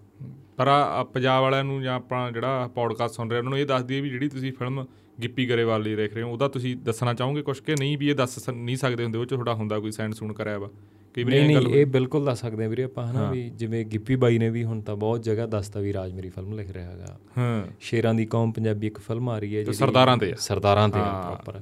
[0.57, 3.83] ਪਰ ਆ ਪੰਜਾਬ ਵਾਲਿਆਂ ਨੂੰ ਜਾਂ ਆਪਣਾ ਜਿਹੜਾ ਪੌਡਕਾਸਟ ਸੁਣ ਰਿਹਾ ਉਹਨਾਂ ਨੂੰ ਇਹ ਦੱਸ
[3.83, 4.85] ਦਈਏ ਵੀ ਜਿਹੜੀ ਤੁਸੀਂ ਫਿਲਮ
[5.23, 8.15] ਗਿੱਪੀ ਗਰੇਵਾਲ ਲਈ ਦੇਖ ਰਹੇ ਹੋ ਉਹਦਾ ਤੁਸੀਂ ਦੱਸਣਾ ਚਾਹੋਗੇ ਕੁਝ ਕਿ ਨਹੀਂ ਵੀ ਇਹ
[8.15, 10.69] ਦੱਸ ਨਹੀਂ ਸਕਦੇ ਹੁੰਦੇ ਉਹ ਚ ਤੁਹਾਡਾ ਹੁੰਦਾ ਕੋਈ ਸੈਂਡ ਸੂਨ ਕਰਿਆ ਵਾ?
[11.13, 14.37] ਕਈ ਵਾਰੀ ਨਹੀਂ ਇਹ ਬਿਲਕੁਲ ਦੱਸ ਸਕਦੇ ਆ ਵੀਰੇ ਆਪਾਂ ਹਨਾ ਵੀ ਜਿਵੇਂ ਗਿੱਪੀ ਬਾਈ
[14.37, 17.63] ਨੇ ਵੀ ਹੁਣ ਤਾਂ ਬਹੁਤ ਜਗ੍ਹਾ ਦੱਸਤਾ ਵੀ ਰਾਜ ਮੇਰੀ ਫਿਲਮ ਲਿਖ ਰਿਹਾ ਹੈਗਾ। ਹਾਂ।
[17.79, 21.61] ਸ਼ੇਰਾਂ ਦੀ ਕੌਮ ਪੰਜਾਬੀ ਇੱਕ ਫਿਲਮ ਆ ਰਹੀ ਹੈ ਜਿਹੜੀ ਸਰਦਾਰਾਂ ਤੇ। ਸਰਦਾਰਾਂ ਤੇ। ਪ੍ਰੋਪਰ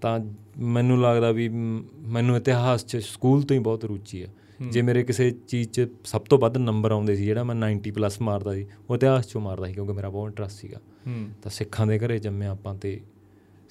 [0.00, 0.20] ਤਾਂ
[0.58, 1.48] ਮੈਨੂੰ ਲੱਗਦਾ ਵੀ
[1.98, 4.26] ਮੈਨੂੰ ਇਤਿਹਾਸ 'ਚ ਸਕੂਲ ਤੋਂ ਹੀ ਬਹੁਤ ਰੁਚੀ ਆ
[4.70, 8.20] ਜੇ ਮੇਰੇ ਕਿਸੇ ਚੀਜ਼ 'ਚ ਸਭ ਤੋਂ ਵੱਧ ਨੰਬਰ ਆਉਂਦੇ ਸੀ ਜਿਹੜਾ ਮੈਂ 90 ਪਲੱਸ
[8.20, 10.80] ਮਾਰਦਾ ਸੀ ਉਹ ਇਤਿਹਾਸ 'ਚੋਂ ਮਾਰਦਾ ਸੀ ਕਿਉਂਕਿ ਮੇਰਾ ਬਹੁਤ ਇੰਟਰਸਟ ਸੀਗਾ।
[11.42, 13.00] ਤਾਂ ਸਿੱਖਾਂ ਦੇ ਘਰੇ ਜੰਮਿਆ ਆਪਾਂ ਤੇ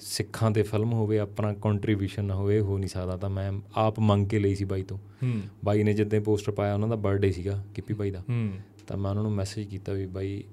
[0.00, 4.28] ਸਿੱਖਾਂ ਤੇ ਫਿਲਮ ਹੋਵੇ ਆਪਣਾ ਕੰਟਰੀਬਿਊਸ਼ਨ ਨਾ ਹੋਵੇ ਹੋ ਨਹੀਂ ਸਕਦਾ। ਤਾਂ ਮੈਂ ਆਪ ਮੰਗ
[4.28, 7.64] ਕੇ ਲਈ ਸੀ ਬਾਈ ਤੋਂ। ਹੂੰ। ਬਾਈ ਨੇ ਜਿੱਦਾਂ ਪੋਸਟਰ ਪਾਇਆ ਉਹਨਾਂ ਦਾ ਬਰਥਡੇ ਸੀਗਾ
[7.74, 8.52] ਕਿੱਪੀ ਬਾਈ ਦਾ। ਹੂੰ।
[8.86, 10.44] ਤਾਂ ਮੈਂ ਉਹਨਾਂ ਨੂੰ ਮੈਸੇਜ ਕੀਤਾ ਵੀ ਬਾਈ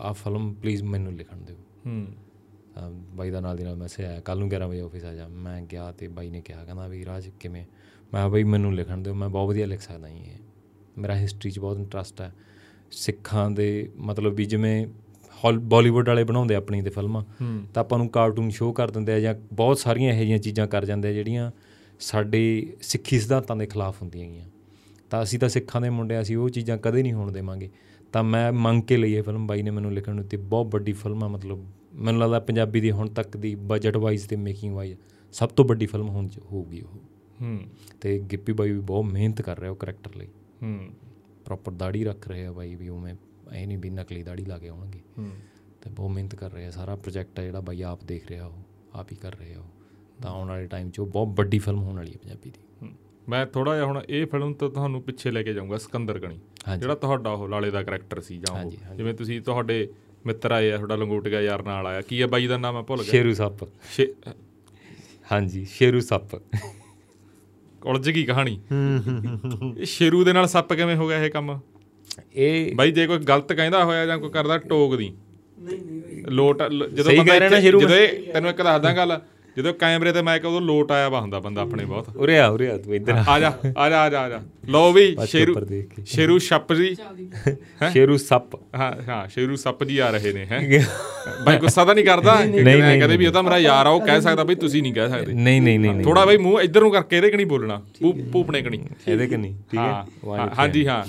[0.00, 1.56] ਆਹ ਫਿਲਮ ਪਲੀਜ਼ ਮੈਨੂੰ ਲਿਖਣ ਦਿਓ।
[1.86, 2.06] ਹੂੰ।
[2.90, 5.62] ਬਾਈ ਦਾ ਨਾਲ ਦੀ ਨਾਲ ਮੈਸੇਜ ਆਇਆ। ਕੱਲ ਨੂੰ 11 ਵਜੇ ਆਫਿਸ ਆ ਜਾ। ਮੈਂ
[5.62, 7.64] ਗਿਆ ਤੇ ਬਾਈ ਨੇ ਕਿਹਾ ਕਹਿੰਦਾ ਵੀ ਰਾਜ ਕਿਵੇਂ?
[8.14, 10.38] ਮੈਂ ਬਾਈ ਮੈਨੂੰ ਲਿਖਣ ਦਿਓ। ਮੈਂ ਬਹੁਤ ਵਧੀਆ ਲਿਖ ਸਕਦਾ ਜੀ ਇਹ।
[10.98, 12.34] ਮੇਰਾ ਹਿਸਟਰੀ 'ਚ ਬਹੁਤ ਇੰਟਰਸਟ ਹੈ।
[12.90, 14.86] ਸਿੱਖਾਂ ਦੇ ਮਤਲਬ ਵੀ ਜਿਵੇਂ
[15.50, 17.24] ਬਾਲੀਵੁੱਡ ਵਾਲੇ ਬਣਾਉਂਦੇ ਆਪਣੀ ਤੇ ਫਿਲਮਾਂ
[17.74, 20.84] ਤਾਂ ਆਪਾਂ ਨੂੰ ਕਾਰਟੂਨ ਸ਼ੋਅ ਕਰ ਦਿੰਦੇ ਆ ਜਾਂ ਬਹੁਤ ਸਾਰੀਆਂ ਇਹੋ ਜਿਹੀਆਂ ਚੀਜ਼ਾਂ ਕਰ
[20.84, 21.50] ਜਾਂਦੇ ਆ ਜਿਹੜੀਆਂ
[22.00, 24.44] ਸਾਡੇ ਸਿੱਖੀ ਸਿਧਾਂਤਾਂ ਦੇ ਖਿਲਾਫ ਹੁੰਦੀਆਂ ਗੀਆਂ।
[25.10, 27.70] ਤਾਂ ਅਸੀਂ ਤਾਂ ਸਿੱਖਾਂ ਦੇ ਮੁੰਡੇ ਅਸੀਂ ਉਹ ਚੀਜ਼ਾਂ ਕਦੇ ਨਹੀਂ ਹੋਣ ਦੇਵਾਂਗੇ।
[28.12, 30.92] ਤਾਂ ਮੈਂ ਮੰਗ ਕੇ ਲਈ ਇਹ ਫਿਲਮ ਬਾਈ ਨੇ ਮੈਨੂੰ ਲਿਖਣ ਨੂੰ ਤੇ ਬਹੁਤ ਵੱਡੀ
[30.92, 34.94] ਫਿਲਮ ਆ ਮਤਲਬ ਮੈਨੂੰ ਲੱਗਦਾ ਪੰਜਾਬੀ ਦੀ ਹੁਣ ਤੱਕ ਦੀ ਬਜਟ ਵਾਈਜ਼ ਤੇ ਮੇਕਿੰਗ ਵਾਈਜ਼
[35.32, 36.96] ਸਭ ਤੋਂ ਵੱਡੀ ਫਿਲਮ ਹੋਣ ਹੋਊਗੀ ਉਹ।
[37.42, 37.60] ਹੂੰ।
[38.00, 40.26] ਤੇ ਗਿੱਪੀ ਬਾਈ ਵੀ ਬਹੁਤ ਮਿਹਨਤ ਕਰ ਰਿਹਾ ਉਹ ਕਰੈਕਟਰ ਲਈ।
[40.62, 40.78] ਹੂੰ।
[41.44, 43.14] ਪ੍ਰੋਪਰ ਦਾੜੀ ਰੱਖ ਰਹੇ ਬਾਈ ਵੀ ਉਵੇਂ
[43.54, 45.30] ਇਹ ਨਹੀਂ ਵੀ ਨਕਲੀ ਦਾੜੀ ਲਾ ਕੇ ਆਉਣਗੇ। ਹੂੰ।
[45.82, 48.58] ਤੇ ਬਹੁਤ ਮਿਹਨਤ ਕਰ ਰਹੇ ਆ। ਸਾਰਾ ਪ੍ਰੋਜੈਕਟ ਹੈ ਜਿਹੜਾ ਬਾਈ ਆਪ ਦੇਖ ਰਿਹਾ ਉਹ
[48.94, 49.62] ਆਪ ਹੀ ਕਰ ਰਹੇ ਆ
[50.22, 52.90] ਤਾਂ ਆਉਣ ਵਾਲੇ ਟਾਈਮ 'ਚ ਉਹ ਬਹੁਤ ਵੱਡੀ ਫਿਲਮ ਹੋਣ ਵਾਲੀ ਹੈ ਪੰਜਾਬੀ ਦੀ। ਹੂੰ।
[53.28, 56.80] ਮੈਂ ਥੋੜਾ ਜਿਹਾ ਹੁਣ ਇਹ ਫਿਲਮ ਤੋਂ ਤੁਹਾਨੂੰ ਪਿੱਛੇ ਲੈ ਕੇ ਜਾਊਂਗਾ ਸਿਕੰਦਰ ਗਣੀ ਹਾਂਜੀ।
[56.80, 59.88] ਜਿਹੜਾ ਤੁਹਾਡਾ ਉਹ ਲਾਲੇ ਦਾ ਕਰੈਕਟਰ ਸੀ ਜਾਂ ਉਹ। ਜਿਵੇਂ ਤੁਸੀਂ ਤੁਹਾਡੇ
[60.26, 63.02] ਮਿੱਤਰ ਆਏ ਆ ਤੁਹਾਡਾ ਲੰਗੋਟੀਆ ਯਾਰ ਨਾਲ ਆਇਆ। ਕੀ ਆ ਬਾਈ ਦਾ ਨਾਮ ਮੈਂ ਭੁੱਲ
[63.02, 63.64] ਗਿਆ। ਸ਼ੇਰੂ ਸੱਪ।
[65.32, 66.34] ਹਾਂਜੀ ਸ਼ੇਰੂ ਸੱਪ।
[67.84, 68.60] ਉਲਝ ਗਈ ਕਹਾਣੀ।
[69.76, 71.60] ਇਹ ਸ਼ੇਰੂ ਦੇ ਨਾਲ ਸੱਪ ਕਿਵੇਂ ਹੋ ਗਿਆ ਇਹ ਕੰਮ?
[72.34, 75.12] ਇਹ ਬਾਈ ਜੇ ਕੋਈ ਗਲਤ ਕਹਿੰਦਾ ਹੋਇਆ ਜਾਂ ਕੋਈ ਕਰਦਾ ਟੋਕ ਦੀ
[75.62, 76.62] ਨਹੀਂ ਨਹੀਂ ਲੋਟ
[76.94, 77.80] ਜਦੋਂ ਬੰਦਾ ਜਦੋਂ
[78.32, 79.20] ਤੈਨੂੰ ਇੱਕ ਦੱਸਦਾ ਗੱਲ
[79.56, 82.68] ਜਦੋਂ ਕੈਮਰੇ ਤੇ ਮਾਈਕ ਉਦੋਂ ਲੋਟ ਆਇਆ ਵਾ ਹੁੰਦਾ ਬੰਦਾ ਆਪਣੇ ਬਹੁਤ। ਉਰੇ ਆ ਉਰੇ
[82.68, 85.54] ਆ ਤੂੰ ਇੱਧਰ ਆ। ਜਾ ਆ ਜਾ ਆ ਜਾ ਲਓ ਵੀ ਸ਼ੇਰੂ।
[86.06, 86.96] ਸ਼ੇਰੂ ਛੱਪ ਜੀ।
[87.92, 90.86] ਸ਼ੇਰੂ ਸੱਪ। ਹਾਂ ਹਾਂ ਸ਼ੇਰੂ ਸੱਪ ਜੀ ਆ ਰਹੇ ਨੇ ਹੈ?
[91.46, 92.38] ਬਾਈ ਗੁੱਸਾ ਤਾਂ ਨਹੀਂ ਕਰਦਾ?
[92.44, 94.82] ਨਹੀਂ, ਮੈਂ ਨਹੀਂ, ਕਦੇ ਵੀ ਉਹ ਤਾਂ ਮੇਰਾ ਯਾਰ ਆ ਉਹ ਕਹਿ ਸਕਦਾ ਬਈ ਤੁਸੀਂ
[94.82, 97.44] ਨਹੀਂ ਕਹਿ ਸਕਦੇ। ਨਹੀਂ ਨਹੀਂ ਨਹੀਂ ਨਹੀਂ। ਥੋੜਾ ਬਈ ਮੂੰਹ ਇੱਧਰ ਨੂੰ ਕਰਕੇ ਇਹਦੇ ਕਣੀ
[97.44, 97.80] ਬੋਲਣਾ।
[98.32, 100.04] ਭੂਪਣੇ ਕਣੀ। ਇਹਦੇ ਕਿ ਨਹੀਂ ਠੀਕ ਹਾਂ?
[100.58, 101.04] ਹਾਂਜੀ ਹਾਂ।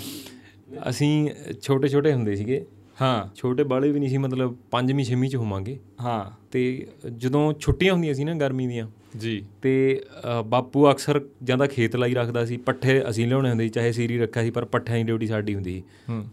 [0.90, 1.30] ਅਸੀਂ
[1.62, 2.66] ਛੋਟੇ ਛੋਟੇ ਹੁੰਦੇ ਸੀਗੇ।
[3.02, 7.94] ਹਾਂ। ਛੋਟੇ ਬਾਲੇ ਵੀ ਨਹੀਂ ਸੀ ਮਤਲਬ ਪੰਜਵੀਂ ਛੇਵੀਂ ਚ ਹੋਵਾਂਗੇ। ਹਾਂ। ਤੇ ਜਦੋਂ ਛੁੱਟੀਆਂ
[7.94, 10.04] ਹੁੰਦੀਆਂ ਸੀ ਨਾ ਗਰਮੀ ਦੀਆਂ ਜੀ। ਤੇ
[10.46, 14.44] ਬਾਪੂ ਅਕਸਰ ਜਾਂਦਾ ਖੇਤ ਲਈ ਰੱਖਦਾ ਸੀ ਪੱਠੇ ਅਸੀਂ ਲਿਆਉਣੇ ਹੁੰਦੇ ਸੀ ਚਾਹੇ ਸੀਰੀ ਰੱਖਿਆ
[14.44, 15.84] ਸੀ ਪਰ ਪੱਠਿਆਂ ਦੀ ਡਿਊਟੀ ਸਾਡੀ ਹੁੰਦੀ ਸੀ।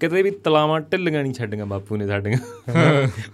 [0.00, 2.38] ਕਿਤੇ ਵੀ ਤਲਾਵਾਂ ਢਿੱਲੀਆਂ ਨਹੀਂ ਛੱਡੀਆਂ ਬਾਪੂ ਨੇ ਸਾਡੀਆਂ।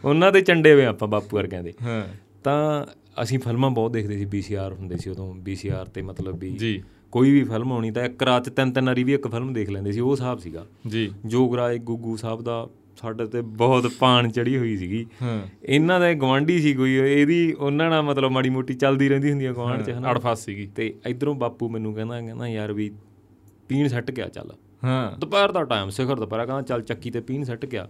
[0.05, 2.07] ਉਹਨਾਂ ਦੇ ਚੰਡੇ ਵੇ ਆਪਾਂ ਬਾਪੂ ਵਰਗਿਆਂ ਦੇ। ਹਾਂ।
[2.45, 2.87] ਤਾਂ
[3.23, 7.31] ਅਸੀਂ ਫਿਲਮਾਂ ਬਹੁਤ ਦੇਖਦੇ ਸੀ ਵੀਸੀਆਰ ਹੁੰਦੇ ਸੀ ਉਦੋਂ ਵੀਸੀਆਰ ਤੇ ਮਤਲਬ ਵੀ ਜੀ। ਕੋਈ
[7.31, 10.01] ਵੀ ਫਿਲਮ ਆਉਣੀ ਤਾਂ ਇੱਕ ਰਾਤ ਤਿੰਨ ਤਿੰਨ ਵਾਰੀ ਵੀ ਇੱਕ ਫਿਲਮ ਦੇਖ ਲੈਂਦੇ ਸੀ
[10.01, 12.69] ਉਹ ਹਿਸਾਬ ਸੀਗਾ। ਜੀ। ਜੋਗਰਾਜ ਗੁੱਗੂ ਸਾਹਿਬ ਦਾ
[13.01, 17.91] ਸਾਡੇ ਤੇ ਬਹੁਤ ਪਾਣ ਚੜੀ ਹੋਈ ਸੀਗੀ। ਹਾਂ। ਇਹਨਾਂ ਦਾ ਗਵਾਂਢੀ ਸੀ ਕੋਈ ਇਹਦੀ ਉਹਨਾਂ
[17.91, 20.11] ਨਾਲ ਮਤਲਬ ਮਾੜੀ ਮੋਟੀ ਚੱਲਦੀ ਰਹਿੰਦੀ ਹੁੰਦੀ ਆ ਗਵਾਂਢ 'ਚ ਹਨਾ?
[20.11, 22.93] ਅੜਫਾਸ ਸੀਗੀ। ਤੇ ਇਧਰੋਂ ਬਾਪੂ ਮੈਨੂੰ ਕਹਿੰਦਾ ਕਹਿੰਦਾ ਯਾਰ ਵੀ
[23.69, 27.45] ਪੀਣ ਸੱਟ ਗਿਆ ਚੱਲ। ਹਾਂ। ਦੁਪਹਿਰ ਦਾ ਟਾਈਮ ਸਿਖਰ ਦੁਪਹਿਰਾ ਕਹਿੰਦਾ ਚੱਲ ਚੱਕੀ ਤੇ ਪੀਣ
[27.45, 27.87] ਸੱਟ ਗਿਆ।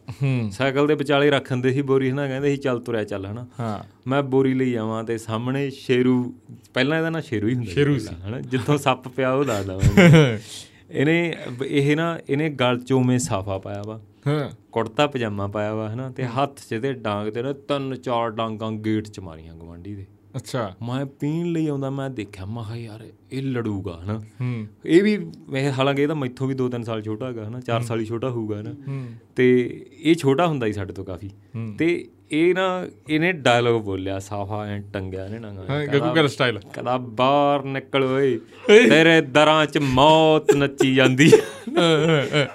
[0.50, 3.78] ਸਾਈਕਲ ਦੇ ਵਿਚਾਲੇ ਰੱਖ ਦਿੰਦੇ ਸੀ ਬੋਰੀ ਹਨਾ ਕਹਿੰਦੇ ਸੀ ਚੱਲ ਤੁਰਿਆ ਚੱਲ ਹਨਾ। ਹਾਂ।
[4.06, 6.34] ਮੈਂ ਬੋਰੀ ਲਈ ਆਵਾਂ ਤੇ ਸਾਹਮਣੇ ਸ਼ੇਰੂ
[6.74, 10.38] ਪਹਿਲਾਂ ਇਹਦਾ ਨਾਂ ਸ਼ੇਰੂ ਹੀ ਹੁੰਦਾ ਸ਼ੇਰੂ ਪਹਿਲਾਂ, ਹਨਾ ਜਿੱਥੋਂ ਸੱਪ ਪਿਆ ਉਹ ਦੱਸਦਾ ਮੈਂ
[10.90, 11.34] ਇਹਨੇ
[11.66, 16.10] ਇਹ ਨਾ ਇਹਨੇ ਗਲ ਚੋਂ ਮੇ ਸਾਫਾ ਪਾਇਆ ਵਾ। ਹਾਂ। ਕੁੜਤਾ ਪਜਾਮਾ ਪਾਇਆ ਵਾ ਹਨਾ
[16.10, 20.06] ਤੇ ਹੱਥ 'ਚ ਤੇ ਡਾਂਗ ਤੇ ਨਾ ਤਿੰਨ ਚਾਰ ਡਾਂਗਾਂ ਗੇਟ 'ਚ ਮਾਰੀਆਂ ਗਵਾਂਢੀ ਦੇ।
[20.36, 25.02] ਅੱਛਾ। ਮੈਂ ਪੀਣ ਲਈ ਆਉਂਦਾ ਮੈਂ ਦੇਖਿਆ ਮੈਂ ਕਿਹਾ ਯਾਰ ਇਹ ਲੜੂਗਾ ਹਨਾ। ਹੂੰ। ਇਹ
[25.02, 25.16] ਵੀ
[25.50, 28.28] ਵੈਸੇ ਹਾਲਾਂਕਿ ਇਹ ਤਾਂ ਮੈਥੋਂ ਵੀ 2-3 ਸਾਲ ਛੋਟਾ ਹੈਗਾ ਹਨਾ 4 ਸਾਲ ਹੀ ਛੋਟਾ
[28.28, 32.86] ਹੋਊਗਾ ਹਨਾ। ਹੂੰ। ਤੇ ਇਹ ਛੋਟਾ ਹੁੰਦਾ ਸੀ ਸਾਡੇ ਤੋਂ ਕਾਫੀ। ਹੂੰ। ਤੇ ਇਹ ਨਾ
[33.08, 38.38] ਇਹਨੇ ਡਾਇਲੋਗ ਬੋਲਿਆ ਸਾਫਾ ਐ ਟੰਗਿਆ ਨਾ ਹਾਂ ਗੱਗੂ ਗੱਲ ਸਟਾਈਲ ਕਦਾ ਬਾਹਰ ਨਿਕਲ ਓਏ
[38.68, 41.30] ਤੇਰੇ ਦਰਾਂ 'ਚ ਮੌਤ ਨੱਚੀ ਜਾਂਦੀ।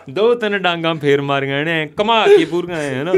[0.09, 3.13] ਦੋ ਤਿੰਨ ਡਾਂਗਾਂ ਫੇਰ ਮਾਰੀਆਂ ਇਹਨੇ ਕਮਾ ਕੇ ਪੂਰੀਆਂ ਐ ਹਨਾ।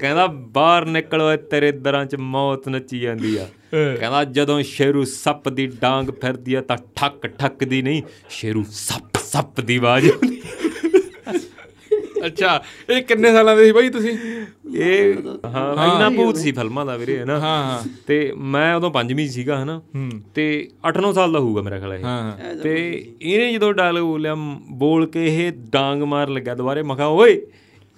[0.00, 5.48] ਕਹਿੰਦਾ ਬਾਹਰ ਨਿਕਲ ਓਏ ਤੇਰੇ ਦਰਾਂ 'ਚ ਮੌਤ ਨੱਚੀ ਜਾਂਦੀ ਆ। ਕਹਿੰਦਾ ਜਦੋਂ ਸ਼ੇਰੂ ਸੱਪ
[5.48, 10.40] ਦੀ ਡਾਂਗ ਫਿਰਦੀ ਆ ਤਾਂ ਠੱਕ ਠੱਕ ਦੀ ਨਹੀਂ ਸ਼ੇਰੂ ਸੱਪ ਸੱਪ ਦੀ ਆਵਾਜ਼ ਆਉਂਦੀ
[12.26, 14.10] ਅੱਛਾ ਇਹ ਕਿੰਨੇ ਸਾਲਾਂ ਦੇ ਸੀ ਬਾਈ ਤੁਸੀਂ?
[14.76, 15.14] ਇਹ
[15.46, 19.62] ਹਾਂ। ਇੰਨਾ ਭੂਤ ਸੀ ਫਿਲਮਾਂ ਦਾ ਵੀਰੇ ਹਨਾ ਹਾਂ ਹਾਂ। ਤੇ ਮੈਂ ਉਦੋਂ ਪੰਜਵੀਂ ਸੀਗਾ
[19.62, 19.80] ਹਨਾ
[20.34, 20.44] ਤੇ
[20.88, 22.74] 8-9 ਸਾਲ ਦਾ ਹੋਊਗਾ ਮੇਰਾ ਖਿਆਲ ਇਹ। ਤੇ
[23.22, 24.34] ਇਹਨੇ ਜਦੋਂ ਡਾਇਲੋਗ ਬੋਲਿਆ
[24.74, 27.40] ਬੋਲ ਕੇ ਇਹ ਡਾਂਗ ਮਾਰ ਲੱਗਾ ਦੁਬਾਰੇ। ਮਖਾ ਓਏ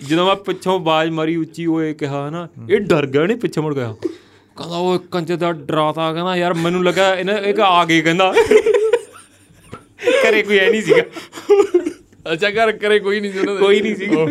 [0.00, 3.74] ਜਦੋਂ ਮੈਂ ਪਿੱਛੋਂ ਆਵਾਜ਼ ਮਾਰੀ ਉੱਚੀ ਓਏ ਕਿਹਾ ਹਨਾ ਇਹ ਡਰ ਗਿਆ ਨਹੀਂ ਪਿੱਛੇ ਮੁੜ
[3.74, 3.94] ਗਿਆ
[4.56, 8.34] ਕਹਿੰਦਾ ਓਏ ਕੰਜੇ ਦਾ ਡਰਾਤਾ ਕਹਿੰਦਾ ਯਾਰ ਮੈਨੂੰ ਲੱਗਾ ਇਹਨਾਂ ਇਹ ਆ ਗਏ ਕਹਿੰਦਾ।
[10.28, 11.02] ਘਰੇ ਕੋਈ ਐ ਨਹੀਂ ਸੀਗਾ।
[12.32, 14.26] ਅੱਛਾ ਘਰ ਕਰੇ ਕੋਈ ਨਹੀਂ ਸੀ ਉਹਨਾਂ ਦੇ। ਕੋਈ ਨਹੀਂ ਸੀਗਾ।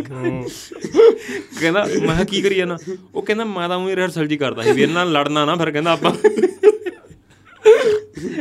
[1.60, 2.78] ਕਹਿੰਦਾ ਮੈਂ ਕੀ ਕਰੀ ਜਾਣਾ
[3.16, 5.72] ਉਹ ਕਹਿੰਦਾ ਮੈਂ ਤਾਂ ਉਹੀ ਰਿਹਰਸਲ ਜੀ ਕਰਦਾ ਸੀ ਵੀ ਇਹਨਾਂ ਨਾਲ ਲੜਨਾ ਨਾ ਫਿਰ
[5.72, 6.12] ਕਹਿੰਦਾ ਆਪਾਂ।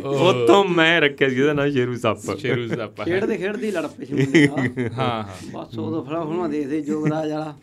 [0.05, 4.05] ਉੱਥੋਂ ਮੈਂ ਰੱਖਿਆ ਸੀ ਉਹਦਾ ਨਾਮ ਸ਼ੇਰੂ ਸੱਪ। ਸ਼ੇਰੂ ਸੱਪ ਖੇਡਦੇ ਖੇਡਦੇ ਹੀ ਲੜ ਪਏ
[4.05, 7.57] ਸੀ। ਹਾਂ ਹਾਂ। ਬਸ ਉਦੋਂ ਫੜਾ ਫੜਾ ਦੇਖਦੇ ਜੋਗਰਾਜ ਵਾਲਾ।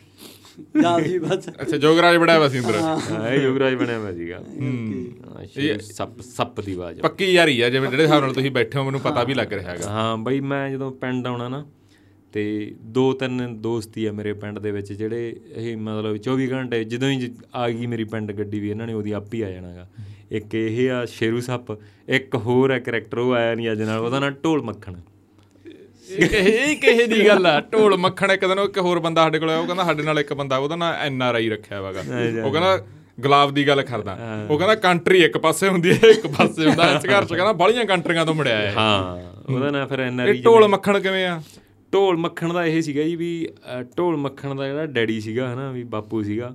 [0.82, 5.46] ਜਾਂ ਸੀ ਬਸ। ਅੱਛਾ ਜੋਗਰਾਜ ਬੜਾ ਵਾ ਸਿੰਦਰ ਹਾਂ। ਇਹ ਯੁਵਰਾਜ ਬਣਿਆ ਹੋਇਆ ਸੀਗਾ। ਹਾਂ,
[5.46, 8.84] ਸ਼ੇਰੂ ਸੱਪ ਸੱਪ ਦੀ ਆਵਾਜ਼ ਪੱਕੀ ਯਾਰੀ ਆ ਜਿਵੇਂ ਜਿਹੜੇ ਹਿਸਾਬ ਨਾਲ ਤੁਸੀਂ ਬੈਠੇ ਹੋ
[8.84, 11.66] ਮੈਨੂੰ ਪਤਾ ਵੀ ਲੱਗ ਰਿਹਾ ਹੈਗਾ। ਹਾਂ ਬਈ ਮੈਂ ਜਦੋਂ ਪਿੰਡ ਆਉਣਾ ਨਾ
[12.32, 17.10] ਤੇ ਦੋ ਤਿੰਨ ਦੋਸਤੀ ਆ ਮੇਰੇ ਪਿੰਡ ਦੇ ਵਿੱਚ ਜਿਹੜੇ ਇਹ ਮਤਲਬ 24 ਘੰਟੇ ਜਦੋਂ
[17.10, 19.88] ਹੀ ਜ- ਆ ਗਈ ਮੇਰੀ ਪਿੰਡ ਗੱਡੀ ਵੀ ਇਹਨਾਂ ਨੇ ਉਹਦੀ ਆਪ ਹੀ ਆ ਜਾਣਾਗਾ।
[20.30, 24.20] ਇੱਕ ਇਹ ਆ ਸ਼ੇਰੂ ਸੱਪ ਇੱਕ ਹੋਰ ਹੈ ਕਰੈਕਟਰ ਉਹ ਆਇਆ ਨਹੀਂ ਅੱਜ ਨਾਲ ਉਹਦਾ
[24.20, 24.94] ਨਾਂ ਢੋਲ ਮੱਖਣ।
[26.10, 29.50] ਇਹ ਕਿਹੇ ਦੀ ਗੱਲ ਆ। ਢੋਲ ਮੱਖਣ ਇੱਕ ਦਿਨ ਉਹ ਇੱਕ ਹੋਰ ਬੰਦਾ ਸਾਡੇ ਕੋਲ
[29.50, 32.00] ਆਇਆ ਉਹ ਕਹਿੰਦਾ ਸਾਡੇ ਨਾਲ ਇੱਕ ਬੰਦਾ ਉਹਦਾ ਨਾਂ ਐਨ ਆਰ ਆਈ ਰੱਖਿਆ ਵਾਗਾ
[32.44, 32.76] ਉਹ ਕਹਿੰਦਾ
[33.20, 34.16] ਗੁਲਾਬ ਦੀ ਗੱਲ ਕਰਦਾ।
[34.50, 37.84] ਉਹ ਕਹਿੰਦਾ ਕੰਟਰੀ ਇੱਕ ਪਾਸੇ ਹੁੰਦੀ ਹੈ ਇੱਕ ਪਾਸੇ ਹੁੰਦਾ। ਇਸ ਘਰ ਚ ਕਹਿੰਦਾ ਬਾਹਲੀਆਂ
[37.84, 39.16] ਕੰਟਰੀਆਂ ਤੋਂ ਮੁੜਿਆ ਹੈ ਹਾਂ
[39.54, 41.40] ਉਹਦਾ ਨਾਂ ਫਿਰ ਐਨਆਰਈ ਇਹ ਢੋਲ ਮੱਖਣ ਕਿਵੇਂ ਆ?
[41.92, 43.48] ਢੋਲ ਮੱਖਣ ਦਾ ਇਹ ਸੀਗਾ ਜੀ ਵੀ
[43.98, 46.54] ਢੋਲ ਮੱਖਣ ਦਾ ਜਿਹੜਾ ਡੈਡੀ ਸੀਗਾ ਹਨਾ ਵੀ ਬਾਪੂ ਸੀਗਾ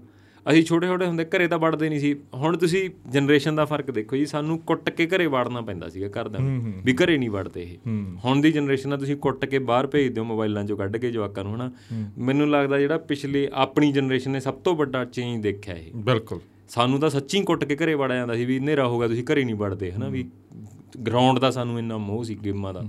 [0.51, 4.15] ਅਸੀਂ ਛੋਟੇ ਛੋਟੇ ਹੁੰਦੇ ਘਰੇ ਤਾਂ ਵੜਦੇ ਨਹੀਂ ਸੀ। ਹੁਣ ਤੁਸੀਂ ਜਨਰੇਸ਼ਨ ਦਾ ਫ਼ਰਕ ਦੇਖੋ
[4.15, 6.39] ਜੀ ਸਾਨੂੰ ਕੁੱਟ ਕੇ ਘਰੇ ਵੜਨਾ ਪੈਂਦਾ ਸੀਗਾ ਘਰ ਦਾ।
[6.83, 7.77] ਵੀ ਘਰੇ ਨਹੀਂ ਵੜਦੇ ਇਹ।
[8.25, 11.43] ਹੁਣ ਦੀ ਜਨਰੇਸ਼ਨ ਆ ਤੁਸੀਂ ਕੁੱਟ ਕੇ ਬਾਹਰ ਭੇਜ ਦਿਓ ਮੋਬਾਈਲਾਂ ਚੋਂ ਕੱਢ ਕੇ ਜਵਾਕਾਂ
[11.43, 11.71] ਨੂੰ ਹਨਾ?
[12.17, 16.39] ਮੈਨੂੰ ਲੱਗਦਾ ਜਿਹੜਾ ਪਿਛਲੇ ਆਪਣੀ ਜਨਰੇਸ਼ਨ ਨੇ ਸਭ ਤੋਂ ਵੱਡਾ ਚੇਂਜ ਦੇਖਿਆ ਇਹ। ਬਿਲਕੁਲ।
[16.69, 19.55] ਸਾਨੂੰ ਤਾਂ ਸੱਚੀ ਕੁੱਟ ਕੇ ਘਰੇ ਵੜਿਆ ਜਾਂਦਾ ਸੀ ਵੀ ਹਨੇਰਾ ਹੋਗਾ ਤੁਸੀਂ ਘਰੇ ਨਹੀਂ
[19.55, 20.09] ਵੜਦੇ ਹਨਾ?
[20.09, 20.29] ਵੀ
[21.07, 22.83] ਗਰਾਊਂਡ ਦਾ ਸਾਨੂੰ ਇੰਨਾ ਮੋਹ ਸੀ ਗੇਮਾਂ ਦਾ।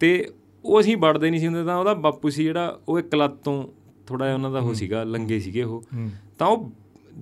[0.00, 0.30] ਤੇ
[0.64, 3.68] ਉਹ ਅਸੀਂ ਵੜਦੇ ਨਹੀਂ ਸੀ ਹੁੰਦੇ ਤਾਂ ਉਹਦਾ ਬਾਪੂ ਸੀ ਜਿਹੜਾ ਉਹ ਇੱਕ ਲੱਤ ਤੋਂ
[4.06, 5.84] ਥੋੜਾ ਜਿਹਾ ਉਹਨਾਂ ਦਾ ਉਹ ਸੀਗਾ ਲੰਗੇ ਸੀਗੇ ਉਹ।
[6.40, 6.70] ਤਾਂ ਉਹ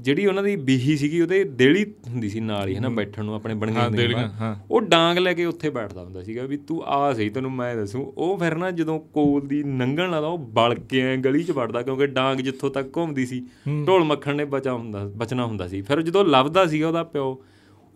[0.00, 3.54] ਜਿਹੜੀ ਉਹਨਾਂ ਦੀ ਬੀਹੀ ਸੀਗੀ ਉਹਦੇ ਦੇਲੀ ਹੁੰਦੀ ਸੀ ਨਾਲ ਹੀ ਹਨਾ ਬੈਠਣ ਨੂੰ ਆਪਣੇ
[3.90, 7.52] ਦੇਹਲੀਆਂ, ਹਾਂ। ਉਹ ਡਾਂਗ ਲੈ ਕੇ ਉੱਥੇ ਬੈਠਦਾ ਹੁੰਦਾ ਸੀਗਾ ਵੀ ਤੂੰ ਆ ਸਹੀ ਤੈਨੂੰ
[7.52, 11.42] ਮੈਂ ਦੱਸੂ। ਉਹ ਫਿਰ ਨਾ ਜਦੋਂ ਕੋਲ ਦੀ ਲੰਘਣ ਲੱਗਦਾ ਉਹ ਬਲ ਕੇ ਐ ਗਲੀ
[11.42, 13.44] 'ਚ ਵੜਦਾ ਕਿਉਂਕਿ ਡਾਂਗ ਜਿੱਥੋਂ ਤੱਕ ਘੁੰਮਦੀ ਸੀ
[13.86, 17.42] ਢੋਲ ਮੱਖਣ ਨੇ ਬਚਾ ਹੁੰਦਾ ਬਚਣਾ ਹੁੰਦਾ ਸੀ। ਫਿਰ ਜਦੋਂ ਲੱਭਦਾ ਸੀਗਾ ਉਹਦਾ ਪਿਓ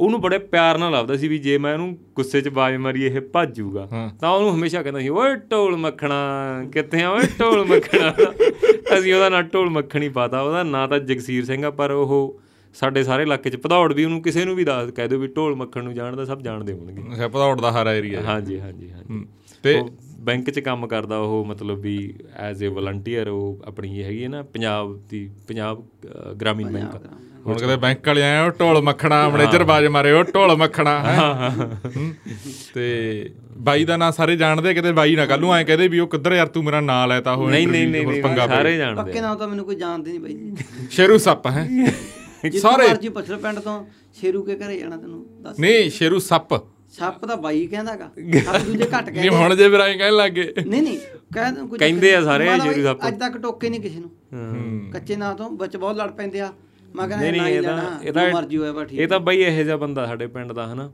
[0.00, 3.20] ਉਹਨੂੰ ਬੜੇ ਪਿਆਰ ਨਾਲ ਲੱਭਦਾ ਸੀ ਵੀ ਜੇ ਮੈਂ ਉਹਨੂੰ ਗੁੱਸੇ 'ਚ ਬਾਜ ਮਾਰੀ ਇਹ
[3.32, 3.86] ਭੱਜੂਗਾ।
[4.20, 6.16] ਤਾਂ ਉਹਨੂੰ ਹਮੇਸ਼ਾ ਕਹਿੰਦਾ ਸੀ ਓਏ ਢੋਲ ਮੱਖਣਾ
[6.72, 8.12] ਕਿੱਥੇ ਆ ਓਏ ਢੋਲ ਮੱਖਣਾ?
[8.98, 12.40] ਅਸੀਂ ਉਹਦਾ ਨਾਂ ਢੋਲ ਮੱਖਣੀ ਪਾਤਾ। ਉਹਦਾ ਨਾਂ ਤਾਂ ਜਗਸੀਰ ਸਿੰਘ ਆ ਪਰ ਉਹ
[12.74, 15.54] ਸਾਡੇ ਸਾਰੇ ਇਲਾਕੇ 'ਚ ਭਦੌੜ ਵੀ ਉਹਨੂੰ ਕਿਸੇ ਨੂੰ ਵੀ ਦੱਸ ਕਹਿ ਦਿਓ ਵੀ ਢੋਲ
[15.54, 19.24] ਮੱਖਣ ਨੂੰ ਜਾਣਦਾ ਸਭ ਜਾਣਦੇ ਹੋਣਗੇ। ਅੱਛਾ ਭਦੌੜ ਦਾ ਹਾਰਾ ਏਰੀਆ ਹਾਂਜੀ ਹਾਂਜੀ ਹਾਂਜੀ।
[19.64, 19.82] ਤੇ
[20.20, 21.96] ਬੈਂਕ 'ਚ ਕੰਮ ਕਰਦਾ ਉਹ ਮਤਲਬ ਵੀ
[22.36, 25.82] ਐਜ਼ ਅ ਵਲੰਟੀਅਰ ਉਹ ਆਪਣੀ ਹੈਗੀ ਹੈ ਨਾ ਪੰਜਾਬ ਦੀ ਪੰਜਾਬ
[26.40, 26.96] ਗ੍ਰਾਮੀਣ ਬੈਂਕ
[27.46, 31.50] ਹੁਣ ਕਦੇ ਬੈਂਕ ਵਾਲੇ ਆਏ ਉਹ ਢੋਲ ਮੱਖਣਾ ਮੈਨੇਜਰ ਬਾਜ ਮਾਰੇ ਉਹ ਢੋਲ ਮੱਖਣਾ ਹੈਂ।
[31.96, 32.12] ਹੂੰ।
[32.74, 36.08] ਤੇ ਬਾਈ ਦਾ ਨਾਂ ਸਾਰੇ ਜਾਣਦੇ ਕਿਤੇ ਬਾਈ ਨਾ ਕੱਲ ਨੂੰ ਐ ਕਹਦੇ ਵੀ ਉਹ
[36.08, 39.36] ਕਿੱਧਰ ਯਾਰ ਤੂੰ ਮੇਰਾ ਨਾਂ ਲੈਤਾ ਹੋ ਨਹੀਂ ਨਹੀਂ ਨਹੀਂ ਨਹੀਂ, ਸਾਰੇ ਜਾਣਦੇ ਪੱਕੇ। ਨਾਮ
[39.38, 41.66] ਤਾਂ ਮੈਨੂੰ ਕੋਈ ਜਾਣਦੇ ਨਹੀਂ ਬਾਈ ਸ਼ੇਰੂ ਸੱਪ ਹੈ?
[42.60, 43.84] ਸਾਰੇ ਮਰਜ਼ੀ ਪਛਲ ਪਿੰਡ ਤੋਂ
[44.20, 46.54] ਸ਼ੇਰੂ ਕੇ ਘਰੇ ਜਾਣਾ ਤੈਨੂੰ ਦੱਸ। ਨਹੀਂ ਸ਼ੇਰੂ ਸੱਪ।
[46.92, 48.08] ਸੱਪ ਤਾਂ ਬਾਈ ਕਹਿੰਦਾਗਾ
[48.44, 50.98] ਸੱਪ ਦੂਜੇ ਘੱਟ ਨਹੀਂ ਕਹਿੰਦੇ। ਹੁਣ ਜੇ ਫਿਰ ਐਂ ਕਹਿਣ ਲੱਗੇ ਨਹੀਂ ਨਹੀਂ
[51.78, 55.76] ਕਹਿੰਦੇ ਆ ਸਾਰੇ ਸ਼ੇਰੂ ਸੱਪ। ਅੱਜ ਤੱਕ ਟੋਕੇ ਨਹੀਂ ਕਿਸੇ ਨੂੰ। ਕੱਚੇ ਨਾਂ ਤੋਂ ਬੱਚ
[55.76, 56.52] ਬਹੁਤ ਲੜ ਪੈਂਦੇ ਆ।
[56.96, 59.00] ਮੈਂ ਕਹਿੰਦਾ ਨਹੀਂ ਨਹੀਂ ਹੀ ਇਹ ਤਾਂ ਲੈਣਾ ਇਹ ਜੋ ਤਾਂ ਮਰਜ਼ੀ ਹੋਇਆ ਬਾ ਠੀਕ
[59.00, 60.88] ਇਹ ਤਾਂ ਬਈ ਇਹੋ ਜਿਹਾ ਬੰਦਾ ਸਾਡੇ ਪਿੰਡ ਦਾ ਹਨਾ?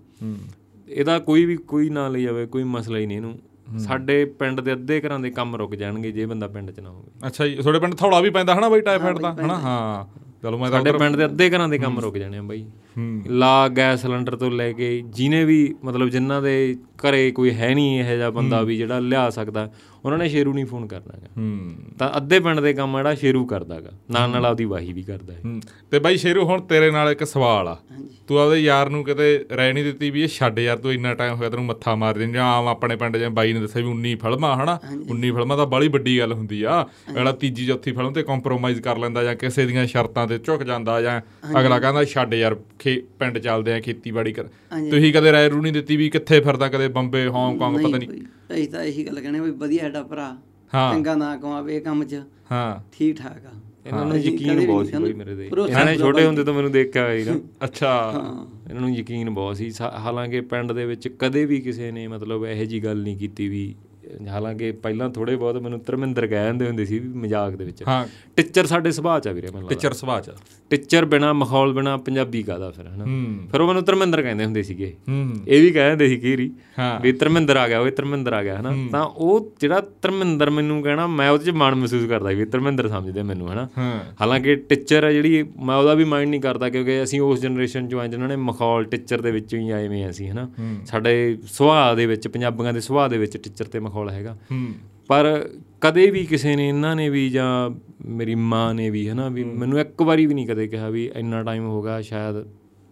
[0.89, 3.39] ਇਹਦਾ ਕੋਈ ਵੀ ਕੋਈ ਨਾ ਲਈ ਜਾਵੇ ਕੋਈ ਮਸਲਾ ਹੀ ਨਹੀਂ ਇਹਨੂੰ।
[3.81, 7.27] ਸਾਡੇ ਪਿੰਡ ਦੇ ਅੱਧੇ ਘਰਾਂ ਦੇ ਕੰਮ ਰੁਕ ਜਾਣਗੇ ਜੇ ਬੰਦਾ ਪਿੰਡ 'ਚ ਨਾ ਹੋਵੇ।
[7.27, 9.59] ਅੱਛਾ ਜੀ ਤੁਹਾਡੇ ਪਿੰਡ ਥੌੜਾ ਵੀ ਪੈਂਦਾ ਹਨਾ ਬਾਈ ਟਾਈਫਾਈਡ ਦਾ ਹਨਾ?
[9.59, 10.05] ਹਾਂ।
[10.43, 12.65] ਚਲੋ ਮੈਂ ਸਾਡੇ ਪਿੰਡ ਦੇ ਅੱਧੇ ਘਰਾਂ ਦੇ ਕੰਮ ਰੁਕ ਜਾਣੇ ਆ ਬਾਈ।
[13.29, 18.01] ਲਾ ਗੈਸ ਸਿਲੰਡਰ ਤੋਂ ਲੈ ਕੇ ਜਿਹਨੇ ਵੀ ਮਤਲਬ ਜਿਨ੍ਹਾਂ ਦੇ ਘਰੇ ਕੋਈ ਹੈ ਨਹੀਂ
[18.01, 19.71] ਇਹੋ ਜਿਹਾ ਬੰਦਾ ਵੀ ਜਿਹੜਾ ਲਿਆ ਸਕਦਾ
[20.05, 23.47] ਉਹਨਾਂ ਨੇ ਸ਼ੇਰੂ ਨਹੀਂ ਫੋਨ ਕਰਨਾ ਹੈਗਾ ਹੂੰ। ਤਾਂ ਅੱਧੇ ਪਿੰਡ ਦੇ ਕੰਮ ਜਿਹੜਾ ਸ਼ੇਰੂ
[23.47, 27.11] ਕਰਦਾਗਾ ਨਾਲ ਨਾਲ ਆਪਦੀ ਵਾਹੀ ਵੀ ਕਰਦਾ ਹੈ ਹੂੰ। ਤੇ ਬਾਈ ਸ਼ੇਰੂ ਹੁਣ ਤੇਰੇ ਨਾਲ
[27.11, 27.77] ਇੱਕ ਸਵਾਲ ਆ।
[28.29, 31.35] ਤੂੰ ਆਪਦੇ ਯਾਰ ਨੂੰ ਕਿਤੇ ਰਹਿ ਨਹੀਂ ਦਿੱਤੀ ਵੀ ਇਹ ਛੱਡ ਯਾਰ ਤੂੰ ਇੰਨਾ ਟਾਈਮ
[31.35, 34.17] ਹੋਇਆ ਤੈਨੂੰ ਮੱਥਾ ਮਾਰ ਦਿੰਦੇ ਜਾਂ ਆਮ ਆਪਣੇ ਪਿੰਡ ਜਿਵੇਂ ਬਾਈ ਨੇ ਦੱਸਿਆ ਵੀ 19
[34.17, 34.79] ਫਿਲਮਾਂ ਹਨਾ?
[35.15, 38.99] 19 ਫਿਲਮਾਂ ਤਾਂ ਬੜੀ ਵੱਡੀ ਗੱਲ ਹੁੰਦੀ ਆ। ਅਗਲਾ ਤੀਜੀ ਚੌਥੀ ਫਿਲਮ ਤੇ ਕੰਪਰੋਮਾਈਜ਼ ਕਰ
[38.99, 41.21] ਲੈਂਦਾ ਜਾਂ ਕਿਸੇ ਦੀਆਂ ਸ਼ਰਤਾਂ ਤੇ ਝੁਕ ਜਾਂਦਾ ਜਾਂ
[41.61, 42.57] ਅਗਲਾ ਕਹਿੰਦਾ ਛੱਡ ਯਾਰ
[42.89, 44.45] ਖੇ ਪਿੰਡ ਚੱਲਦੇ ਆ ਖੇਤੀਬਾੜੀ ਕਰ
[44.91, 48.09] ਤੁਸੀਂ ਕਦੇ ਰਾਏ ਰੂ ਨਹੀਂ ਦਿੱਤੀ ਵੀ ਕਿੱਥੇ ਫਿਰਦਾ ਕਦੇ ਬੰਬੇ ਹਾਂਗਕਾਂਗ ਪਤਾ ਨਹੀਂ।
[48.55, 50.37] ਅਸੀਂ ਤਾਂ ਇਹੀ ਗੱਲ ਕਹਿੰਦੇ ਵੀ ਵਧੀਆ ਸਾਡਾ ਭਰਾ
[50.75, 52.23] ਹਾਂ। ਚੰਗਾ ਨਾ ਕਮਾਵੇ ਇਹ ਕੰਮ 'ਚ।
[52.53, 53.51] ਹਾਂ। ਠੀਕ ਠਾਕ ਆ।
[53.87, 57.05] ਇਹਨਾਂ ਨੂੰ ਯਕੀਨ ਬਹੁਤ ਸੀ ਬਈ ਮੇਰੇ ਤੇ। ਇਹਨਾਂ ਨੇ ਛੋਟੇ ਹੁੰਦੇ ਤੋਂ ਮੈਨੂੰ ਦੇਖਿਆ
[57.05, 58.13] ਹੋਇਆ ਸੀਗਾ। ਅੱਛਾ।
[58.71, 62.47] ਇਹਨਾਂ ਨੂੰ ਯਕੀਨ ਬਹੁਤ ਸੀ। ਸਾ- ਹਾਲਾਂਕਿ ਪਿੰਡ ਦੇ ਵਿੱਚ ਕਦੇ ਵੀ ਕਿਸੇ ਨੇ ਮਤਲਬ
[62.47, 63.75] ਇਹੋ ਜੀ ਗੱਲ ਨਹੀਂ ਕੀਤੀ ਵੀ
[64.29, 68.07] ਹਾਲਾਂਕਿ ਪਹਿਲਾਂ ਥੋੜੇ ਬਹੁਤ ਮੈਨੂੰ ਧਰਮਿੰਦਰ ਕਹਿ ਜਾਂਦੇ ਹੁੰਦੇ ਸੀ ਵੀ ਮਜ਼ਾਕ ਦੇ ਵਿੱਚ। ਹਾਂ।
[68.37, 70.31] ਟੀਚਰ ਸਾਡੇ ਸੁਭਾਅ ਚ ਆ ਵੀਰੇ ਮੈਨੂੰ ਟੀਚਰ ਸੁਭਾਅ ਚ
[70.71, 73.05] ਟੀਚਰ ਬਿਨਾ ਮਾਹੌਲ ਬਿਨਾ ਪੰਜਾਬੀ ਕਾਦਾ ਫਿਰ ਹਨਾ?
[73.53, 74.95] ਫਿਰ ਉਹ ਮੈਨੂੰ ਧਰਮਿੰਦਰ ਕਹਿੰਦੇ ਹੁੰਦੇ ਸੀਗੇ।
[75.49, 78.89] ਇਹ ਵੀ ਕਹਿੰਦੇ ਸੀ ਕੀਰੀ ਹਾਂ। ਵੀ ਧਰਮਿੰਦਰ ਆ ਗਿਆ ਓਏ ਧਰਮਿੰਦਰ ਆ ਗਿਆ ਹਨਾ?
[78.93, 83.23] ਤਾਂ ਉਹ ਜਿਹੜਾ ਧਰਮਿੰਦਰ ਮੈਨੂੰ ਕਹਿਣਾ ਮੈਂ ਉਹਦੇ ਚ ਮਾਣ ਮਹਿਸੂਸ ਕਰਦਾ ਵੀ ਧਰਮਿੰਦਰ ਸਮਝਦੇ
[83.23, 83.69] ਮੈਨੂੰ ਹਨਾ?
[84.21, 88.01] ਹਾਲਾਂਕਿ ਟੀਚਰ ਹੈ ਜਿਹੜੀ ਮੈਂ ਉਹਦਾ ਵੀ ਮਾਈਂਡ ਨਹੀਂ ਕਰਦਾ ਕਿਉਂਕਿ ਅਸੀਂ ਉਸ ਜਨਰੇਸ਼ਨ ਚੋਂ
[88.01, 90.51] ਆਏ ਜਿਨ੍ਹਾਂ ਨੇ ਮਖੌਲ ਟੀਚਰ ਦੇ ਵਿੱਚੋਂ ਹੀ ਆਏ ਹੋਏ ਅਸੀਂ ਹਨਾ?
[90.87, 94.37] ਸਾਡੇ ਸੁਭਾਅ ਦੇ ਵਿੱਚ ਪੰਜਾਬੀਆਂ ਦੇ ਸੁਭਾਅ ਦੇ ਵਿੱਚ ਟੀਚਰ ਤੇ ਮਖੌਲ ਹੈਗਾ।
[95.07, 95.49] ਪਰ
[95.81, 97.71] ਕਦੇ ਵੀ ਕਿਸੇ ਨੇ ਇਹਨਾਂ ਨੇ ਵੀ ਜਾਂ
[98.07, 101.43] ਮੇਰੀ ਮਾਂ ਨੇ ਵੀ ਹਨਾ ਵੀ ਮੈਨੂੰ ਇੱਕ ਵਾਰੀ ਵੀ ਨਹੀਂ ਕਦੇ ਕਿਹਾ ਵੀ ਇੰਨਾ
[101.43, 102.47] ਟਾਈਮ ਹੋ ਗਿਆ ਸ਼ਾਇਦ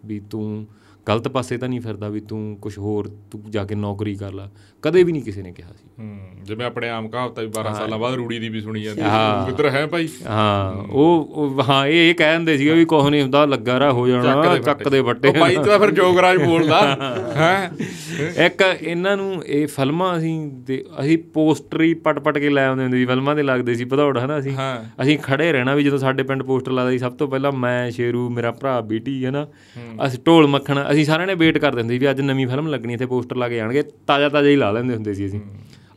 [0.05, 0.67] ਵੀ ਤੂੰ
[1.07, 4.43] ਗਲਤ ਪਾਸੇ ਤਾਂ ਨਹੀਂ ਫਿਰਦਾ ਵੀ ਤੂੰ ਕੁਝ ਹੋਰ ਤੂੰ ਜਾ ਕੇ ਨੌਕਰੀ ਕਰ ਲੈ।
[4.81, 7.97] ਕਦੇ ਵੀ ਨਹੀਂ ਕਿਸੇ ਨੇ ਕਿਹਾ ਸੀ। ਹੂੰ ਜਿਵੇਂ ਆਪਣੇ ਆਮ ਕਹਾਵਤ ਵੀ 12 ਸਾਲਾਂ
[7.97, 10.07] ਬਾਅਦ ਰੂੜੀ ਦੀ ਵੀ ਸੁਣੀ ਜਾਂਦੀ ਹਾਂ। ਕਿੱਧਰ ਹੈ ਭਾਈ?
[10.27, 14.57] ਹਾਂ ਉਹ ਹਾਂ ਇਹ ਇਹ ਕਹਿੰਦੇ ਸੀਗੇ ਵੀ ਕੁਝ ਨਹੀਂ ਹੁੰਦਾ ਲੱਗਾ ਰਾ ਹੋ ਜਾਣਾ
[14.57, 16.81] ਚੱਕ ਦੇ ਵੱਟੇ ਉਹ ਭਾਈ ਤਾਂ ਫਿਰ ਜੋਗਰਾਜ ਬੋਲਦਾ।
[17.35, 17.71] ਹੈ।
[18.45, 20.51] ਇੱਕ ਇਹਨਾਂ ਨੂੰ ਇਹ ਫਿਲਮਾਂ ਅਸੀਂ
[20.99, 24.51] ਅਸੀਂ ਪੋਸਟਰ ਪਟ-ਪਟ ਕੇ ਲੈ ਆਉਂਦੇ ਹੁੰਦੇ ਸੀ ਫਿਲਮਾਂ ਦੇ ਲੱਗਦੇ ਸੀ ਭਦੌੜ ਹਨਾ ਅਸੀਂ?
[25.01, 28.29] ਅਸੀਂ ਖੜੇ ਰਹਿਣਾ ਵੀ ਜਦੋਂ ਸਾਡੇ ਪਿੰਡ ਪੋਸਟਰ ਲੱਗਦਾ ਸੀ ਸਭ ਤੋਂ ਪਹਿਲਾਂ ਮੈਂ ਸ਼ੇਰੂ
[28.29, 29.47] ਮੇਰਾ ਭਰਾ ਬੀਟੀ ਹੈ। ਨਾ
[30.05, 32.93] ਅਸੀਂ ਢੋਲ ਮੱਖਣ ਅਸੀਂ ਸਾਰਿਆਂ ਨੇ ਵੇਟ ਕਰਦੇ ਹੁੰਦੇ ਸੀ ਵੀ ਅੱਜ ਨਵੀਂ ਫਿਲਮ ਲੱਗਣੀ
[32.93, 35.39] ਇੱਥੇ ਪੋਸਟਰ ਲਾ ਕੇ ਜਾਣਗੇ ਤਾਜ਼ਾ ਤਾਜ਼ਾ ਹੀ ਲਾ ਲੈਂਦੇ ਹੁੰਦੇ ਸੀ ਅਸੀਂ।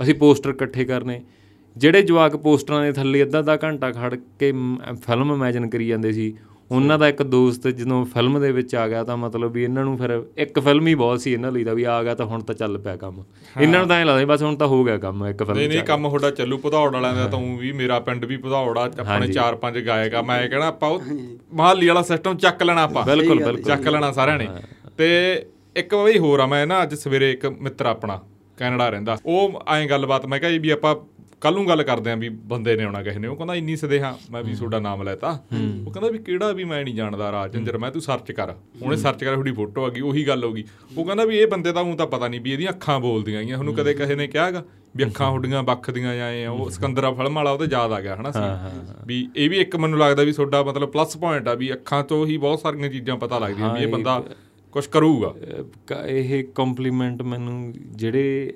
[0.03, 1.21] ਅਸੀਂ ਪੋਸਟਰ ਇਕੱਠੇ ਕਰਨੇ।
[1.77, 4.53] ਜਿਹੜੇ ਜਵਾਕ ਪੋਸਟਰਾਂ ਦੇ ਥੱਲੇ ਅੱਧਾ ਅੱਧਾ ਘੰਟਾ ਖੜ ਕੇ
[5.07, 6.33] ਫਿਲਮ ਇਮੇਜਿਨ ਕਰੀ ਜਾਂਦੇ ਸੀ
[6.71, 9.97] ਉਹਨਾਂ ਦਾ ਇੱਕ ਦੋਸਤ ਜਦੋਂ ਫਿਲਮ ਦੇ ਵਿੱਚ ਆ ਗਿਆ ਤਾਂ ਮਤਲਬ ਵੀ ਇਹਨਾਂ ਨੂੰ
[9.99, 12.55] ਫਿਰ ਇੱਕ ਫਿਲਮ ਹੀ ਬਹੁਤ ਸੀ ਇਹਨਾਂ ਲਈ ਤਾਂ ਵੀ ਆ ਗਿਆ ਤਾਂ ਹੁਣ ਤਾਂ
[12.55, 13.23] ਚੱਲ ਪਿਆ ਕੰਮ।
[13.61, 15.83] ਇਹਨਾਂ ਨੂੰ ਤਾਂ ਐਂ ਲੱਗਦਾ ਬਸ ਹੁਣ ਤਾਂ ਹੋ ਗਿਆ ਕੰਮ ਇੱਕ ਫਿਲਮ ਨਹੀਂ ਨਹੀਂ
[15.83, 19.57] ਕੰਮ ਤੁਹਾਡਾ ਚੱਲੂ ਭਦੌੜ ਵਾਲਿਆਂ ਦਾ ਤਾਂ ਵੀ ਮੇਰਾ ਪਿੰਡ ਵੀ ਭਦੌੜ ਆ ਆਪਣੇ ਚਾਰ
[19.57, 21.03] ਪੰਜ ਗਾਇਕ ਆ ਮੈਂ ਕਹਿਣਾ ਆਪਾਂ ਉਹ
[21.55, 24.49] ਮਹਾਲੀ ਵਾਲਾ ਸਿਸਟਮ ਚੱਕ ਲੈਣਾ ਆਪਾਂ। ਬਿਲਕੁਲ ਬਿਲਕੁਲ। ਚੱਕ ਲੈਣਾ ਸਾਰਿਆਂ ਨੇ।
[25.01, 25.47] ਤੇ
[25.77, 28.21] ਇੱਕ ਬਈ ਹੋਰ ਆ ਮੈਂ ਨਾ ਅੱਜ ਸਵੇਰੇ ਇੱਕ ਮਿੱਤਰ ਆਪਣਾ
[28.57, 30.95] ਕੈਨੇਡਾ ਰਹਿੰਦਾ। ਉਹ ਐਂ ਗੱਲਬਾਤ ਮੈਂ ਕਿਹਾ ਜੀ ਵੀ ਆਪਾਂ
[31.41, 34.19] ਕੱਲ ਨੂੰ ਗੱਲ ਕਰਦੇ ਆਂ ਵੀ ਬੰਦੇ ਨੇ ਆਉਣਾ ਕਿਸੇ ਨੇ। ਉਹ ਕਹਿੰਦਾ ਇੰਨੀ ਸਦੇਹਾ
[34.31, 35.31] ਮੈਂ ਵੀ ਤੁਹਾਡਾ ਨਾਮ ਲੈਤਾ।
[35.87, 39.25] ਉਹ ਕਹਿੰਦਾ ਵੀ ਕਿਹੜਾ ਵੀ ਮੈਂ ਨਹੀਂ ਜਾਣਦਾ ਰਾਜਿੰਦਰ ਮੈਂ ਤੂੰ ਸਰਚ ਕਰ। ਉਹਨੇ ਸਰਚ
[39.25, 40.65] ਕਰ ਤੁਹਾਡੀ ਫੋਟੋ ਆ ਗਈ ਉਹੀ ਗੱਲ ਹੋ ਗਈ।
[40.99, 43.59] ਉਹ ਕਹਿੰਦਾ ਵੀ ਇਹ ਬੰਦੇ ਤਾਂ ਉਹ ਤਾਂ ਪਤਾ ਨਹੀਂ ਵੀ ਇਹਦੀਆਂ ਅੱਖਾਂ ਬੋਲਦੀਆਂ ਆਈਆਂ
[43.59, 44.65] ਉਹਨੂੰ ਕਦੇ ਕਿਸੇ ਨੇ ਕਿਹਾਗਾ
[44.97, 48.17] ਵੀ ਅੱਖਾਂ ਹੁੱਡੀਆਂ ਵੱਖਦੀਆਂ ਜਾਏ ਆ ਉਹ ਸਿਕੰਦਰਾ ਫਿਲਮ ਵਾਲਾ ਉਹ ਤੇ ਯਾਦ ਆ ਗਿਆ
[48.17, 48.41] ਹਨਾ ਸੀ?
[49.07, 52.27] ਵੀ ਇਹ ਵੀ ਇੱਕ ਮੈਨੂੰ ਲੱਗਦਾ ਵੀ ਤੁਹਾਡਾ ਮਤਲਬ ਪਲੱਸ ਪੁਆਇੰਟ ਆ ਵੀ ਅੱਖਾਂ ਤੋਂ
[52.27, 54.23] ਹੀ ਬਹੁਤ ਸਾਰੀਆਂ ਚੀਜ਼ਾਂ ਪਤਾ ਲੱਗਦੀਆਂ ਵੀ ਇਹ ਬੰਦਾ
[54.73, 55.35] ਕੁਝ ਕਰੂਗਾ?
[56.07, 58.53] ਇਹ ਕੰਪਲੀਮੈਂਟ ਮੈਨੂੰ ਜਿਹੜੇ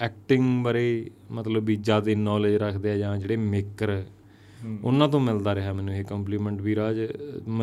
[0.00, 4.02] ਐਕਟਿੰਗ ਬਾਰੇ ਮਤਲਬ ਵੀ ਜ਼ਿਆਦਾ ਨੌਲੇਜ ਰੱਖਦੇ ਆ ਜਾਂ ਜਿਹੜੇ ਮੇਕਰ
[4.84, 7.00] ਉਹਨਾਂ ਤੋਂ ਮਿਲਦਾ ਰਿਹਾ ਮੈਨੂੰ ਇਹ ਕੰਪਲੀਮੈਂਟ ਵੀ ਰਾਜ।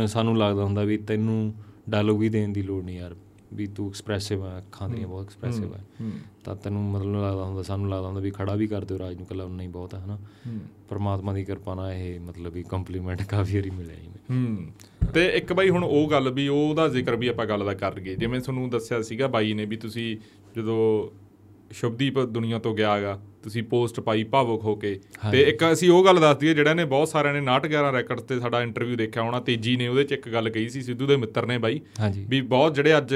[0.07, 1.53] ਸਾਨੂੰ ਲੱਗਦਾ ਹੁੰਦਾ ਵੀ ਤੈਨੂੰ
[1.89, 3.15] ਡਾਇਲੋਗ ਵੀ ਦੇਣ ਦੀ ਲੋੜ ਨਹੀਂ ਯਾਰ।
[3.53, 5.77] ਵੀ ਤੂੰ ਐਕਸਪ੍ਰੈਸਿਵ ਆ ਅੱਖਾਂ ਦੀਆਂ ਬਹੁਤ ਐਕਸਪ੍ਰੈਸਿਵ ਆ।
[6.43, 9.25] ਤਾਂ ਤੈਨੂੰ ਮਤਲਬ ਲੱਗਦਾ ਹੁੰਦਾ ਸਾਨੂੰ ਲੱਗਦਾ ਹੁੰਦਾ ਵੀ ਖੜਾ ਵੀ ਕਰ ਦਿਓ ਰਾਜ ਨੂੰ
[9.25, 10.17] ਕੱਲਾ ਉਨਾ ਹੀ ਬਹੁਤ ਹੈ ਹਨਾ?
[10.89, 14.71] ਪਰਮਾਤਮਾ ਦੀ ਕਿਰਪਾ ਨਾਲ ਇਹ ਮਤਲਬ ਵੀ ਕੰਪਲੀਮੈਂਟ ਕਾਫੀ ਵਾਰੀ ਮਿਲਿਆ ਜੀ ਹੂੰ।
[15.13, 18.15] ਤੇ ਇੱਕ ਬਾਈ ਹੁਣ ਉਹ ਗੱਲ ਵੀ ਉਹਦਾ ਜ਼ਿਕਰ ਵੀ ਆਪਾਂ ਗੱਲ ਦਾ ਕਰ ਗਏ
[18.15, 20.17] ਜਿਵੇਂ ਤੁਹਾਨੂੰ ਦੱਸਿਆ ਸੀਗਾ ਬਾਈ ਨੇ ਵੀ ਤੁਸੀਂ
[20.55, 21.09] ਜਦੋਂ
[21.73, 24.99] ਸ਼ੁਭਦੀਪ ਦੁਨੀਆ ਤੋਂ ਗਿਆ ਹੈਗਾ ਤੁਸੀਂ ਪੋਸਟ ਪਾਈ ਭਾਵੁਕ ਹੋ ਕੇ।
[25.31, 28.39] ਤੇ ਇੱਕ ਅਸੀਂ ਉਹ ਗੱਲ ਦੱਸ ਦਈਏ ਜਿਹੜਾ ਨੇ ਬਹੁਤ ਸਾਰਿਆਂ ਨੇ 911 ਰੈਕਰਡਸ ਤੇ
[28.39, 31.45] ਸਾਡਾ ਇੰਟਰਵਿਊ ਦੇਖਿਆ ਹੋਣਾ ਤੇਜੀ ਨੇ ਉਹਦੇ ਚ ਇੱਕ ਗੱਲ ਕਹੀ ਸੀ ਸਿੱਧੂ ਦੇ ਮਿੱਤਰ
[31.45, 31.81] ਨੇ ਬਾਈ
[32.27, 33.15] ਵੀ ਬਹੁਤ ਜਿਹੜੇ ਅੱਜ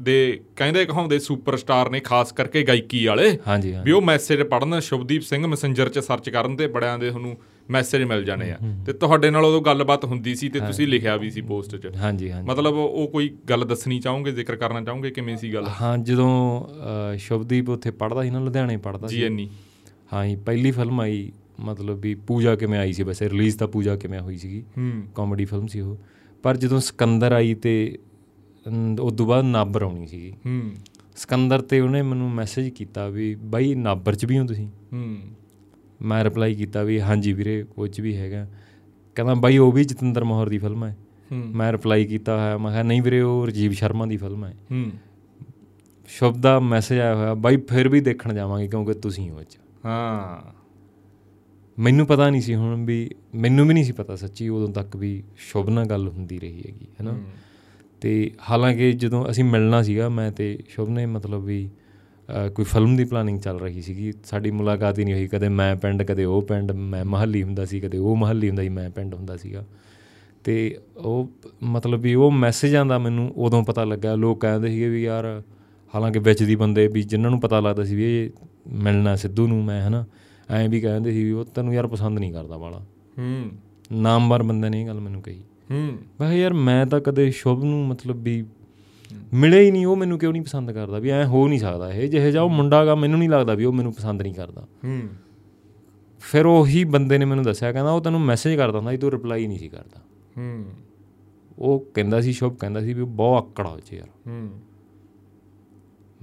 [0.00, 5.22] ਦੇ ਕਹਿੰਦੇ ਕਹਾਉਂਦੇ ਸੁਪਰਸਟਾਰ ਨੇ ਖਾਸ ਕਰਕੇ ਗਾਇਕੀ ਵਾਲੇ ਹਾਂ ਵੀ ਉਹ ਮੈਸੇਜ ਪੜਨ ਸ਼ੁਭਦੀਪ
[5.22, 7.36] ਸਿੰਘ ਮੈਸੇਂਜਰ 'ਚ ਸਰਚ ਕਰਨ ਤੇ ਬੜਿਆਂ ਦੇ ਤੁਹਾਨੂੰ
[7.70, 11.30] ਮੈਸੇਜ ਮਿਲ ਜਾਣੇ ਆ। ਤੇ ਤੁਹਾਡੇ ਨਾਲ ਉਦੋਂ ਗੱਲਬਾਤ ਹੁੰਦੀ ਸੀ ਤੇ ਤੁਸੀਂ ਲਿਖਿਆ ਵੀ
[11.30, 15.36] ਸੀ ਪੋਸਟ 'ਚ। ਹਾਂਜੀ ਹਾਂਜੀ। ਮਤਲਬ ਉਹ ਕੋਈ ਗੱਲ ਦੱਸਣੀ ਚਾਹੋਗੇ ਜ਼ਿਕਰ ਕਰਨਾ ਚਾਹੋਗੇ ਕਿਵੇਂ
[15.36, 15.66] ਸੀ ਗੱਲ?
[15.82, 19.48] ਹਾਂ ਜਦੋਂ ਅਹ, ਸ਼ੁਭਦੀਪ ਉੱਥੇ ਪੜਦਾ ਸੀ ਨਾ ਲੁਧਿਆਣੇ ਪੜਦਾ ਸੀ। ਜੀਐਨਈ
[20.12, 23.96] ਹਾਂ ਜੀ ਪਹਿਲੀ ਫਿਲਮ ਆਈ ਮਤਲਬ ਵੀ ਪੂਜਾ ਕਿਵੇਂ ਆਈ ਸੀ ਵੈਸੇ ਰਿਲੀਜ਼ ਤਾਂ ਪੂਜਾ
[23.96, 24.64] ਕਿਵੇਂ ਹੋਈ ਸੀਗੀ।
[25.14, 25.96] ਕਾਮੇਡੀ ਫਿਲਮ ਸੀ ਉਹ।
[26.42, 27.98] ਪਰ ਜਦੋਂ ਸਿਕੰਦਰ ਆਈ ਤੇ
[29.00, 30.70] ਉਸ ਤੋਂ ਬਾਅਦ ਨਾਬਰ ਆਉਣੀ ਸੀਗੀ। ਹੂੰ।
[31.16, 35.16] ਸਿਕੰਦਰ ਤੇ ਉਹਨੇ ਮੈਨੂੰ ਮੈਸੇਜ ਕੀਤਾ ਵੀ ਬਾਈ ਨਾਬਰ 'ਚ ਵੀ ਹੋ ਤੁਸੀਂ। ਹੂੰ।
[36.02, 38.46] ਮੈਂ ਰਿਪਲਾਈ ਕੀਤਾ ਵੀ ਹਾਂਜੀ ਵੀਰੇ 'ਚ ਵੀ ਹੈਗਾ।
[39.14, 40.96] ਕਹਿੰਦਾ ਬਾਈ ਉਹ ਵੀ ਜਤਿੰਦਰ ਮੋਹਰ ਦੀ ਫਿਲਮ ਹੈ।
[41.32, 44.92] ਮੈਂ ਰਿਪਲਾਈ ਕੀਤਾ ਹੋਇਆ ਮੈਂ ਕਿਹਾ ਨਹੀਂ ਵੀਰੇ ਉਹ ਰਜੀਵ ਸ਼ਰਮਾ ਦੀ ਫਿਲਮ ਹੈ। ਹੂੰ।
[46.06, 50.52] ਸ਼ੁਭ ਦਾ ਮੈਸੇਜ ਆਇਆ ਹੋਇਆ ਬਾਈ ਫਿਰ ਵੀ ਦੇਖਣ ਜਾਵਾਂਗੇ ਕਿਉਂਕਿ ਤੁਸੀਂ ਹੋ ਚ ਹਾਂ।
[51.78, 55.22] ਮੈਨੂੰ ਪਤਾ ਨਹੀਂ ਸੀ ਹੁਣ ਵੀ ਮੈਨੂੰ ਵੀ ਨਹੀਂ ਸੀ ਪਤਾ ਸੱਚੀ ਉਦੋਂ ਤੱਕ ਵੀ
[55.36, 57.18] ਸ਼ੁਭ ਨਾਲ ਗੱਲ ਹੁੰਦੀ ਰਹੀ ਹੈਗੀ ਹੈਨਾ?
[58.00, 61.70] ਤੇ ਹਾਲਾਂਕਿ ਜਦੋਂ ਅਸੀਂ ਮਿਲਣਾ ਸੀਗਾ ਮੈਂ ਤੇ ਸ਼ੁਭ ਨੇ ਮਤਲਬ ਵੀ
[62.54, 66.02] ਕੋਈ ਫਿਲਮ ਦੀ ਪਲਾਨਿੰਗ ਚੱਲ ਰਹੀ ਸੀਗੀ। ਸਾਡੀ ਮੁਲਾਕਾਤ ਹੀ ਨਹੀਂ ਹੋਈ। ਕਦੇ ਮੈਂ ਪਿੰਡ
[66.02, 69.36] ਕਦੇ ਉਹ ਪਿੰਡ ਮੈਂ ਮਹੱਲੀ ਹੁੰਦਾ ਸੀ ਕਦੇ ਉਹ ਮਹੱਲੀ ਹੁੰਦਾ ਸੀ ਮੈਂ ਪਿੰਡ ਹੁੰਦਾ
[69.36, 69.64] ਸੀਗਾ।
[70.44, 71.30] ਤੇ ਉਹ
[71.62, 75.42] ਮਤਲਬ ਵੀ ਉਹ ਮੈਸੇਜਾਂ ਦਾ ਮੈਨੂੰ ਉਦੋਂ ਪਤਾ ਲੱਗਾ। ਲੋਕ ਕਹਿੰਦੇ ਸੀਗੇ ਵੀ ਯਾਰ
[75.94, 78.30] ਹਾਲਾਂਕਿ ਵਿੱਚ ਦੀ ਬੰਦੇ ਵੀ ਜਿਨ੍ਹਾਂ ਨੂੰ ਪਤਾ ਲੱਗਦਾ ਸੀ ਵੀ ਇਹ
[78.68, 80.04] ਮਿਲਣਾ ਸਿੱਧੂ ਨੂੰ ਮੈਂ ਹਨਾ
[80.50, 82.78] ਐਂ ਵੀ ਕਹਿੰਦੇ ਸੀ ਵੀ ਉਹ ਤੈਨੂੰ ਯਾਰ ਪਸੰਦ ਨਹੀਂ ਕਰਦਾ ਵਾਲਾ।
[83.18, 83.50] ਹੂੰ।
[83.92, 87.86] ਨਾਮਵਰ ਬੰਦੇ ਨੇ ਇਹ ਗੱਲ ਮੈਨੂੰ ਕਹੀ। ਹੂੰ। ਮੈਂ ਯਾਰ ਮੈਂ ਤਾਂ ਕਦੇ ਸ਼ੁਭ ਨੂੰ
[87.86, 88.44] ਮਤਲਬ ਵੀ
[89.34, 90.98] ਮਿਲੇ ਹੀ ਨਹੀਂ ਉਹ ਮੈਨੂੰ ਕਿਉਂ ਨਹੀਂ ਪਸੰਦ ਕਰਦਾ?
[90.98, 93.64] ਵੀ ਐ ਹੋ ਨਹੀਂ ਸਕਦਾ ਇਹ ਜਿਹੇ ਜਾ ਉਹ ਮੁੰਡਾ ਗਾ ਮੈਨੂੰ ਨਹੀਂ ਲੱਗਦਾ ਵੀ
[93.64, 95.02] ਉਹ ਮੈਨੂੰ ਪਸੰਦ ਨਹੀਂ ਕਰਦਾ। ਹੂੰ।
[96.20, 99.46] ਫਿਰ ਉਹੀ ਬੰਦੇ ਨੇ ਮੈਨੂੰ ਦੱਸਿਆ ਕਹਿੰਦਾ ਉਹ ਤੈਨੂੰ ਮੈਸੇਜ ਕਰਦਾ ਹੁੰਦਾ ਸੀ ਤੂੰ ਰਿਪਲਾਈ
[99.46, 100.02] ਨਹੀਂ ਸੀ ਕਰਦਾ।
[100.38, 100.64] ਹੂੰ।
[101.58, 104.50] ਉਹ ਕਹਿੰਦਾ ਸੀ ਸ਼ੁਭ ਕਹਿੰਦਾ ਸੀ ਵੀ ਉਹ ਬਹੁਤ ਆਕੜਾ ਹੋ ਚ ਯਾਰ। ਹੂੰ।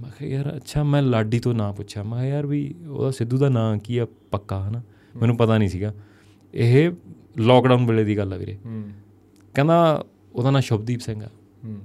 [0.00, 3.38] ਮੈਂ ਕਿਹਾ ਯਾਰ ਅੱਛਾ ਮੈਂ ਲਾਡੀ ਤੋਂ ਨਾਂ ਪੁੱਛਿਆ। ਮੈਂ ਕਿਹਾ ਯਾਰ ਵੀ ਉਹਦਾ ਸਿੱਧੂ
[3.38, 4.06] ਦਾ ਨਾਂ ਕੀ ਆ?
[4.30, 4.82] ਪੱਕਾ ਹਨਾ?
[5.16, 5.94] ਮੈਨੂੰ ਪਤਾ ਨਹੀਂ ਸੀਗਾ।
[6.54, 6.92] ਇਹ
[7.38, 8.90] ਲੋਕਡਾਊਨ ਵੇਲੇ ਦੀ ਗੱਲ ਆ ਵੀਰੇ। ਹੂੰ।
[9.54, 11.28] ਕਹਿੰਦਾ ਉਹਦਾ ਨਾਂ ਸ਼ੁਭਦੀਪ ਸਿੰਘ ਆ।
[11.64, 11.78] ਹੂੰ।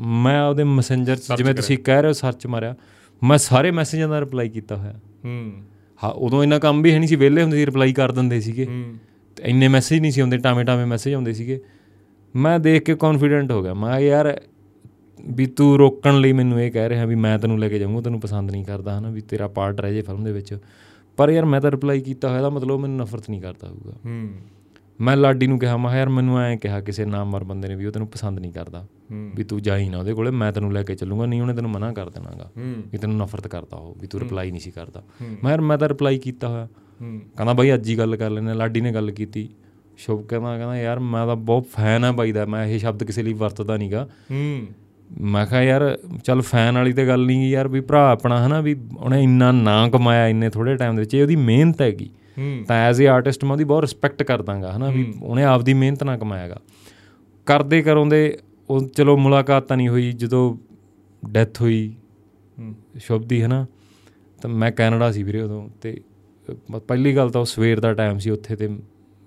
[0.00, 2.74] ਮੈਂ ਉਹਦੇ ਮੈਸੇਂਜਰ ਜਿਵੇਂ ਤੁਸੀਂ ਕਹਿ ਰਹੇ ਹੋ ਸਰਚ ਮਾਰਿਆ
[3.24, 4.94] ਮੈਂ ਸਾਰੇ ਮੈਸੇਜਾਂ ਦਾ ਰਿਪਲਾਈ ਕੀਤਾ ਹੋਇਆ।
[5.24, 5.52] ਹੂੰ।
[6.04, 8.66] ਹਾਂ ਉਦੋਂ ਇੰਨਾ ਕੰਮ ਵੀ ਹੈ ਨਹੀਂ ਸੀ ਵਿਹਲੇ ਹੁੰਦੇ ਸੀ ਰਿਪਲਾਈ ਕਰ ਦਿੰਦੇ ਸੀਗੇ।
[8.66, 8.94] ਹੂੰ।
[9.36, 11.60] ਤੇ ਇੰਨੇ ਮੈਸੇਜ ਨਹੀਂ ਸੀ ਆਉਂਦੇ ਟਾਵੇਂ ਟਾਵੇਂ ਮੈਸੇਜ ਆਉਂਦੇ ਸੀਗੇ।
[12.36, 14.40] ਮੈਂ ਦੇਖ ਕੇ ਕੌਨਫੀਡੈਂਟ ਹੋ ਗਿਆ ਮੈਂ ਯਾਰ
[15.30, 18.20] ਵੀ ਤੂੰ ਰੋਕਣ ਲਈ ਮੈਨੂੰ ਇਹ ਕਹਿ ਰਿਹਾ ਵੀ ਮੈਂ ਤੈਨੂੰ ਲੈ ਕੇ ਜਾਊਂਗਾ ਤੈਨੂੰ
[18.20, 20.58] ਪਸੰਦ ਨਹੀਂ ਕਰਦਾ ਹਨਾ ਵੀ ਤੇਰਾ ਪਾਰਟ ਰਹਿ ਜੇ ਫਿਲਮ ਦੇ ਵਿੱਚ।
[21.16, 24.30] ਪਰ ਯਾਰ ਮੈਂ ਤਾਂ ਰਿਪਲਾਈ ਕੀਤਾ ਹੋਇਆ ਦਾ ਮਤਲਬ ਮੈਨੂੰ ਨਫ਼ਰਤ ਨਹੀਂ ਕਰਦਾ ਹੋਊਗਾ। ਹੂੰ।
[25.00, 27.92] ਮੈਂ ਲਾਡੀ ਨੂੰ ਕਿਹਾ ਮੈਂ ਯਾਰ ਮੈਨੂੰ ਐਂ ਕਿਹਾ ਕਿਸੇ ਨਾਮਵਰ ਬੰਦੇ ਨੇ ਵੀ ਉਹ
[27.92, 28.86] ਤੈਨੂੰ ਪਸੰਦ ਨਹੀਂ ਕਰਦਾ
[29.36, 31.92] ਵੀ ਤੂੰ ਜਾਈ ਨਾ ਉਹਦੇ ਕੋਲੇ ਮੈਂ ਤੈਨੂੰ ਲੈ ਕੇ ਚੱਲੂੰਗਾ ਨਹੀਂ ਉਹਨੇ ਤੈਨੂੰ ਮਨਾ
[31.92, 32.50] ਕਰ ਦੇਣਾਗਾ
[32.92, 35.88] ਵੀ ਤੈਨੂੰ ਨਫ਼ਰਤ ਕਰਦਾ ਉਹ ਵੀ ਤੂੰ ਰਿਪਲਾਈ ਨਹੀਂ ਸੀ ਕਰਦਾ। ਮੈਂ ਯਾਰ ਮੈਂ ਤਾਂ
[35.88, 36.68] ਰਿਪਲਾਈ ਕੀਤਾ ਹੋਇਆ।
[37.36, 39.48] ਕਹਿੰਦਾ ਬਾਈ ਅੱਜ ਹੀ ਗੱਲ ਕਰ ਲੈਨੇ ਲਾਡੀ ਨੇ ਗੱਲ ਕੀਤੀ।
[39.98, 43.22] ਸ਼ੁਭ ਕਹਿੰਦਾ ਕਹਿੰਦਾ ਯਾਰ ਮੈਂ ਤਾਂ ਬਹੁਤ ਫੈਨ ਆ ਬਾਈ ਦਾ ਮੈਂ ਇਹ ਸ਼ਬਦ ਕਿਸੇ
[43.22, 44.08] ਲਈ ਵਰਤਦਾ ਨਹੀਂਗਾ।
[45.20, 48.76] ਮੈਂ ਕਿਹਾ ਯਾਰ ਚੱਲ ਫੈਨ ਵਾਲੀ ਤੇ ਗੱਲ ਨਹੀਂ ਯਾਰ ਵੀ ਭਰਾ ਆਪਣਾ ਹਨਾ ਵੀ
[48.98, 52.10] ਉਹਨੇ ਇੰਨਾ ਨਾਂ ਕਮਾਇਆ ਇੰਨੇ ਥੋੜੇ ਟਾਈਮ ਦੇ ਵਿੱਚ ਇਹ ਉਹਦੀ ਮਿਹਨਤ ਹੈਗੀ।
[52.68, 56.18] ਤਾਂ ਐਜ਼ ਅ ਆਰਟਿਸਟ ਮੈਂ ਉਹਦੀ ਬਹੁਤ ਰਿਸਪੈਕਟ ਕਰਦਾਗਾ ਹਨਾ ਵੀ ਉਹਨੇ ਆਪਦੀ ਮਿਹਨਤ ਨਾਲ
[56.18, 56.60] ਕਮਾਇਆਗਾ।
[57.46, 58.38] ਕਰਦੇ ਕਰੋਂਦੇ
[58.70, 60.56] ਉਹ ਚਲੋ ਮੁਲਾਕਾਤ ਤਾਂ ਨਹੀਂ ਹੋਈ ਜਦੋਂ
[61.22, 61.92] ਡੈਥ ਹੋਈ
[62.58, 63.66] ਹੂੰ। ਸ਼ੁਭ ਦੀ ਹਨਾ
[64.42, 66.00] ਤਾਂ ਮੈਂ ਕੈਨੇਡਾ ਸੀ ਵੀਰੇ ਉਦੋਂ ਤੇ
[66.86, 68.68] ਪਹਿਲੀ ਗੱਲ ਤਾਂ ਉਹ ਸਵੇਰ ਦਾ ਟਾਈਮ ਸੀ ਉੱਥੇ ਤੇ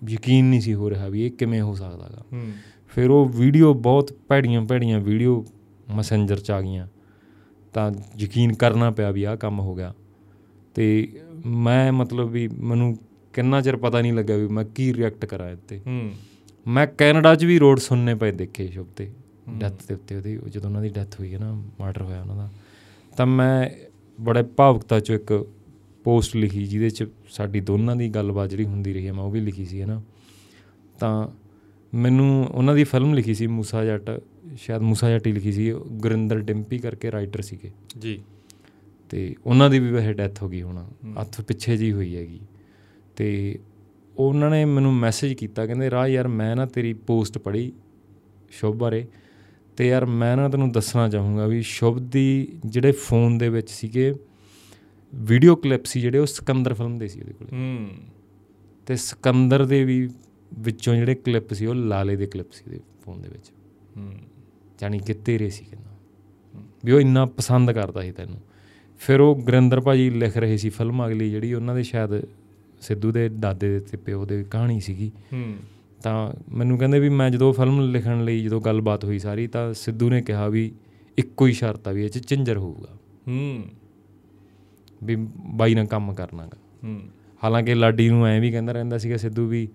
[0.01, 2.23] ਯਕੀਨ ਨਹੀਂ ਸੀ ਹੋ ਰਿਹਾ ਵੀ ਇਹ ਕਿਵੇਂ ਹੋ ਸਕਦਾਗਾ।
[2.91, 5.45] ਫਿਰ ਉਹ ਵੀਡੀਓ ਬਹੁਤ ਭੈੜੀਆਂ ਭੈੜੀਆਂ ਵੀਡੀਓ
[5.95, 6.87] ਮੈਸੇਂਜਰ ਚ ਆ ਗਈਆਂ
[7.73, 9.93] ਤਾਂ ਯਕੀਨ ਕਰਨਾ ਪਿਆ ਵੀ ਆਹ ਕੰਮ ਹੋ ਗਿਆ।
[10.75, 11.07] ਤੇ
[11.45, 12.97] ਮੈਂ ਮਤਲਬ ਵੀ ਮੈਨੂੰ
[13.33, 16.11] ਕਿੰਨਾ ਚਿਰ ਪਤਾ ਨਹੀਂ ਲੱਗਾ ਵੀ ਮੈਂ ਕੀ ਰਿਐਕਟ ਕਰਾਂ ਇੱਥੇ। ਹੂੰ।
[16.67, 19.11] ਮੈਂ ਕੈਨੇਡਾ 'ਚ ਵੀ ਰੋਡ ਸੁਣਨੇ ਪਏ ਦੇਖੇ ਸ਼ੁਭ ਤੇ
[19.49, 22.49] ਡੈਥ ਦੇ ਉੱਤੇ ਉਹਦੀ ਜਦੋਂ ਉਹਨਾਂ ਦੀ ਡੈਥ ਹੋਈ ਹੈ ਨਾ ਮਰਡਰ ਹੋਇਆ ਉਹਨਾਂ ਦਾ।
[23.17, 23.69] ਤਾਂ ਮੈਂ
[24.21, 25.47] ਬੜੇ ਭਾਵੁਕਤਾ 'ਚ ਇੱਕ
[26.03, 29.39] ਪੋਸਟ ਲਿਖੀ ਜਿਹਦੇ 'ਚ ਸਾਡੀ ਦੋਨਾਂ ਦੀ ਗੱਲਬਾਤ ਜਿਹੜੀ ਹੁੰਦੀ ਰਹੀ ਹੈ ਮੈਂ ਉਹ ਵੀ
[29.39, 30.01] ਲਿਖੀ ਸੀ ਹੈ ਨਾ।
[30.99, 31.27] ਤਾਂ
[31.93, 34.21] ਮੈਨੂੰ ਉਹਨਾਂ ਦੀ ਫਿਲਮ ਲਿਖੀ ਸੀ ਮੂਸਾ ਜੱਟ
[34.57, 38.21] ਸ਼ਾਇਦ ਮੂਸਾ ਜੱਟ ਹੀ ਲਿਖੀ ਸੀ ਗੁਰਿੰਦਰ ਡਿੰਪੀ ਕਰਕੇ ਰਾਈਟਰ ਸੀਗੇ। ਜੀ।
[39.13, 40.87] ਤੇ ਉਹਨਾਂ ਦੀ ਵੀ ਵੈਸੇ ਡੈਥ ਹੋ ਗਈ ਹੁਣ
[41.21, 42.39] ਹੱਥ ਪਿੱਛੇ ਜੀ ਹੋਈ ਹੈਗੀ।
[43.15, 43.59] ਤੇ
[44.17, 47.73] ਉਹਨਾਂ ਨੇ ਮੈਨੂੰ ਮੈਸੇਜ ਕੀਤਾ ਕਹਿੰਦੇ ਰਾਹ ਯਾਰ ਮੈਂ ਨਾ ਤੇਰੀ ਪੋਸਟ ਪੜ੍ਹੀ
[48.51, 49.07] ਸ਼ੁਭ ਬਾਰੇ
[49.77, 54.15] ਤੇ ਯਾਰ ਮੈਂ ਨਾ ਤੈਨੂੰ ਦੱਸਣਾ ਚਾਹੂੰਗਾ ਵੀ ਸ਼ੁਭ ਦੀ ਜਿਹੜੇ ਫੋਨ ਦੇ ਵਿੱਚ ਸੀਗੇ
[55.15, 57.87] ਵੀਡੀਓ ਕਲਿੱਪ ਸੀ ਜਿਹੜੇ ਉਹ ਸਿਕੰਦਰ ਫਿਲਮ ਦੇ ਸੀ ਉਹਦੇ ਕੋਲ। ਹੂੰ।
[58.85, 60.09] ਤੇ ਸਿਕੰਦਰ ਦੇ ਵੀ
[60.59, 63.51] ਵਿੱਚੋਂ ਜਿਹੜੇ ਕਲਿੱਪ ਸੀ ਉਹ ਲਾਲੇ ਦੇ ਕਲਿੱਪ ਸੀ ਉਹਦੇ ਫੋਨ ਦੇ ਵਿੱਚ।
[63.97, 64.13] ਹੂੰ।
[64.79, 65.89] ਜਾਣੀ ਕਿ ਤੇਰੇ ਸੀ ਕਹਿੰਦਾ।
[66.85, 68.41] ਵੀ ਉਹ ਇੰਨਾ ਪਸੰਦ ਕਰਦਾ ਸੀ ਤੈਨੂੰ।
[69.07, 72.23] ਫਿਰ ਉਹ ਗੁਰਿੰਦਰ ਭਾਜੀ ਲਿਖ ਰਹੇ ਸੀ ਫਿਲਮ ਅਗਲੀ ਜਿਹੜੀ ਉਹਨਾਂ ਦੇ ਸ਼ਾਇਦ
[72.81, 75.55] ਸਿੱਧੂ ਦੇ ਦਾਦੇ ਦੇ ਤੇ ਪਿਓ ਦੇ ਕਹਾਣੀ ਸੀਗੀ। ਹੂੰ।
[76.03, 80.09] ਤਾਂ ਮੈਨੂੰ ਕਹਿੰਦੇ ਵੀ ਮੈਂ ਜਦੋਂ ਫਿਲਮ ਲਿਖਣ ਲਈ ਜਦੋਂ ਗੱਲਬਾਤ ਹੋਈ ਸਾਰੀ ਤਾਂ ਸਿੱਧੂ
[80.09, 80.71] ਨੇ ਕਿਹਾ ਵੀ
[81.17, 82.97] ਇੱਕੋ ਹੀ ਸ਼ਰਤ ਆ ਵੀ ਇਹ ਚ ਚਿੰਜਰ ਹੋਊਗਾ।
[83.27, 83.63] ਹੂੰ।
[85.03, 87.01] ਵੀ ਬਾਈ ਨਾਲ ਕੰਮ ਕਰਨਾਗਾ। ਹੂੰ।
[87.43, 89.67] ਹਾਲਾਂਕਿ ਲਾਡੀ ਨੂੰ ਐਂ ਵੀ ਕਹਿੰਦਾ ਰਹਿੰਦਾ ਸੀਗਾ ਸਿੱਧੂ ਵੀ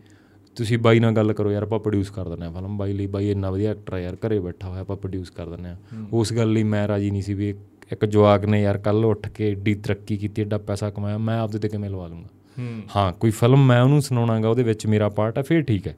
[0.56, 3.30] ਤੁਸੀਂ ਬਾਈ ਨਾਲ ਗੱਲ ਕਰੋ ਯਾਰ ਆਪਾਂ ਪ੍ਰੋਡਿਊਸ ਕਰ ਦਿੰਦੇ ਆ ਫਿਲਮ। ਬਾਈ ਲਈ ਬਾਈ
[3.30, 5.76] ਇੰਨਾ ਵਧੀਆ ਐਕਟਰ ਆ ਯਾਰ ਘਰੇ ਬੈਠਾ ਹੋਇਆ ਆਪਾਂ ਪ੍ਰੋਡਿਊਸ ਕਰ ਦਿੰਦੇ ਆ
[6.12, 7.54] ਉਸ ਗੱਲ ਲਈ ਮੈਂ ਰਾਜੀ ਨਹੀਂ ਸੀ ਵੀ
[7.92, 11.58] ਇੱਕ- ਜਵਾਕ ਨੇ ਯਾਰ ਕੱਲ ਉੱਠ ਕੇ ਏਡੀ ਤਰੱਕੀ ਕੀਤੀ ਏਡਾ ਪੈਸਾ ਕਮਾਇਆ ਮੈਂ ਆਪਦੇ
[11.58, 12.28] ਤੇ ਕਿਵੇਂ ਲਵਾ ਲੂੰਗਾ?
[12.58, 15.96] ਹੂੰ। ਕੋਈ ਫਿਲਮ ਮੈਂ ਉਹਨੂੰ ਸੁਣਾਉਣਾਗਾ ਉਹਦੇ ਵਿੱਚ ਮੇਰਾ ਪਾਰਟ ਹੈ ਫਿਰ ਠੀਕ ਹੈ।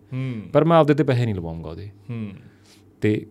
[0.53, 1.91] ਪਰ ਮੈਂ ਆਪਦੇ ਤੇ ਪੈਸੇ ਨਹੀਂ ਲਵਾਉਂਗਾ ਉਹਦੇ।
[3.01, 3.27] ਤੇ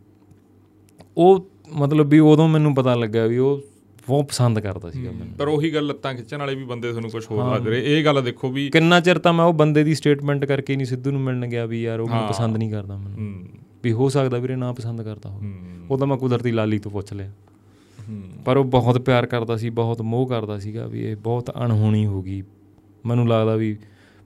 [1.18, 3.62] ਉਹ ਮਤਲਬ ਵੀ ਉਦੋਂ ਮੈਨੂੰ ਪਤਾ ਲੱਗਾ ਵੀ ਉਹ
[4.08, 7.26] ਬਹੁਤ ਪਸੰਦ ਕਰਦਾ ਸੀਗਾ ਮੈਨੂੰ। ਪਰ ਉਹੀ ਗੱਲ ਲੱਤਾਂ ਖਿੱਚਣ ਵਾਲੇ ਵੀ ਬੰਦੇ ਤੁਹਾਨੂੰ ਕੁਝ
[7.32, 10.46] ਹੋਰ ਲੱਗ ਰਹੇ। ਇਹ ਗੱਲ ਦੇਖੋ ਵੀ ਕਿੰਨਾ ਚਿਰ ਤਾਂ ਮੈਂ ਉਹ ਬੰਦੇ ਦੀ ਸਟੇਟਮੈਂਟ
[10.46, 13.48] ਕਰਕੇ ਨਹੀਂ ਸਿੱਧੂ ਨੂੰ ਮਿਲਣ ਗਿਆ ਵੀ ਯਾਰ ਉਹ ਮੈਨੂੰ। ਪਸੰਦ ਨਹੀਂ ਕਰਦਾ ਮੈਨੂੰ।
[13.84, 15.48] ਵੀ ਹੋ ਸਕਦਾ ਵੀਰੇ ਨਾ ਪਸੰਦ ਕਰਦਾ ਹੋਵੇ।
[15.90, 17.32] ਉਹ ਤਾਂ ਮੈਂ ਕੁਦਰਤੀ ਲਾਲੀ ਤੋਂ ਪੁੱਛ ਲਿਆ।
[18.46, 22.22] ਪਰ ਉਹ ਬਹੁਤ ਪਿਆਰ ਕਰਦਾ ਸੀ, ਬਹੁਤ ਮੋਹ ਕਰਦਾ ਸੀਗਾ ਵੀ ਇਹ ਬਹੁਤ ਅਣਹੋਣੀ ਹੋ
[22.22, 22.44] ਗਈ।
[23.06, 23.78] ਮੈਨੂੰ ਲੱਗਦਾ ਵੀ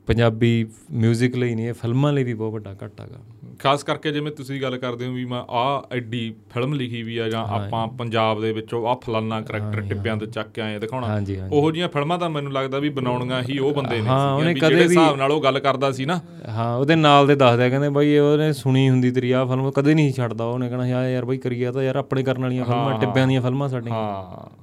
[0.07, 0.65] ਪੰਜਾਬੀ
[1.03, 3.19] 뮤직 ਲਈ ਨਹੀਂ ਇਹ ਫਿਲਮਾਂ ਲਈ ਵੀ ਬਹੁਤ ਵੱਡਾ ਘਾਟਾ ਗਾ
[3.59, 7.29] ਖਾਸ ਕਰਕੇ ਜਿਵੇਂ ਤੁਸੀਂ ਗੱਲ ਕਰਦੇ ਹੋ ਵੀ ਮੈਂ ਆ ਐਡੀ ਫਿਲਮ ਲਿਖੀ ਵੀ ਆ
[7.29, 11.19] ਜਾਂ ਆਪਾਂ ਪੰਜਾਬ ਦੇ ਵਿੱਚੋਂ ਆ ਫਲਾਨਾ ਕਰੈਕਟਰ ਟਿੱਪਿਆਂ ਤੋਂ ਚੱਕ ਕੇ ਆਏ ਦਿਖਾਉਣਾ।
[11.51, 14.75] ਉਹੋ ਜੀਆਂ ਫਿਲਮਾਂ ਤਾਂ ਮੈਨੂੰ ਲੱਗਦਾ ਵੀ ਬਣਾਉਣੀਆਂ ਹੀ ਉਹ ਬੰਦੇ ਨੇ ਹਾਂ, ਉਹਨੇ ਕਦੇ
[14.75, 18.17] ਵੀ- ਹਿਸਾਬ ਨਾਲ ਉਹ ਗੱਲ ਕਰਦਾ ਸੀ ਨਾ। ਹਾਂ ਉਹਦੇ ਨਾਲ ਦੇ ਦੱਸਦੇ ਕਹਿੰਦੇ ਬਾਈ
[18.17, 21.71] ਉਹਨੇ ਸੁਣੀ ਹੁੰਦੀ ਤੇਰੀ ਆ ਫਿਲਮ ਕਦੇ ਨਹੀਂ ਛੱਡਦਾ ਉਹਨੇ ਕਹਣਾ ਯਾਰ ਯਾਰ ਬਾਈ ਕਰੀਆ
[21.71, 24.62] ਤਾਂ ਯਾਰ ਆਪਣੇ ਕਰਨ ਵਾਲੀਆਂ ਫਿਲਮਾਂ ਟਿੱਬਿਆਂ ਦੀਆਂ ਫਿਲਮਾਂ ਸਾਡੀਆਂ। ਹਾਂ।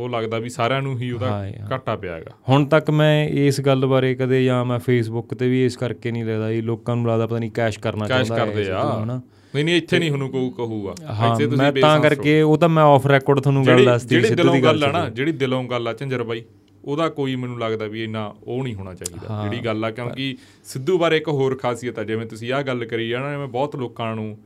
[0.00, 3.60] ਉਹ ਲੱਗਦਾ ਵੀ ਸਾਰਿਆਂ ਨੂੰ ਹੀ ਉਹਦਾ ਹਾਂ। ਘਾਟਾ ਪਿਆ ਹੈਗਾ। ਹੁਣ ਤੱਕ ਮੈਂ ਇਸ
[3.60, 7.06] ਗੱਲ ਬਾਰੇ ਕਦੇ ਜਾਂ ਮੈਂ ਫੇਸਬੁੱਕ ਤੇ ਵੀ ਇਸ ਕਰਕੇ ਨਹੀਂ ਲੈਦਾ ਇਹ ਲੋਕਾਂ ਨੂੰ
[7.08, 9.20] ਲੱਗਦਾ ਪਤਾ ਨਹੀਂ ਕੈਸ਼ ਕਰਨਾ ਕੈਸ਼ ਚਾਹੁੰਦਾ ਹੈ ਕਰਦੇ ਆ। ਹਨਾ।
[9.54, 12.68] ਨਹੀਂ ਨਹੀਂ ਇੱਥੇ ਨਹੀਂ ਉਹਨੂੰ ਕੋਈ ਕਹੂਗਾ। ਹਾਂ ਇੱਥੇ ਤੁਸੀਂ ਮੈਂ ਤਾਂ ਕਰਕੇ ਉਹ ਤਾਂ
[12.68, 15.64] ਮੈਂ ਆਫ ਰੈਕੋਰਡ ਤੁਹਾਨੂੰ ਗੱਲ ਦੱਸਦੀ ਜਿਹੜੀ ਸਿੱਧੂ ਦਿਲੋਂ ਦੀ ਗੱਲ ਗੱਲ ਨਾ ਜਿਹੜੀ ਦਿਲੋਂ
[15.64, 16.42] ਗੱਲ ਆ ਝੰਜਰ ਬਾਈ
[16.84, 20.98] ਉਹਦਾ ਕੋਈ ਮੈਨੂੰ ਲੱਗਦਾ ਵੀ ਇੰਨਾ ਉਹ ਨਹੀਂ ਹੋਣਾ ਚਾਹੀਦਾ। ਜਿਹੜੀ ਗੱਲ ਆ ਕਿਉਂਕਿ ਸਿੱਧੂ
[20.98, 24.14] ਬਾਰੇ ਇੱਕ ਹੋਰ ਖਾਸੀਅਤ ਆ ਜਿਵੇਂ ਤੁਸੀਂ ਆਹ ਗੱਲ ਕਰੀ ਆ ਨਾ ਮੈਂ ਬਹੁਤ ਲੋਕਾਂ
[24.16, 24.38] ਨੂੰ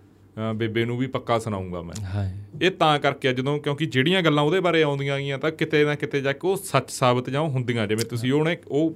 [0.54, 2.30] ਬੇਬੇ ਨੂੰ ਵੀ ਪੱਕਾ ਸੁਣਾਉਂਗਾ ਮੈਂ।
[2.62, 6.20] ਇਹ ਤਾਂ ਕਰਕੇ ਜਦੋਂ ਕਿਉਂਕਿ ਜਿਹੜੀਆਂ ਗੱਲਾਂ ਉਹਦੇ ਬਾਰੇ ਆਉਂਦੀਆਂ ਗਈਆਂ ਤਾਂ ਕਿਤੇ ਨਾ ਕਿਤੇ
[6.20, 8.94] ਜਾ ਕੇ ਉਹ ਸੱਚ ਸਾਬਤ ਜਾਂ ਹੁੰਦੀਆਂ ਜਿਵੇਂ ਤੁਸੀਂ ਉਹਨੇ ਉਹ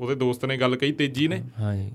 [0.00, 1.42] ਉਹਦੇ ਦੋਸਤ ਨੇ ਗੱਲ ਕਹੀ ਤੇਜੀ ਨੇ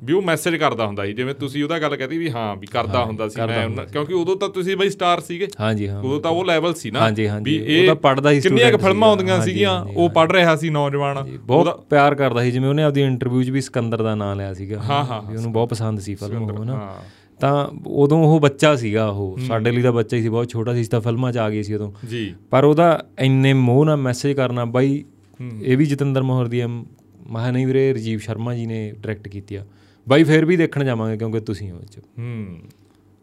[0.04, 3.06] ਵੀ ਉਹ ਮੈਸੇਜ ਕਰਦਾ ਹੁੰਦਾ ਸੀ ਜਿਵੇਂ ਤੁਸੀਂ ਉਹਦਾ ਗੱਲ ਕਹਤੀ ਵੀ ਹਾਂ ਵੀ ਕਰਦਾ
[3.06, 6.46] ਹੁੰਦਾ ਸੀ ਮੈਂ ਕਿਉਂਕਿ ਉਦੋਂ ਤਾਂ ਤੁਸੀਂ ਬਈ ਸਟਾਰ ਸੀਗੇ। ਹਾਂਜੀ ਹਾਂ। ਉਦੋਂ ਤਾਂ ਉਹ
[6.46, 7.10] ਲੈਵਲ ਸੀ ਨਾ।
[7.42, 11.38] ਵੀ ਉਹ ਤਾਂ ਪੜ੍ਹਦਾ ਹੀ ਕਿੰਨੀਆਂ ਕੁ ਫਿਲਮਾਂ। ਆਉਂਦੀਆਂ ਸੀਗੀਆਂ ਉਹ ਪੜ ਰਿਹਾ ਸੀ ਨੌਜਵਾਨ।
[11.38, 14.82] ਬਹੁਤ ਪਿਆਰ ਕਰਦਾ ਸੀ ਜਿਵੇਂ ਉਹਨੇ ਆਪਦੀ ਇੰਟਰਵਿਊ 'ਚ ਵੀ ਸਿਕੰਦਰ ਦਾ ਨਾਮ ਲਿਆ ਸੀਗਾ।
[14.82, 16.96] ਹਾਂ, ਹਾਂ, ਵੀ ਉਹਨੂੰ ਬਹੁਤ ਪਸੰਦ ਸੀ ਫਿਲਮ ਉਹ ਨਾ।
[17.44, 20.84] ਤਾਂ ਉਦੋਂ ਉਹ ਬੱਚਾ ਸੀਗਾ ਉਹ ਸਾਡੇ ਲਈ ਤਾਂ ਬੱਚਾ ਹੀ ਸੀ ਬਹੁਤ ਛੋਟਾ ਸੀ
[20.84, 24.66] ਤਾਂ ਫਿਲਮਾਂ 'ਚ ਆ ਗਏ ਸੀ ਉਦੋਂ। ਜੀ। ਪਰ ਉਹਦਾ ਇੰਨੇ ਮੋਹ ਨਾਲ ਮੈਸੇਜ ਕਰਨਾ
[24.66, 25.04] ਬਾਈ
[25.62, 26.62] ਇਹ ਵੀ ਜਤਿੰਦਰ ਮੋਹਰ ਦੀ
[27.28, 29.66] ਮਹਾ ਨਹੀਂ ਵੀਰੇ ਰਜੀਵ ਸ਼ਰਮਾ ਜੀ ਨੇ ਡਾਇਰੈਕਟ ਕੀਤੀ ਆ।
[30.10, 32.58] ਬਾਈ ਫੇਰ ਵੀ ਦੇਖਣ ਜਾਵਾਂਗੇ ਕਿਉਂਕਿ ਤੁਸੀਂ ਹੋ ਵਿੱਚ। ਹੂੰ।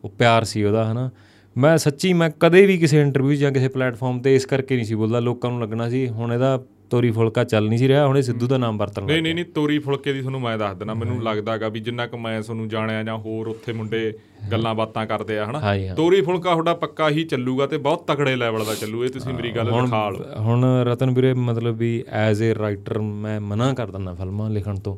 [0.04, 1.10] ਉਹ ਪਿਆਰ ਸੀ ਉਹਦਾ ਹਨਾ।
[1.56, 4.94] ਮੈਂ ਸੱਚੀ ਮੈਂ ਕਦੇ ਵੀ ਕਿਸੇ ਇੰਟਰਵਿਊ ਜਾਂ ਕਿਸੇ ਪਲੇਟਫਾਰਮ ਤੇ ਇਸ ਕਰਕੇ ਨਹੀਂ ਸੀ
[4.94, 8.46] ਬੋਲਦਾ। ਲੋਕਾਂ ਨੂੰ ਲੱਗਣਾ ਸੀ ਹੁਣ ਇਹਦਾ ਤੋਰੀ ਫੁਲਕਾ ਚੱਲ ਨਹੀਂ ਸੀ ਰਿਹਾ ਹੁਣ ਸਿੱਧੂ
[8.46, 11.22] ਦਾ ਨਾਮ ਵਰਤਣ ਲੱਗ ਨਹੀਂ ਨਹੀਂ ਨਹੀਂ ਤੋਰੀ ਫੁਲਕੇ ਦੀ ਤੁਹਾਨੂੰ ਮੈਂ ਦੱਸ ਦਿੰਦਾ ਮੈਨੂੰ
[11.22, 14.12] ਲੱਗਦਾਗਾ ਵੀ ਜਿੰਨਾ ਕੁ ਮੈਂ ਤੁਹਾਨੂੰ ਜਾਣਿਆ ਜਾਂ ਹੋਰ ਉੱਥੇ ਮੁੰਡੇ
[14.52, 15.60] ਗੱਲਾਂ ਬਾਤਾਂ ਕਰਦੇ ਆ ਹਨਾ?
[15.94, 19.50] ਤੋਰੀ ਫੁਲਕਾ ਤੁਹਾਡਾ ਪੱਕਾ ਹੀ ਚੱਲੂਗਾ ਤੇ ਬਹੁਤ ਤਕੜੇ ਲੈਵਲ ਦਾ ਚੱਲੂ ਇਹ ਤੁਸੀਂ ਮੇਰੀ
[19.50, 24.14] ਗੱਲ ਦਿਖਾ ਲਓ ਹੁਣ ਰਤਨ ਵੀਰੇ ਮਤਲਬ ਵੀ ਐਜ਼ ਅ ਰਾਈਟਰ ਮੈਂ ਮਨਾ ਕਰ ਦਿੰਦਾ
[24.14, 24.96] ਫਿਲਮਾਂ ਲਿਖਣ ਤੋਂ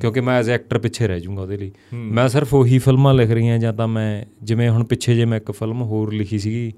[0.00, 3.58] ਕਿਉਂਕਿ ਮੈਂ ਐਜ਼ ਐਕਟਰ ਪਿੱਛੇ ਰਹਿ ਜਾਊਂਗਾ ਉਹਦੇ ਲਈ। ਮੈਂ ਸਿਰਫ ਉਹੀ ਫਿਲਮਾਂ ਲਿਖ ਰਹੀਆਂ
[3.58, 6.72] ਜਾਂ ਤਾਂ ਮੈਂ ਜਿਵੇਂ ਹੁਣ ਪਿੱਛੇ ਜੇ ਮੈਂ ਇੱਕ ਫਿਲਮ ਹੋਰ ਲਿਖੀ ਸੀਗੀ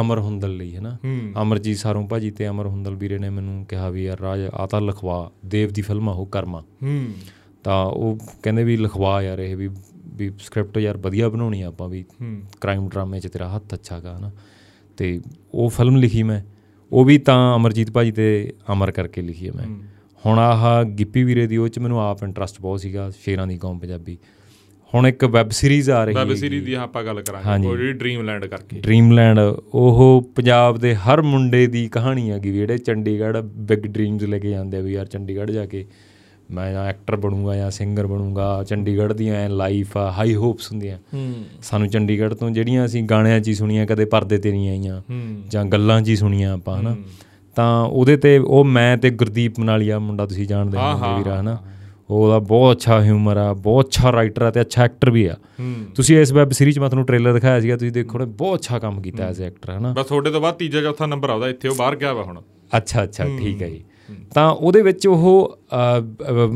[0.00, 0.98] ਅਮਰ ਹੁੰਦਲ ਲਈ ਹੈ ਨਾ?
[1.42, 4.80] ਅਮਰਜੀਤ ਸਾਰੋਂ ਭਾਜੀ ਤੇ ਅਮਰ ਹੁੰਦਲ ਵੀਰੇ ਨੇ ਮੈਨੂੰ ਕਿਹਾ ਵੀ ਯਾਰ ਰਾਜ ਆ ਤਾਂ
[4.80, 6.62] ਲਿਖਵਾ ਦੇਵ ਦੀ ਫਿਲਮ ਆ ਉਹ ਕਰਮਾ।
[7.64, 9.70] ਤਾਂ ਉਹ ਕਹਿੰਦੇ ਵੀ ਲਿਖਵਾ ਯਾਰ ਇਹ ਵੀ
[10.06, 12.04] ਵੀ ਸਕ੍ਰਿਪਟ ਯਾਰ ਵਧੀਆ ਬਣਾਉਣੀ ਆ ਆਪਾਂ ਵੀ।
[12.60, 14.30] ਕ੍ਰਾਈਮ ਡਰਾਮੇ 'ਚ ਤੇਰਾ ਹੱਥ ਅੱਛਾ ਗਾ ਨਾ?
[14.96, 15.20] ਤੇ
[15.54, 16.42] ਉਹ ਫਿਲਮ ਲਿਖੀ ਮੈਂ।
[16.92, 19.66] ਉਹ ਵੀ ਤਾਂ ਅਮਰਜੀਤ ਭਾਜੀ ਤੇ ਅਮਰ ਕਰਕੇ ਲਿਖੀ ਹੈ ਮੈਂ।
[20.26, 23.78] ਹੁਣ ਆਹ ਗਿੱਪੀ ਵੀਰੇ ਦੀ ਉਹ 'ਚ ਮੈਨੂੰ ਆਪ ਇੰਟਰਸਟ ਬਹੁਤ ਸੀਗਾ ਸ਼ੇਰਾਂ ਦੀ ਕੌਮ
[23.78, 24.18] ਪੰਜਾਬੀ।
[24.96, 28.44] ਹੁਣ ਇੱਕ ਵੈਬ ਸੀਰੀਜ਼ ਆ ਰਹੀ ਵੈਬ ਹੈ ਸੀਰੀਜ਼ ਦੀ ਆਪਾਂ ਗੱਲ ਕਰਾਂਗੇ ਕੋਈ ਡ੍ਰੀਮਲੈਂਡ
[28.46, 34.22] ਕਰਕੇ। ਡ੍ਰੀਮਲੈਂਡ ਉਹ ਪੰਜਾਬ ਦੇ ਹਰ ਮੁੰਡੇ ਦੀ ਕਹਾਣੀ ਹੈਗੀ ਵੀ ਜਿਹੜੇ ਚੰਡੀਗੜ੍ਹ ਬਿਗ ਡ੍ਰੀਮਸ
[34.22, 35.84] ਲੈ ਕੇ ਜਾਂਦੇ ਆ ਵੀ ਯਾਰ ਚੰਡੀਗੜ੍ਹ ਜਾ ਕੇ
[36.50, 40.98] ਮੈਂ ਜਾਂ ਐਕਟਰ ਬਣੂੰਗਾ ਜਾਂ ਸਿੰਗਰ ਬਣੂੰਗਾ ਚੰਡੀਗੜ੍ਹ ਦੀਆਂ ਐ ਲਾਈਫ ਆ ਹਾਈ ਹੋਪਸ ਹੁੰਦੀਆਂ।
[41.62, 45.00] ਸਾਨੂੰ ਚੰਡੀਗੜ੍ਹ ਤੋਂ ਜਿਹੜੀਆਂ ਅਸੀਂ ਗਾਣਿਆਂ 'ਚ ਹੀ ਸੁਣੀਆਂ ਕਦੇ ਪਰਦੇ ਤੇ ਨਹੀਂ ਆਈਆਂ
[45.48, 46.96] ਜਾਂ ਗੱਲਾਂ 'ਚ ਹੀ ਸੁਣੀਆਂ ਆਪਾਂ ਹਨਾ।
[47.56, 51.58] ਤਾਂ ਉਹਦੇ ਤੇ ਉਹ ਮੈਂ ਤੇ ਗੁਰਦੀਪ ਮਨਾਲੀਆ ਮੁੰਡਾ ਤੁਸੀਂ ਜਾਣਦੇ ਹੋ। ਵੀਰਾ ਹਨਾ।
[52.10, 55.34] ਉਹਦਾ ਬਹੁਤ ਅੱਛਾ ਹਿਊਮਰ ਆ ਬਹੁਤ ਅੱਛਾ ਰਾਈਟਰ ਆ ਤੇ ਅੱਛਾ ਐਕਟਰ ਵੀ ਆ।
[55.94, 59.00] ਤੁਸੀਂ ਇਸ ਵੈਬ ਸੀਰੀਜ਼ ਮੈਂ ਤੁਹਾਨੂੰ ਟ੍ਰੇਲਰ ਦਿਖਾਇਆ ਸੀਗਾ ਤੁਸੀਂ ਦੇਖੋ ਨੇ ਬਹੁਤ ਅੱਛਾ ਕੰਮ
[59.02, 59.92] ਕੀਤਾ ਐਜ਼ ਐਕਟਰ ਹਨਾ?
[59.92, 62.40] ਬਸ ਤੁਹਾਡੇ ਤੋਂ ਬਾਅਦ ਤੀਜਾ ਚੌਥਾ ਨੰਬਰ ਆਉਦਾ ਇੱਥੇ ਉਹ ਬਾਹਰ ਗਿਆ ਵਾ ਹੁਣ।
[62.72, 63.82] ਅੱਛਾ ਅੱਛਾ ਠੀਕ ਹੈ ਜੀ।
[64.34, 65.24] ਤਾਂ ਉਹਦੇ ਵਿੱਚ ਉਹ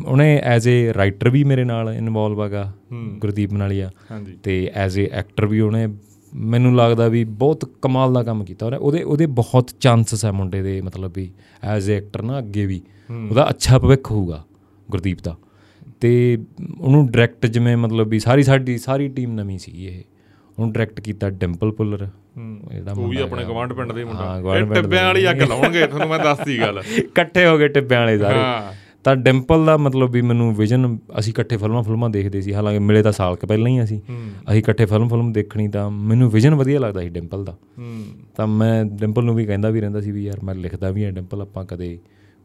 [0.06, 2.72] ਉਹਨੇ ਐਜ਼ ਅ ਰਾਈਟਰ ਵੀ ਮੇਰੇ ਨਾਲ ਇਨਵੋਲਵ ਹੈਗਾ
[3.18, 5.86] ਗੁਰਦੀਪ ਮਨਾਲੀਆ ਹਾਂਜੀ। ਤੇ ਐਜ਼ ਅ ਐਕਟਰ ਵੀ ਉਹਨੇ
[6.32, 10.62] ਮੈਨੂੰ ਲੱਗਦਾ ਵੀ ਬਹੁਤ ਕਮਾਲ ਦਾ ਕੰਮ ਕੀਤਾ। ਉਹਨੇ ਉਹਦੇ ਉਹਦੇ ਬਹੁਤ ਚਾਂਸਸ ਹੈ ਮੁੰਡੇ
[10.62, 11.30] ਦੇ ਮਤਲਬ ਵੀ
[11.64, 12.80] ਐਜ਼ ਅ ਐਕਟਰ ਨਾ ਅੱਗੇ ਵੀ।
[13.30, 14.42] ਉਹਦਾ ਅੱਛਾ ਭਵਿੱਖ ਹੋਊਗਾ।
[14.90, 15.36] ਗੁਰਦੀਪ ਦਾ।
[16.00, 16.38] ਤੇ
[16.80, 20.02] ਉਹਨੂੰ ਡਾਇਰੈਕਟ ਜਿਵੇਂ ਮਤਲਬ ਵੀ ਸਾਰੀ ਸਾਡੀ ਸਾਰੀ ਟੀਮ ਨਵੀਂ ਸੀਗੀ ਇਹ।
[20.58, 22.08] ਉਹਨੂੰ ਡਾਇਰੈਕਟ ਕੀਤਾ ਡਿੰਪਲ ਪੁੱਲਰ
[22.72, 26.18] ਜਿਹੜਾ ਉਹ ਵੀ ਆਪਣੇ। ਗਵਾਂਢ ਪਿੰਡ ਦੇ ਮੁੰਡਾ। ਇਹ ਟਿੱਬਿਆਂ ਵਾਲੀ ਅੱਗ ਲਾਉਣਗੇ ਤੁਹਾਨੂੰ ਮੈਂ
[26.18, 28.38] ਦੱਸਦੀ ਗੱਲ। ਇਕੱਠੇ ਹੋ ਗਏ ਟਿੱਬਿਆਂ ਵਾਲੇ ਸਾਰੇ।
[29.04, 33.02] ਤਾਂ ਡਿੰਪਲ ਦਾ ਮਤਲਬ ਵੀ ਮੈਨੂੰ ਵਿਜ਼ਨ ਅਸੀਂ ਇਕੱਠੇ ਫਿਲਮਾਂ ਫਿਲਮਾਂ ਦੇਖਦੇ ਸੀ। ਹਾਲਾਂਕਿ ਮਿਲੇ
[33.02, 34.00] ਤਾਂ ਸਾਲ ਕੁ ਪਹਿਲਾਂ ਹੀ ਅਸੀਂ।
[34.50, 37.56] ਅਸੀਂ ਇਕੱਠੇ ਫਿਲਮ ਫਿਲਮ ਦੇਖਣੀ ਤਾਂ ਮੈਨੂੰ ਵਿਜ਼ਨ ਵਧੀਆ ਲੱਗਦਾ ਸੀ ਡਿੰਪਲ ਦਾ।
[38.36, 41.12] ਤਾਂ ਮੈਂ ਡਿੰਪਲ ਨੂੰ ਵੀ ਕਹਿੰਦਾ ਵੀ ਰਹਿੰਦਾ ਸੀ ਵੀ ਯਾਰ ਮੈਂ ਲਿਖਦਾ ਵੀ ਹਾਂ
[41.12, 41.98] ਡਿੰਪਲ ਆਪਾਂ ਕਦੇ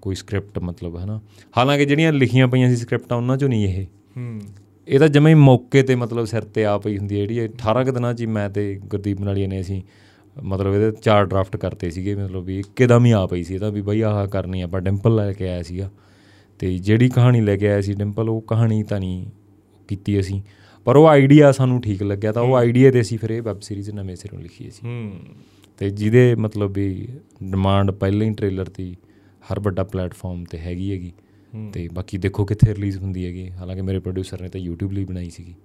[0.05, 1.21] ਕੋਈ ਸਕ੍ਰਿਪਟ ਮਤਲਬ ਹੈ ਨਾ
[1.57, 3.85] ਹਾਲਾਂਕਿ ਜਿਹੜੀਆਂ ਲਿਖੀਆਂ ਪਈਆਂ ਸੀ ਸਕ੍ਰਿਪਟਾਂ ਉਹਨਾਂ ਚੋਂ ਨਹੀਂ ਇਹ।
[4.17, 4.41] ਹੂੰ।
[4.87, 7.85] ਇਹ ਤਾਂ ਜਮੇ ਮੌਕੇ ਤੇ ਮਤਲਬ ਸਿਰ ਤੇ ਆ ਪਈ ਹੁੰਦੀ ਹੈ ਜਿਹੜੀ ਇਹ 18
[7.85, 9.81] ਕੁ ਦਿਨਾਂ 'ਚ ਮੈਂ ਤੇ ਗੁਰਦੀਪ ਨਾਲੀਆ ਨੇ ਅਸੀਂ
[10.43, 13.71] ਮਤਲਬ ਇਹਦੇ ਚਾਰ ਡਰਾਫਟ ਕਰਤੇ ਸੀਗੇ ਮਤਲਬ ਵੀ ਇੱਕਦਮ ਹੀ ਆ ਪਈ ਸੀ ਇਹ ਤਾਂ
[13.71, 15.91] ਵੀ ਬਈ ਆਹ ਕਰਨੀ ਆਪਾਂ ਡਿੰਪਲ ਲੈ ਕੇ ਆਇਆ ਸੀਗਾ।
[16.59, 19.25] ਤੇ ਜਿਹੜੀ ਕਹਾਣੀ ਲੈ ਕੇ ਆਇਆ ਸੀ ਡਿੰਪਲ ਉਹ ਕਹਾਣੀ ਤਾਂ ਨਹੀਂ
[19.87, 20.41] ਕੀਤੀ ਅਸੀਂ
[20.85, 23.91] ਪਰ ਉਹ ਆਈਡੀਆ ਸਾਨੂੰ ਠੀਕ ਲੱਗਿਆ ਤਾਂ ਉਹ ਆਈਡੀਆ ਤੇ ਅਸੀਂ ਫਿਰ ਇਹ ਵੈਬ ਸੀਰੀਜ਼
[23.91, 25.13] ਨਵੇਂ ਸਿਰੋਂ ਲਿਖੀ ਸੀ। ਹੂੰ।
[25.77, 27.07] ਤੇ ਜਿਹਦੇ ਮਤਲਬ ਵੀ
[27.43, 28.95] ਡਿਮਾਂਡ ਪਹਿਲਾਂ ਹੀ ਟ੍ਰੇਲਰ ਦੀ
[29.51, 31.13] ਹਰ ਵੱਡਾ ਪਲੇਟਫਾਰਮ ਤੇ ਹੈਗੀ ਹੈਗੀ।
[31.73, 35.29] ਤੇ ਬਾਕੀ ਦੇਖੋ ਕਿੱਥੇ ਰਿਲੀਜ਼ ਹੁੰਦੀ ਹੈਗੀ। ਹਾਲਾਂਕਿ ਮੇਰੇ ਪ੍ਰੋਡਿਊਸਰ ਨੇ ਤਾਂ YouTube ਲਈ ਬਣਾਈ
[35.29, 35.55] ਸੀਗੀ।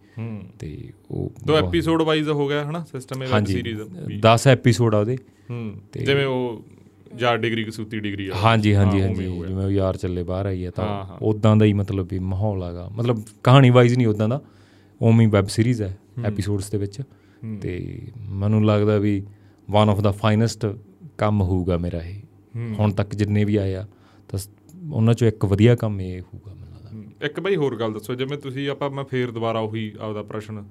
[0.58, 2.84] ਤੇ ਉਹ ਦੋ ਐਪੀਸੋਡ ਵਾਈਜ਼ ਹੋ ਗਿਆ ਹਨਾ?
[2.92, 3.80] ਸਿਸਟਮ ਇਹ ਵੈਬ ਸੀਰੀਜ਼
[4.26, 5.16] 10 ਐਪੀਸੋਡ ਆ ਉਹਦੇ।
[5.50, 5.74] ਹੂੰ।
[6.04, 6.64] ਜਿਵੇਂ ਉਹ
[7.18, 10.70] ਯਾਰ ਡਿਗਰੀ ਕਸੂਤੀ ਡਿਗਰੀ ਆ ਹਾਂਜੀ ਹਾਂਜੀ ਹਾਂਜੀ। ਜਿਵੇਂ ਉਹ ਯਾਰ ਚੱਲੇ ਬਾਹਰ ਆਈ ਹੈ
[10.70, 14.40] ਤਾਂ। ਉਦਾਂ ਦਾ ਹੀ ਮਤਲਬ ਵੀ ਮਾਹੌਲ ਹੈਗਾ। ਮਤਲਬ ਕਹਾਣੀ ਵਾਈਜ਼ ਨਹੀਂ ਉਦਾਂ ਦਾ।
[15.00, 17.02] ਉਵੇਂ ਵੈਬ ਸੀਰੀਜ਼ ਹੈ ਐਪੀਸੋਡਸ ਦੇ ਵਿੱਚ।
[17.60, 19.26] ਤੇ ਮੈਨੂੰ ਲੱਗਦਾ ਵੀ
[19.70, 20.66] ਵਨ ਆਫ ਦਾ ਫਾਈਨੈਸਟ
[21.18, 22.20] ਕੰਮ ਹੋਊਗਾ ਮੇਰਾ ਇਹ।
[22.54, 23.86] ਹੁਣ ਤੱਕ ਜਿੰਨੇ ਵੀ ਆਏ ਆ
[24.28, 24.38] ਤਾਂ
[24.92, 28.38] ਉਹਨਾਂ ਚੋਂ ਇੱਕ ਵਧੀਆ ਕੰਮ ਇਹ ਹੋਊਗਾ ਮੈਨੂੰ ਲੱਗਦਾ। ਇੱਕ ਬਈ ਹੋਰ ਗੱਲ ਦੱਸੋ ਜਿਵੇਂ
[28.38, 30.64] ਤੁਸੀਂ ਆਪਾਂ ਮੈਂ ਫੇਰ ਦੁਬਾਰਾ ਉਹੀ ਆਪਦਾ ਪ੍ਰਸ਼ਨ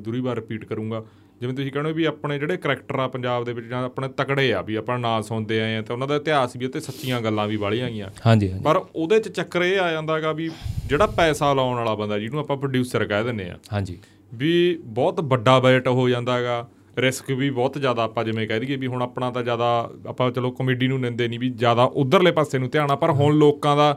[0.00, 1.04] ਦੂਰੀ ਵਾਰ ਰਿਪੀਟ ਕਰੂੰਗਾ।
[1.40, 4.62] ਜਿਵੇਂ ਤੁਸੀਂ ਕਹਿੰਦੇ ਵੀ ਆਪਣੇ ਜਿਹੜੇ ਕਰੈਕਟਰ ਆ ਪੰਜਾਬ ਦੇ ਵਿੱਚ ਜਾਂ ਆਪਣੇ ਤਕੜੇ ਆ
[4.62, 7.56] ਵੀ ਆਪਾਂ ਨਾਂ ਸੁਣਦੇ ਆਏ ਆ ਤੇ ਉਹਨਾਂ ਦਾ ਇਤਿਹਾਸ ਵੀ ਉੱਤੇ ਸੱਚੀਆਂ ਗੱਲਾਂ ਵੀ
[7.56, 10.50] ਵਾਲੀਆਂ ਗਈਆਂ ਹਾਂਜੀ ਹਾਂਜੀ। ਪਰ ਉਹਦੇ ਚ ਚੱਕਰ ਇਹ ਆ ਜਾਂਦਾਗਾ ਵੀ
[10.86, 13.98] ਜਿਹੜਾ ਪੈਸਾ ਲਾਉਣ ਵਾਲਾ ਬੰਦਾ ਜਿਹਨੂੰ ਆਪਾਂ ਪ੍ਰੋਡਿਊਸਰ ਕਹਿ ਦਿੰਦੇ ਆ ਹਾਂਜੀ।
[14.34, 18.86] ਵੀ ਬਹੁਤ ਵੱਡਾ ਬਜਟ ਹੋ ਜਾਂਦਾਗਾ ਰਿਸਕ ਵੀ ਬਹੁਤ ਜ਼ਿਆਦਾ ਆਪਾਂ ਜਿਵੇਂ ਕਹਿ ਦਈਏ ਵੀ
[18.86, 19.66] ਹੁਣ ਆਪਣਾ ਤਾਂ ਜ਼ਿਆਦਾ
[20.06, 23.36] ਆਪਾਂ ਚਲੋ ਕਮੇਡੀ ਨੂੰ ਨਿੰਦੇ ਨਹੀਂ ਵੀ ਜ਼ਿਆਦਾ ਉਧਰਲੇ ਪਾਸੇ ਨੂੰ ਧਿਆਨ ਆ ਪਰ ਹੁਣ
[23.38, 23.94] ਲੋਕਾਂ ਦਾ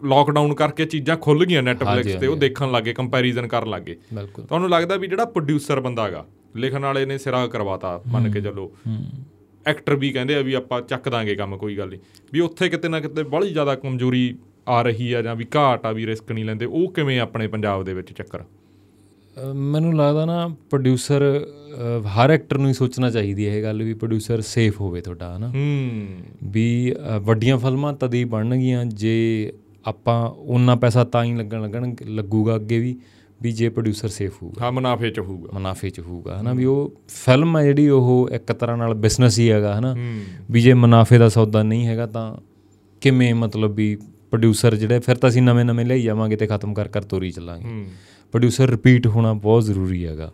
[0.00, 3.96] ਲੋਕਡਾਊਨ ਕਰਕੇ ਚੀਜ਼ਾਂ ਖੁੱਲ ਗਈਆਂ ਨੈਟਫਲਿਕਸ ਤੇ ਉਹ ਦੇਖਣ ਲੱਗੇ ਕੰਪੈਰੀਜ਼ਨ ਕਰਨ ਲੱਗੇ
[4.38, 6.24] ਤੁਹਾਨੂੰ ਲੱਗਦਾ ਵੀ ਜਿਹੜਾ ਪ੍ਰੋਡਿਊਸਰ ਬੰਦਾ ਹੈਗਾ
[6.56, 8.70] ਲਿਖਣ ਵਾਲੇ ਨੇ ਸਿਰਾ ਕਰਵਾਤਾ ਮੰਨ ਕੇ ਚੱਲੋ।
[9.66, 12.00] ਐਕਟਰ ਵੀ ਕਹਿੰਦੇ ਆ ਵੀ ਆਪਾਂ ਚੱਕ ਦਾਂਗੇ ਕੰਮ ਕੋਈ ਗੱਲ ਨਹੀਂ
[12.32, 14.34] ਵੀ ਉੱਥੇ ਕਿਤੇ ਨਾ ਕਿਤੇ ਬੜੀ ਜ਼ਿਆਦਾ ਕਮਜ਼ੋਰੀ
[14.68, 17.84] ਆ ਰਹੀ ਆ ਜਾਂ ਵੀ ਘਾਟ ਆ ਵੀ ਰਿਸਕ ਨਹੀਂ ਲੈਂਦੇ ਉਹ ਕਿਵੇਂ ਆਪਣੇ ਪੰਜਾਬ
[17.84, 18.42] ਦੇ ਵਿੱਚ ਚੱਕਰ?
[19.54, 21.46] ਮੈਨੂੰ ਲੱਗਦਾ ਨਾ ਪ੍ਰੋਡਿਊਸਰ
[22.00, 25.48] ਹਰ ਐਕਟਰ ਨੂੰ ਹੀ ਸੋਚਣਾ ਚਾਹੀਦੀ ਹੈ ਇਹ ਗੱਲ ਵੀ ਪ੍ਰੋਡਿਊਸਰ ਸੇਫ ਹੋਵੇ ਤੁਹਾਡਾ ਹਨਾ?
[25.48, 26.06] ਹੂੰ।
[26.44, 29.52] ਵੀ ਵੱਡੀਆਂ ਫਿਲਮਾਂ ਤਦ ਹੀ ਬਣਨਗੀਆਂ ਜੇ
[29.86, 32.98] ਆਪਾਂ ਉਹਨਾਂ ਪੈਸਾ ਤਾਂ ਹੀ ਲੱਗਣ ਲੱਗਣ ਲੱਗੂਗਾ ਅੱਗੇ ਵੀ
[33.42, 36.52] ਵੀ ਜੇ ਪ੍ਰੋਡਿਊਸਰ ਸੇਫ ਹੋਊਗਾ। ਹਾਂ ਮੁਨਾਫੇ ਚ ਹੋਊਗਾ। ਮੁਨਾਫੇ ਚ ਹੋਊਗਾ ਹਨਾ?
[36.52, 39.96] ਵੀ ਉਹ ਫਿਲਮ ਹੈ ਜਿਹੜੀ ਉਹ ਇੱਕ ਤਰ੍ਹਾਂ ਨਾਲ ਬਿਜ਼ਨਸ ਹੀ ਹੈਗਾ ਹਨਾ?
[40.50, 42.36] ਵੀ ਜੇ ਮੁਨਾਫੇ ਦਾ ਸੌਦਾ ਨਹੀਂ ਹੈਗਾ ਤਾਂ
[43.00, 46.88] ਕਿਵੇਂ ਮਤਲਬ ਵੀ ਪ੍ਰੋਡਿਊਸਰ ਜਿਹੜੇ ਫਿਰ ਤਾਂ ਅਸੀਂ ਨਵੇਂ ਨਵੇਂ ਲਈ ਜਾਵਾਂਗੇ ਤੇ ਖਤਮ ਕਰ
[46.88, 47.84] ਕਰ ਤੋਰੀ ਚੱਲਾਂਗੇ।
[48.34, 50.32] ਪ੍ਰੋਡਿਊਸਰ ਰਿਪੀਟ ਹੋਣਾ ਬਹੁਤ ਜ਼ਰੂਰੀ ਹੈਗਾ।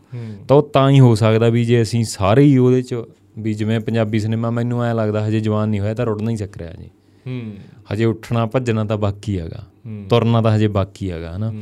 [0.49, 2.95] ਤਾਂ ਉਹ ਤਾਂ ਹੀ ਹੋ ਸਕਦਾ ਵੀ ਜੇ ਅਸੀਂ ਸਾਰੇ ਹੀ ਉਹਦੇ ਚ
[3.39, 6.57] ਵੀ ਜਿਵੇਂ ਪੰਜਾਬੀ ਸਿਨੇਮਾ ਮੈਨੂੰ ਐ ਲੱਗਦਾ ਹਜੇ ਜਵਾਨ ਨਹੀਂ ਹੋਇਆ ਤਾਂ ਰੁੜਨਾ ਹੀ ਚੱਕ
[6.57, 6.91] ਰਿਹਾ ਜੀ।
[7.27, 7.55] ਹੂੰ।
[7.93, 9.67] ਹਜੇ ਉੱਠਣਾ ਭੱਜਣਾ ਤਾਂ ਬਾਕੀ ਹੈਗਾ।
[10.11, 11.53] ਤੁਰਨਾ ਤਾਂ ਹਜੇ ਬਾਕੀ ਹੈਗਾ ਹਨਾ।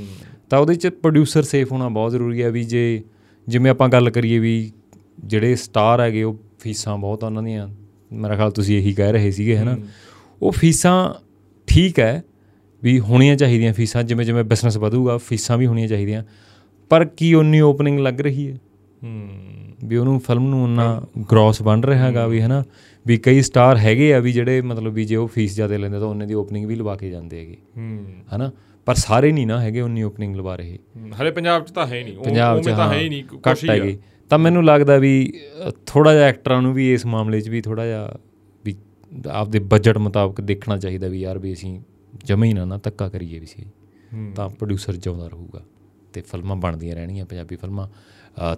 [0.50, 3.02] ਤਾਂ ਉਹਦੇ ਚ ਪ੍ਰੋਡਿਊਸਰ ਸੇਫ ਹੋਣਾ ਬਹੁਤ ਜ਼ਰੂਰੀ ਹੈ ਵੀ ਜੇ
[3.48, 4.72] ਜਿਵੇਂ ਆਪਾਂ ਗੱਲ ਕਰੀਏ ਵੀ
[5.24, 7.68] ਜਿਹੜੇ ਸਟਾਰ ਹੈਗੇ ਉਹ ਫੀਸਾਂ ਬਹੁਤ ਉਹਨਾਂ ਦੀਆਂ।
[8.12, 9.76] ਮੇਰਾ ਖਿਆਲ ਤੁਸੀਂ ਇਹੀ ਕਹਿ ਰਹੇ ਸੀਗੇ ਹਨਾ।
[10.42, 11.14] ਉਹ ਫੀਸਾਂ
[11.66, 12.24] ਠੀਕ ਹੈ
[12.82, 16.24] ਵੀ ਹੋਣੀਆਂ ਚਾਹੀਦੀਆਂ ਫੀਸਾਂ ਜਿਵੇਂ ਜਿਵੇਂ ਬਿਜ਼ਨਸ ਵਧੂਗਾ ਫੀਸਾਂ ਵੀ ਹੋਣੀਆਂ ਚਾਹੀਦੀਆਂ।
[16.88, 18.56] ਪਰ ਕੀ ਉਨੀ ਓਪਨਿੰਗ ਲੱਗ ਰਹੀ ਹੈ?
[19.04, 19.28] ਹੂੰ।
[19.84, 21.00] ਵੀ ਉਹਨੂੰ ਫਿਲਮ ਨੂੰ ਉਹਨਾਂ
[21.30, 22.64] ਗ੍ਰੋਸ ਬਣ ਰਿਹਾ ਹੈਗਾ ਵੀ ਹਨਾ?
[23.06, 26.06] ਵੀ ਕਈ ਸਟਾਰ ਹੈਗੇ ਆ ਵੀ ਜਿਹੜੇ ਮਤਲਬ ਵੀ ਜੇ ਉਹ ਫੀਸ ਜ਼ਿਆਦਾ ਲੈਂਦੇ ਤਾਂ
[26.06, 28.06] ਉਹਨੇ ਦੀ ਓਪਨਿੰਗ ਵੀ ਲਵਾ ਕੇ ਜਾਂਦੇ ਹੈਗੇ। ਹੂੰ।
[28.36, 28.50] ਹਨਾ?
[28.86, 30.78] ਪਰ ਸਾਰੇ ਨਹੀਂ ਨਾ ਹੈਗੇ ਉਨੀ ਓਪਨਿੰਗ ਲਵਾ ਰਹੇ।
[31.22, 33.70] ਹਲੇ ਪੰਜਾਬ ਚ ਤਾਂ ਹੈ ਨਹੀਂ। ਉਹ- ਪੰਜਾਬ ਚ ਤਾਂ ਹਾਂ, ਹੈ ਨਹੀਂ ਕੁਛ ਘੱਟ।
[33.70, 33.98] ਹੈਗੇ।
[34.28, 35.32] ਤਾਂ ਮੈਨੂੰ ਲੱਗਦਾ ਵੀ
[35.86, 38.14] ਥੋੜਾ ਜਿਹਾ ਐਕਟਰਾਂ ਨੂੰ ਵੀ ਇਸ ਮਾਮਲੇ 'ਚ ਵੀ ਥੋੜਾ ਜਿਹਾ
[38.64, 38.74] ਵੀ
[39.30, 41.80] ਆਪਦੇ ਬਜਟ ਮੁਤਾਬਕ ਦੇਖਣਾ ਚਾਹੀਦਾ ਵੀ ਯਾਰ ਵੀ ਅਸੀਂ
[42.24, 43.66] ਜਮਾ ਹੀ ਨਾ ਨਾ ਧੱਕਾ ਕਰੀਏ ਵੀ ਸੀ।
[44.14, 45.62] ਹੂੰ। ਤਾਂ ਪ੍ਰੋਡਿਊਸਰ ਜਿਉਂਦਾ ਰਹੂਗਾ।
[46.12, 47.88] ਤੇ ਫਿਲਮਾਂ ਬਣਦੀਆਂ ਰਹਿਣਗੀਆਂ ਪੰਜਾਬੀ ਫਿਲਮਾਂ।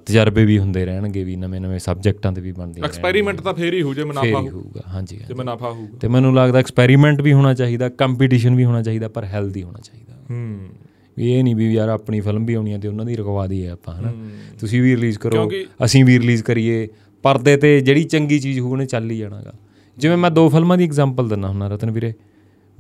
[0.07, 3.95] ਤਜਰਬੇ ਵੀ ਹੁੰਦੇ ਰਹਿਣਗੇ ਵੀ ਨਵੇਂ-ਨਵੇਂ ਸਬਜੈਕਟਾਂ ਤੇ ਵੀ ਬਣਦੀਆਂ ਐਕਸਪੈਰੀਮੈਂਟ ਤਾਂ ਫੇਰ ਹੀ ਹੋ
[3.95, 7.55] ਜੇ ਮੁਨਾਫਾ ਹੀ ਹੋ ਹੋਊਗਾ ਹਾਂਜੀ ਹਾਂਜੀ। ਮੁਨਾਫਾ ਹੋਊਗਾ ਤੇ ਮੈਨੂੰ ਲੱਗਦਾ ਐਕਸਪੈਰੀਮੈਂਟ ਵੀ ਹੋਣਾ
[7.55, 10.59] ਚਾਹੀਦਾ ਕੰਪੀਟੀਸ਼ਨ ਵੀ ਹੋਣਾ ਚਾਹੀਦਾ ਪਰ ਹੈਲਦੀ ਹੋਣਾ ਚਾਹੀਦਾ। ਹੂੰ।
[11.17, 13.69] ਵੀ ਇਹ ਨਹੀਂ ਵੀ ਯਾਰ ਆਪਣੀ ਫਿਲਮ ਵੀ ਆਉਣੀ ਆ ਤੇ ਉਹਨਾਂ ਦੀ ਰਖਵਾ ਦਈਏ
[13.69, 14.13] ਆਪਾਂ ਹਨਾ?
[14.61, 16.89] ਤੁਸੀਂ ਵੀ ਰਿਲੀਜ਼ ਕਰੋ ਕਿਉਂਕਿ- ਅਸੀਂ ਵੀ ਰਿਲੀਜ਼ ਕਰੀਏ।
[17.23, 19.53] ਪਰਦੇ ਤੇ ਜਿਹੜੀ ਚੰਗੀ ਚੀਜ਼ ਹੋਊ ਉਹਨੇ ਚੱਲ ਹੀ ਜਾਣਾਗਾ।
[19.99, 22.13] ਜਿਵੇਂ ਮੈਂ ਦੋ ਫਿਲਮਾਂ ਦੀ ਐਗਜ਼ਾਮਪਲ ਦਿੰਦਾ ਹੁੰਦਾ ਰਤਨ ਵੀਰੇ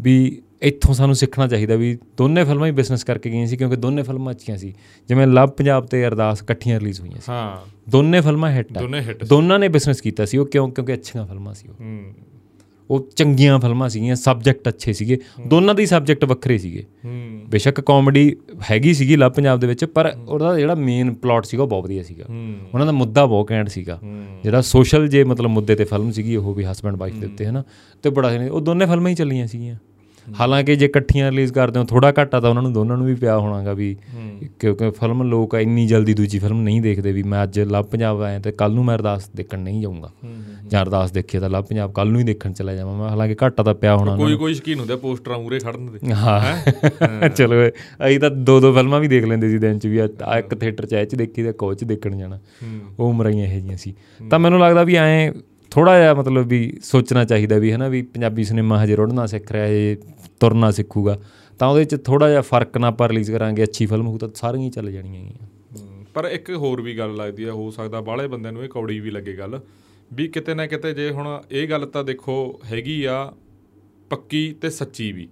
[0.00, 4.02] ਵੀ ਇੱਥੋਂ ਸਾਨੂੰ ਸਿੱਖਣਾ ਚਾਹੀਦਾ ਵੀ ਦੋਨੇ ਫਿਲਮਾਂ ਹੀ ਬਿਜ਼ਨਸ ਕਰਕੇ ਗਈਆਂ ਸੀ ਕਿਉਂਕਿ ਦੋਨੇ
[4.02, 4.74] ਫਿਲਮਾਂ ਅੱਛੀਆਂ ਸੀ।
[5.08, 9.00] ਜਿਵੇਂ ਲਵ ਪੰਜਾਬ ਤੇ ਅਰਦਾਸ ਇਕੱਠੀਆਂ ਰਿਲੀਜ਼ ਹੋਈਆਂ ਸੀ। ਹਾਂ। ਦੋਨੇ ਫਿਲਮਾਂ ਹਿੱਟ ਆ। ਦੋਨੇ
[9.00, 10.68] ਹਿੱਟ ਦੋਨਾਂ ਨੇ ਬਿਜ਼ਨਸ ਕੀਤਾ ਸੀ। ਉਹ ਕਿਉਂ?
[10.68, 12.00] ਕਿਉਂਕਿ ਅੱਛੀਆਂ ਫਿਲਮਾਂ ਸੀ ਉਹ। ਹੂੰ।
[12.90, 18.36] ਉਹ ਚੰਗੀਆਂ ਫਿਲਮਾਂ ਸੀਗੀਆਂ ਸਬਜੈਕਟ ਅੱਛੇ ਸੀਗੇ। ਦੋਨਾਂ ਦੇ ਸਬਜੈਕਟ ਵੱਖਰੇ ਸੀਗੇ। ਹੂੰ। ਬੇਸ਼ੱਕ ਕਾਮੇਡੀ
[18.70, 22.02] ਹੈਗੀ ਸੀਗੀ ਲਵ ਪੰਜਾਬ ਦੇ ਵਿੱਚ ਪਰ ਉਹਦਾ ਜਿਹੜਾ ਮੇਨ ਪਲਾਟ ਸੀਗਾ ਉਹ ਬਹੁਤ ਵਧੀਆ
[22.02, 22.24] ਸੀਗਾ।
[22.74, 24.00] ਉਹਨਾਂ ਦਾ ਮੁੱਦਾ ਬਹੁਤ ਘੈਂਟ ਸੀਗਾ।
[24.42, 27.64] ਜਿਹੜਾ ਸੋਸ਼ਲ ਜੇ ਮਤਲਬ ਮੁੱਦੇ ਤੇ ਫਿਲਮ ਸੀਗੀ ਉਹ ਵੀ ਹਸਬੰਡ ਵਾਈਫ ਦੇ ਉੱਤੇ ਹਨਾ?
[28.02, 29.76] ਤੇ ਬੜਾ ਉਹ ਦੋਨੇ ਫਿਲਮਾਂ ਹੀ ਚੱਲੀਆਂ ਸੀਗੀਆਂ।
[30.40, 33.38] ਹਾਲਾਂਕਿ ਜੇ ਇਕੱਠੀਆਂ ਰਿਲੀਜ਼ ਕਰਦੇ ਹੋ ਥੋੜਾ ਘਾਟਾ ਤਾਂ ਉਹਨਾਂ ਨੂੰ ਦੋਨਾਂ ਨੂੰ ਵੀ ਪਿਆ
[33.38, 33.96] ਹੋਣਾਗਾ ਵੀ
[34.60, 38.38] ਕਿਉਂਕਿ ਫਿਲਮ ਲੋਕ ਇੰਨੀ ਜਲਦੀ ਦੂਜੀ ਫਿਲਮ ਨਹੀਂ ਦੇਖਦੇ ਵੀ ਮੈਂ ਅੱਜ ਲਵ ਪੰਜਾਬ ਆਇਆ
[38.38, 40.10] ਤੇ ਕੱਲ ਨੂੰ ਮੈਂ ਅਰਦਾਸ ਦੇਖਣ ਨਹੀਂ ਜਾਊਂਗਾ।
[40.68, 43.62] ਜਾਂ ਅਰਦਾਸ ਦੇਖੀਏ ਤਾਂ ਲਵ ਪੰਜਾਬ ਕੱਲ ਨੂੰ ਹੀ ਦੇਖਣ ਚਲਾ ਜਾਵਾਂ ਮੈਂ ਹਾਲਾਂਕਿ ਘਾਟਾ
[43.62, 48.30] ਤਾਂ ਪਿਆ ਹੋਣਾ ਕੋਈ ਕੋਈ ਸ਼ਕੀਨ ਹੁੰਦਾ ਪੋਸਟਰਾਂ ਮੂਰੇ ਖੜਨ ਦੇ। ਹਾਂ। ਚਲੋ ਅਸੀਂ ਤਾਂ
[48.30, 50.08] ਦੋ ਦੋ ਫਿਲਮਾਂ ਵੀ ਦੇਖ ਲੈਂਦੇ ਸੀ ਦਿਨ ਚ ਵੀ ਆ
[50.38, 52.38] ਇੱਕ ਥੀਏਟਰ ਚ ਐ ਚ ਦੇਖੀ ਤੇ ਕੋਚ ਦੇਖਣ ਜਾਣਾ।
[52.98, 53.94] ਉਹ ਉਮਰਾਂ ਹੀ ਇਹੋ ਜਿਹੀਆਂ ਸੀ।
[54.30, 55.32] ਤਾਂ ਮੈਨੂੰ ਲੱਗਦਾ ਵੀ ਐਂ
[55.70, 59.66] ਥੋੜਾ ਜਿਹਾ ਮਤਲਬ ਵੀ ਸੋਚਣਾ ਚਾਹੀਦਾ ਵੀ ਹਨਾ ਵੀ ਪੰਜਾਬੀ ਸਿਨੇਮਾ ਹਜੇ ਰੁੜਨਾ ਸਿੱਖ ਰਿਹਾ
[59.66, 59.96] ਹੈ
[60.40, 61.18] ਤੁਰਨਾ ਸਿੱਖੂਗਾ
[61.58, 64.64] ਤਾਂ ਉਹਦੇ ਚ ਥੋੜਾ ਜਿਹਾ ਫ਼ਰਕ ਨਾ ਆਪਾਂ ਰਿਲੀਜ਼ ਕਰਾਂਗੇ ਅੱਛੀ ਫਿਲਮ ਹੋਊ ਤਾਂ ਸਾਰੀਆਂ
[64.64, 65.46] ਹੀ ਚੱਲ ਜਾਣੀਆਂ ਹੈਗੀਆਂ।
[65.82, 69.00] ਹਮ, ਪਰ ਇੱਕ ਹੋਰ ਵੀ ਗੱਲ ਲੱਗਦੀ ਹੈ ਹੋ ਸਕਦਾ ਬਾਹਲੇ ਬੰਦਿਆਂ ਨੂੰ ਇਹ ਕੌੜੀ
[69.00, 69.60] ਵੀ ਲੱਗੇ ਗੱਲ
[70.12, 73.32] ਵੀ ਕਿਤੇ ਨਾ ਕਿਤੇ ਜੇ ਹੁਣ ਇਹ ਗੱਲ ਤਾਂ ਦੇਖੋ ਹੈਗੀ ਆ
[74.10, 75.28] ਪੱਕੀ ਤੇ ਸੱਚੀ ਵੀ।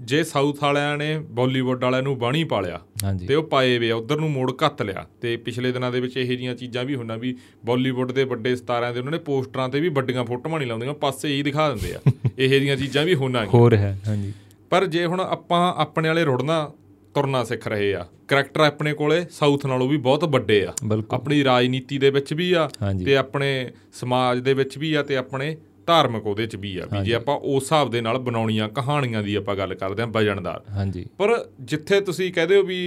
[0.00, 2.80] ਜੇ ਸਾਊਥ ਵਾਲਿਆਂ ਨੇ ਬਾਲੀਵੁੱਡ ਵਾਲਿਆਂ ਨੂੰ ਬਾਣੀ ਪਾਲਿਆ
[3.28, 6.34] ਤੇ ਉਹ ਪਾਏ ਵੇ ਉਧਰ ਨੂੰ ਮੋੜ ਘੱਤ ਲਿਆ। ਤੇ ਪਿਛਲੇ ਦਿਨਾਂ ਦੇ ਵਿੱਚ ਇਹੋ
[6.34, 7.36] ਜੀਆਂ ਚੀਜ਼ਾਂ ਵੀ ਹੁੰਨਾ ਵੀ
[7.66, 11.28] ਬਾਲੀਵੁੱਡ ਦੇ ਵੱਡੇ ਸਤਾਰਿਆਂ ਦੇ ਉਹਨਾਂ ਨੇ ਪੋਸਟਰਾਂ ਤੇ ਵੀ ਵੱਡੀਆਂ ਫੋਟੋਆਂ ਨਹੀਂ ਲਾਉਂਦੀਆਂ ਪਾਸੇ
[11.28, 12.00] ਹੀ ਦਿਖਾ ਦਿੰਦੇ ਆ।
[12.38, 14.32] ਇਹੋ ਜੀਆਂ ਚੀਜ਼ਾਂ ਵੀ ਹੋਣਾ ਹੈ ਹਾਂਜੀ।
[14.70, 16.70] ਪਰ ਜੇ ਹੁਣ ਆਪਾਂ ਆਪਣੇ ਵਾਲੇ ਰੁੜਨਾ
[17.14, 20.72] ਤੁਰਨਾ ਸਿੱਖ ਰਹੇ ਆ ਕਰੈਕਟਰ ਆਪਣੇ ਕੋਲੇ ਸਾਊਥ ਨਾਲੋਂ ਵੀ ਬਹੁਤ ਵੱਡੇ ਆ।
[21.10, 22.68] ਆਪਣੀ ਰਾਜਨੀਤੀ ਦੇ ਵਿੱਚ ਵੀ ਆ।
[23.04, 25.56] ਤੇ ਆਪਣੇ ਸਮਾਜ ਦੇ ਵਿੱਚ ਵੀ ਆ ਤੇ ਆਪਣੇ
[25.90, 29.34] ਧਾਰਮਿਕ ਉਹਦੇ ਚ ਵੀ ਆ ਵੀ ਜੇ ਆਪਾਂ ਉਸ ਹਿਸਾਬ ਦੇ ਨਾਲ ਬਣਾਉਣੀਆਂ ਕਹਾਣੀਆਂ ਦੀ
[29.34, 32.78] ਆਪਾਂ ਗੱਲ ਕਰਦੇ ਆਂ ਵਜਨਦਾਰ ਹਾਂਜੀ। ਪਰ ਜਿੱਥੇ ਤੁਸੀਂ ਕਹਦੇ ਹੋ ਵੀ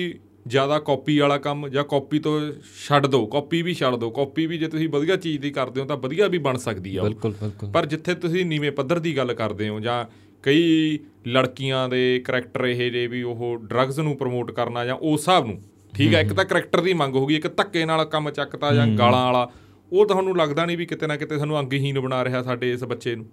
[0.48, 2.40] ਜ਼ਿਆਦਾ ਕਾਪੀ ਵਾਲਾ ਕੰਮ ਜਾਂ ਕਾਪੀ ਤੋਂ
[2.88, 5.86] ਛੱਡ ਦਿਓ ਕਾਪੀ ਵੀ ਛੱਡ ਦਿਓ ਕਾਪੀ ਵੀ ਜੇ ਤੁਸੀਂ ਵਧੀਆ ਚੀਜ਼ ਦੀ ਕਰਦੇ ਹੋ
[5.86, 9.34] ਤਾਂ ਵਧੀਆ ਵੀ ਬਣ ਸਕਦੀ ਆ। ਬਿਲਕੁਲ ਬਿਲਕੁਲ। ਪਰ ਜਿੱਥੇ ਤੁਸੀਂ ਨੀਵੇਂ ਪੱਧਰ ਦੀ ਗੱਲ
[9.34, 10.04] ਕਰਦੇ ਹੋ ਜਾਂ
[10.44, 15.46] ਕਈ ਲੜਕੀਆਂ ਦੇ ਕਰੈਕਟਰ ਇਹ ਜੇ ਵੀ ਉਹ ਡਰੱਗਸ ਨੂੰ ਪ੍ਰਮੋਟ ਕਰਨਾ ਜਾਂ ਉਸ ਹਿਸਾਬ
[15.46, 15.62] ਨੂੰ
[15.94, 19.24] ਠੀਕ ਹੈ ਇੱਕ ਤਾਂ ਕਰੈਕਟਰ ਦੀ ਮੰਗ ਹੋਗੀ ਇੱਕ ਧੱਕੇ ਨਾਲ ਕੰਮ ਚੱਕਤਾ ਜਾਂ ਗਾਲਾਂ
[19.26, 19.48] ਵਾਲਾ
[19.94, 23.16] ਉਹ ਤੁਹਾਨੂੰ ਲੱਗਦਾ ਨਹੀਂ ਵੀ ਕਿਤੇ ਨਾ ਕਿਤੇ ਸਾਨੂੰ ਅੰਗਹੀਨ ਬਣਾ ਰਿਹਾ ਸਾਡੇ ਇਸ ਬੱਚੇ
[23.16, 23.26] ਨੂੰ।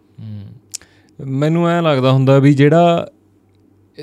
[1.26, 3.10] ਮੈਨੂੰ ਐ ਲੱਗਦਾ ਹੁੰਦਾ ਵੀ ਜਿਹੜਾ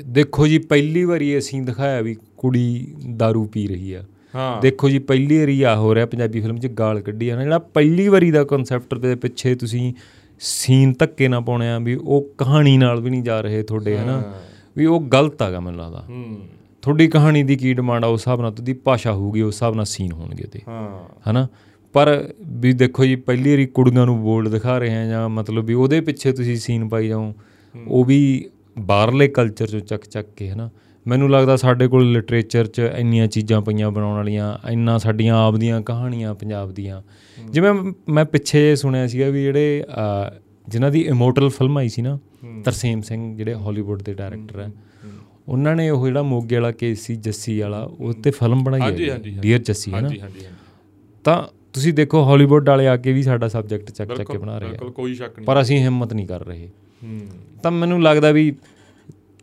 [0.04, 4.04] ਦੇਖੋ ਜੀ ਪਹਿਲੀ ਵਾਰੀ ਅਸੀਂ ਦਿਖਾਇਆ ਵੀ ਕੁੜੀ दारू ਪੀ ਰਹੀ ਆ।
[4.34, 7.42] ਹਾਂ। ਦੇਖੋ ਜੀ ਪਹਿਲੀ ਵਾਰੀ ਆ ਹੋ ਰਿਹਾ ਪੰਜਾਬੀ ਫਿਲਮ 'ਚ ਗਾਲ ਕੱਢੀ ਆ ਨਾ।
[7.42, 9.94] ਜਿਹੜਾ ਪਹਿਲੀ ਵਾਰੀ ਦਾ ਕਨਸੈਪਟ ਦੇ ਪਿੱਛੇ ਤੁਸੀਂ
[10.40, 14.34] ਸੀਨ ਧੱਕੇ ਨਾ ਪਾਉਣੇ ਆ ਵੀ ਉਹ ਕਹਾਣੀ ਨਾਲ ਵੀ ਨਹੀਂ ਜਾ ਰਹੇ ਤੁਹਾਡੇ ਹਨਾ?
[14.76, 16.40] ਵੀ ਉਹ ਗਲਤ ਆਗਾ ਮੈਨੂੰ ਲੱਗਦਾ। ਹੂੰ।
[16.82, 19.84] ਤੁਹਾਡੀ ਕਹਾਣੀ ਦੀ ਕੀ ਡਿਮਾਂਡ ਆ ਉਸ ਹਿਸਾਬ ਨਾਲ ਤੁਹਾਡੀ ਭਾਸ਼ਾ ਹੋਊਗੀ ਉਸ ਹਿਸਾਬ ਨਾਲ
[19.84, 21.48] ਸੀਨ ਹੋਣਗੇ ਤੇ ਹਾਂ। ਹਨਾ?
[21.92, 25.74] ਪਰ ਵੀ ਦੇਖੋ ਜੀ ਪਹਿਲੀ ਵਾਰੀ ਕੁੜੀਆਂ ਨੂੰ ਬੋਲਡ ਦਿਖਾ ਰਹੇ ਆ ਜਾਂ ਮਤਲਬ ਵੀ
[25.74, 27.32] ਉਹਦੇ ਪਿੱਛੇ ਤੁਸੀਂ ਸੀਨ ਪਾਈ ਜਾਓ
[27.74, 28.18] ਉਹ ਵੀ
[28.78, 30.68] ਬਾਹਰਲੇ ਕਲਚਰ ਚੋਂ ਚੱਕ ਚੱਕ ਕੇ ਹਨਾ।
[31.06, 35.80] ਮੈਨੂੰ ਲੱਗਦਾ ਸਾਡੇ ਕੋਲ ਲਿਟਰੇਚਰ 'ਚ ਇੰਨੀਆਂ ਚੀਜ਼ਾਂ ਪਈਆਂ ਬਣਾਉਣ ਵਾਲੀਆਂ ਇੰਨਾ ਸਾਡੀਆਂ ਆਪ ਦੀਆਂ
[35.82, 37.00] ਕਹਾਣੀਆਂ ਪੰਜਾਬ ਦੀਆਂ।
[37.50, 37.72] ਜਿਵੇਂ
[38.08, 39.84] ਮੈਂ ਪਿੱਛੇ ਸੁਣਿਆ ਸੀਗਾ ਵੀ ਜਿਹੜੇ
[40.68, 42.18] ਜਿਨ੍ਹਾਂ ਦੀ ਇਮੋਰਟਲ ਫਿਲਮ ਆਈ ਸੀ ਨਾ
[42.64, 44.70] ਤਰਸੇਮ ਸਿੰਘ ਜਿਹੜੇ ਹਾਲੀਵੁੱਡ ਦੇ ਡਾਇਰੈਕਟਰ ਹੈ
[45.48, 49.16] ਉਹਨਾਂ ਨੇ ਉਹ ਜਿਹੜਾ ਮੋਗੇ ਵਾਲਾ ਕੇਸ ਸੀ ਜੱਸੀ ਵਾਲਾ ਉਹ ਤੇ ਫਿਲਮ ਬਣਾਈ ਹੈ।
[49.40, 50.10] ਡੀਅਰ ਜੱਸੀ ਹੈ ਨਾ।
[51.24, 51.42] ਤਾਂ
[51.72, 54.70] ਤੁਸੀਂ ਦੇਖੋ ਹਾਲੀਵੁੱਡ ਵਾਲੇ ਆ ਕੇ ਵੀ ਸਾਡਾ ਸਬਜੈਕਟ ਚੱਕ ਚੱਕ ਕੇ ਬਣਾ ਰਹੇ ਆ।
[54.70, 56.68] ਬਿਲਕੁਲ ਕੋਈ ਸ਼ੱਕ ਨਹੀਂ। ਪਰ ਅਸੀਂ ਹਿੰਮਤ ਨਹੀਂ ਕਰ ਰਹੇ।
[57.04, 57.20] ਹੂੰ।
[57.62, 58.56] ਤਾਂ ਮੈਨੂੰ ਲੱਗਦਾ ਵੀ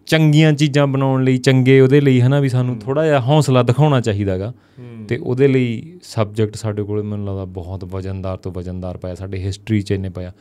[0.05, 4.53] ਚੰਗੀਆਂ ਚੀਜ਼ਾਂ ਬਣਾਉਣ ਲਈ ਚੰਗੇ ਉਹਦੇ ਲਈ ਹਨਾ ਵੀ ਸਾਨੂੰ ਥੋੜਾ ਜਿਹਾ ਹੌਸਲਾ ਦਿਖਾਉਣਾ ਚਾਹੀਦਾਗਾ।
[5.07, 9.82] ਤੇ ਉਹਦੇ ਲਈ ਸਬਜੈਕਟ ਸਾਡੇ ਕੋਲ ਮੈਨੂੰ ਲੱਗਦਾ ਬਹੁਤ ਵਜਨਦਾਰ ਤੋਂ ਵਜਨਦਾਰ ਪਿਆ ਸਾਡੇ ਹਿਸਟਰੀ
[9.82, 10.34] 'ਚ ਇੰਨੇ ਪਿਆ।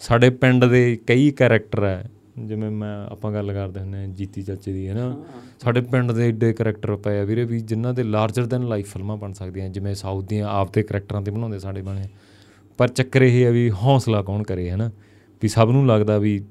[0.00, 4.72] ਸਾਡੇ ਪਿੰਡ ਦੇ ਕਈ ਕੈਰੈਕਟਰ ਹੈ ਜਿਵੇਂ ਮੈਂ ਆਪਾਂ ਗੱਲ ਕਰਦੇ ਹੁੰਦੇ ਹਾਂ ਜੀਤੀ ਚਾਚੇ
[4.72, 5.24] ਦੀ ਹੈ ਨਾ
[5.60, 9.16] ਸਾਡੇ ਪਿੰਡ ਦੇ ਏਡੇ ਕੈਰੈਕਟਰ ਪਏ ਆ ਵੀਰੇ ਵੀ ਜਿਨ੍ਹਾਂ ਦੇ ਲਾਰਜਰ ਦੈਨ ਲਾਈਫ ਫਿਲਮਾਂ
[9.16, 12.04] ਬਣ ਸਕਦੀਆਂ ਜਿਵੇਂ ਸਾਊਥ ਦੀਆਂ ਆਪ ਦੇ ਕੈਰੈਕਟਰਾਂ ਤੇ ਬਣਾਉਂਦੇ ਸਾਡੇ ਬਣੇ।
[12.78, 14.90] ਪਰ ਚੱਕਰ ਇਹ ਹੈ ਵੀ ਹੌਸਲਾ ਕੌਣ ਕਰੇ ਹੈ ਨਾ
[15.42, 16.44] ਵੀ ਸਭ ਨੂੰ ਲੱਗਦਾ ਵੀ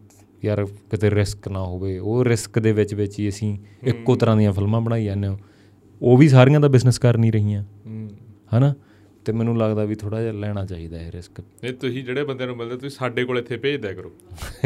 [0.46, 4.54] ਯਾਰ ਕਿਤੇ ਰਿਸਕ ਨਾ ਹੋਵੇ। ਉਹ ਰਿਸਕ ਦੇ ਵਿੱਚ ਵਿੱਚ ਹੀ ਅਸੀਂ ਇੱਕੋ ਤਰ੍ਹਾਂ ਦੀਆਂ
[4.54, 5.38] ਫਿਲਮਾਂ ਬਣਾਈ ਜਾਂਦੇ ਹਾਂ।
[6.02, 7.64] ਉਹ ਵੀ ਸਾਰੀਆਂ ਦਾ ਬਿਜ਼ਨਸ ਕਰ ਨਹੀਂ ਰਹੀਆਂ।
[8.58, 8.74] ਹਨਾ?
[9.26, 12.58] ਤੇ ਮੈਨੂੰ ਲੱਗਦਾ ਵੀ ਥੋੜਾ ਜਿਹਾ ਲੈਣਾ ਚਾਹੀਦਾ ਇਹ ਰਿਸਕ ਇਹ ਤੁਸੀਂ ਜਿਹੜੇ ਬੰਦੇ ਨੂੰ
[12.58, 14.12] ਮਿਲਦੇ ਤੁਸੀਂ ਸਾਡੇ ਕੋਲ ਇੱਥੇ ਭੇਜ ਦਿਆ ਕਰੋ।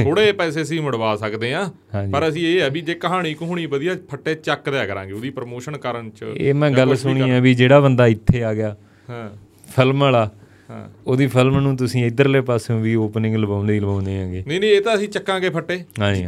[0.03, 1.70] ਥੋੜੇ ਪੈਸੇ ਅਸੀਂ ਮੁੜਵਾ ਸਕਦੇ ਆ।
[2.12, 5.78] ਪਰ ਅਸੀਂ ਇਹ ਆ ਵੀ ਜੇ ਕਹਾਣੀ ਕਹਾਣੀ ਵਧੀਆ ਫੱਟੇ ਚੱਕ ਦਿਆ ਕਰਾਂਗੇ ਉਹਦੀ ਪ੍ਰਮੋਸ਼ਨ
[5.78, 8.76] ਕਰਨ ਚ ਇਹ ਮੈਂ ਗੱਲ ਸੁਣੀ ਹੈ ਵੀ ਜਿਹੜਾ ਬੰਦਾ ਇੱਥੇ ਆ ਗਿਆ
[9.10, 9.30] ਹਾਂ।
[9.76, 10.30] ਫਿਲਮ ਵਾਲਾ
[10.70, 14.70] ਹਾਂ। ਉਹਦੀ ਫਿਲਮ ਨੂੰ ਤੁਸੀਂ ਇਧਰਲੇ ਪਾਸਿਓਂ ਵੀ ਓਪਨਿੰਗ ਲਵਾਉਂਦੇ ਹੀ ਲਵਾਉਂਦੇ ਆਂਗੇ ਨਹੀਂ ਨਹੀਂ
[14.70, 15.78] ਇਹ ਤਾਂ ਅਸੀਂ ਚੱਕਾਂਗੇ ਫੱਟੇ।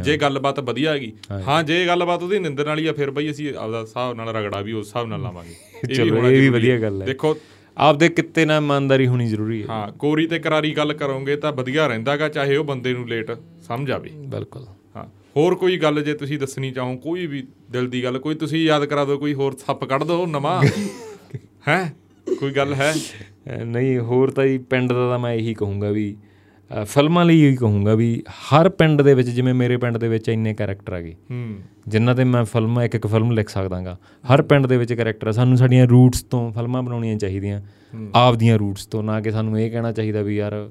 [0.02, 1.12] ਜੇ ਗੱਲਬਾਤ ਵਧੀਆ ਹੈਗੀ।
[1.48, 4.72] ਹਾਂ ਜੇ ਗੱਲਬਾਤ ਉਹਦੀ ਨਿੰਦਰ ਵਾਲੀ ਆ ਫਿਰ ਬਈ ਅਸੀਂ ਆਪਦਾ ਹਿਸਾਬ ਨਾਲ ਰਗੜਾ ਵੀ
[4.72, 7.36] ਉਸ ਹਿਸਾਬ ਨਾਲ ਲਾਵਾਂਗੇ। ਚਲੋ, ਇਹ ਵੀ ਵਧੀਆ ਗੱਲ ਹੈ। ਦੇਖੋ
[7.80, 11.86] ਆਪਦੇ ਕਿੱਤੇ ਨਾਲ ਇਮਾਨਦਾਰੀ ਹੋਣੀ ਜ਼ਰੂਰੀ ਹੈ। ਹਾਂ ਕੋਰੀ ਤੇ ਕਰਾਰੀ ਗੱਲ ਕਰੋਗੇ ਤਾਂ ਵਧੀਆ
[11.86, 13.30] ਰਹਿੰਦਾਗਾ ਚਾਹੇ ਉਹ ਬੰਦੇ ਨੂੰ ਲੇਟ
[13.62, 14.66] ਸਮਝ ਆਵੇ। ਬਿਲਕੁਲ।
[14.96, 15.04] ਹਾਂ
[15.36, 18.84] ਹੋਰ ਕੋਈ ਗੱਲ ਜੇ ਤੁਸੀਂ ਦੱਸਣੀ ਚਾਹੋ ਕੋਈ ਵੀ ਦਿਲ ਦੀ ਗੱਲ ਕੋਈ ਤੁਸੀਂ ਯਾਦ
[18.84, 20.60] ਕਰਾ ਦਿਓ ਕੋਈ ਹੋਰ ਸੱਪ ਕੱਢ ਦਿਓ ਨਵਾਂ।
[21.68, 21.94] ਹੈ?
[22.38, 22.94] ਕੋਈ ਗੱਲ ਹੈ?
[23.64, 26.16] ਨਹੀਂ ਹੋਰ ਤਾਂ ਜੀ ਪਿੰਡ ਦਾ ਤਾਂ ਮੈਂ ਇਹੀ ਕਹੂੰਗਾ ਵੀ
[26.84, 30.54] ਫਿਲਮਾਂ ਲਈ ਇਹੀ ਕਹੂੰਗਾ ਵੀ ਹਰ ਪਿੰਡ ਦੇ ਵਿੱਚ ਜਿਵੇਂ ਮੇਰੇ ਪਿੰਡ ਦੇ ਵਿੱਚ ਇੰਨੇ
[30.54, 31.54] ਕੈਰੈਕਟਰ ਹੈਗੇ। ਹੂੰ।
[31.88, 33.96] ਜਿਨ੍ਹਾਂ ਤੇ ਮੈਂ ਫਿਲਮ ਇੱਕ ਇੱਕ ਫਿਲਮ ਲਿਖ ਸਕਦਾਗਾ।
[34.34, 37.60] ਹਰ ਪਿੰਡ ਦੇ ਵਿੱਚ ਕੈਰੈਕਟਰ ਸਾਨੂੰ ਸਾਡੀਆਂ ਰੂਟਸ ਤੋਂ ਫਿਲਮਾਂ ਬਣਾਉਣੀਆਂ ਚਾਹੀਦੀਆਂ।
[38.14, 40.70] ਆਪਦੀਆਂ ਰੂਟਸ ਤੋਂ ਨਾ ਕਿ ਸਾਨੂੰ ਇਹ ਕਹਿਣਾ ਚਾਹੀਦਾ ਵੀ ਯਾਰ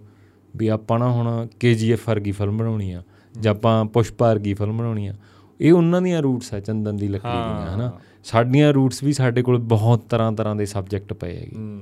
[0.55, 3.03] ਵੀ ਆਪਾਂ ਨਾ ਹੁਣ ਕੇਜੀਐਫ ਵਰਗੀ ਫਿਲਮ ਬਣਾਉਣੀ ਆ
[3.39, 5.13] ਜਾਂ ਆਪਾਂ ਪੁਸ਼ਪਾ ਵਰਗੀ ਫਿਲਮ ਬਣਾਉਣੀ ਆ।
[5.61, 7.91] ਇਹ ਉਹਨਾਂ ਦੀਆਂ ਰੂਟਸ ਆ ਚੰਦਨ ਦੀ ਲੱਕੜੀ ਦੀਆਂ ਹਨਾ?
[8.23, 11.81] ਸਾਡੀਆਂ ਰੂਟਸ ਵੀ ਸਾਡੇ ਕੋਲ ਬਹੁਤ ਤਰ੍ਹਾਂ ਤਰ੍ਹਾਂ ਦੇ ਸਬਜੈਕਟ ਪਏ ਹੈਗੇ। ਹੂੰ।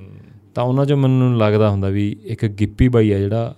[0.54, 3.54] ਤਾਂ ਉਹਨਾਂ 'ਚ ਮੈਨੂੰ ਲੱਗਦਾ ਹੁੰਦਾ ਵੀ ਇੱਕ ਗਿੱਪੀ ਬਾਈ ਆ ਜਿਹੜਾ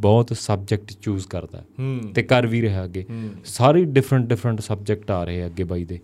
[0.00, 1.62] ਬਹੁਤ ਸਬਜੈਕਟ ਚੂਜ਼ ਕਰਦਾ।
[2.14, 3.04] ਤੇ ਕਰ ਵੀ ਰਿਹਾ ਅੱਗੇ।
[3.44, 5.98] ਸਾਰੇ ਡਿਫਰੈਂਟ ਡਿਫਰੈਂਟ ਸਬਜੈਕਟ ਆ ਰਹੇ ਅੱਗੇ ਬਾਈ ਦੇ।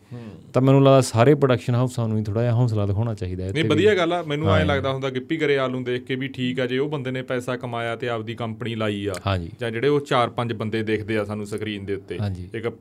[0.53, 3.65] ਤਾਂ ਮੈਨੂੰ ਲੱਗਦਾ ਸਾਰੇ ਪ੍ਰੋਡਕਸ਼ਨ ਹਾਊਸਾਂ ਨੂੰ ਹੀ ਥੋੜਾ ਜਿਹਾ ਹੌਸਲਾ ਦਿਖਾਉਣਾ ਚਾਹੀਦਾ ਹੈ ਨਹੀਂ
[3.65, 6.67] ਵਧੀਆ ਗੱਲ ਆ। ਮੈਨੂੰ ਐਂ ਲੱਗਦਾ ਹੁੰਦਾ ਗਿੱਪੀ ਗਰੇਵਾਲ ਨੂੰ ਦੇਖ ਕੇ ਵੀ ਠੀਕ ਆ
[6.67, 10.55] ਜੇ ਉਹ ਬੰਦੇ ਨੇ ਪੈਸਾ ਕਮਾਇਆ ਤੇ ਆਪਦੀ ਕੰਪਨੀ ਲਾਈ ਆ। ਜਾਂ ਜਿਹੜੇ ਉਹ 4-5
[10.55, 12.19] ਬੰਦੇ ਦੇਖਦੇ ਆ ਸਾਨੂੰ ਸਕਰੀਨ ਦੇ ਉੱਤੇ।
[12.55, 12.73] ਇੱਕ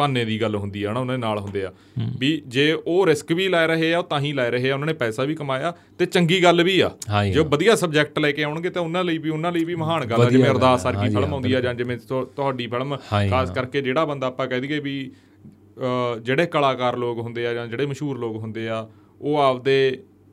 [0.00, 1.72] ਭਾਨੇ ਦੀ ਗੱਲ ਹੁੰਦੀ ਆ ਨਾ ਉਹਨਾਂ ਦੇ ਨਾਲ ਹੁੰਦੇ ਆ।
[2.18, 4.92] ਵੀ ਜੇ ਉਹ ਰਿਸਕ ਵੀ ਲੈ ਰਹੇ ਆ ਤਾਂ ਹੀ ਲੈ ਰਹੇ ਆ ਉਹਨਾਂ ਨੇ
[4.92, 6.90] ਪੈਸਾ ਵੀ ਕਮਾਇਆ ਤੇ ਚੰਗੀ ਗੱਲ ਵੀ ਆ।
[7.24, 10.22] ਜੇ। ਵਧੀਆ ਸਬਜੈਕਟ ਲੈ ਕੇ ਆਉਣਗੇ ਤਾਂ ਉਹਨਾਂ ਲਈ ਵੀ ਉਹਨਾਂ ਲਈ ਵੀ ਮਹਾਨ ਗੱਲ
[10.22, 12.96] ਆ ਜਿਵੇਂ ਅਰਦਾਸ ਆ, ਵਰਗੀ ਹਾਂਜੀ, ਫਿਲਮ ਆਉਂਦੀ ਆ ਜਾਂ ਜਿਵੇਂ ਤੁਹਾ- ਤੁਹਾਡੀ ਫਿਲਮ
[13.30, 15.10] ਖਾਸ। ਕਰਕੇ ਜਿਹੜਾ ਬੰਦਾ ਆਪਾਂ ਕਹਿ ਦਈਏ ਵੀ
[16.24, 18.88] ਜਿਹੜੇ ਕਲਾਕਾਰ ਲੋਕ ਹੁੰਦੇ ਆ ਜਾਂ ਜਿਹੜੇ ਮਸ਼ਹੂਰ ਲੋਕ ਹੁੰਦੇ ਆ
[19.20, 19.76] ਉਹ ਆਪਦੇ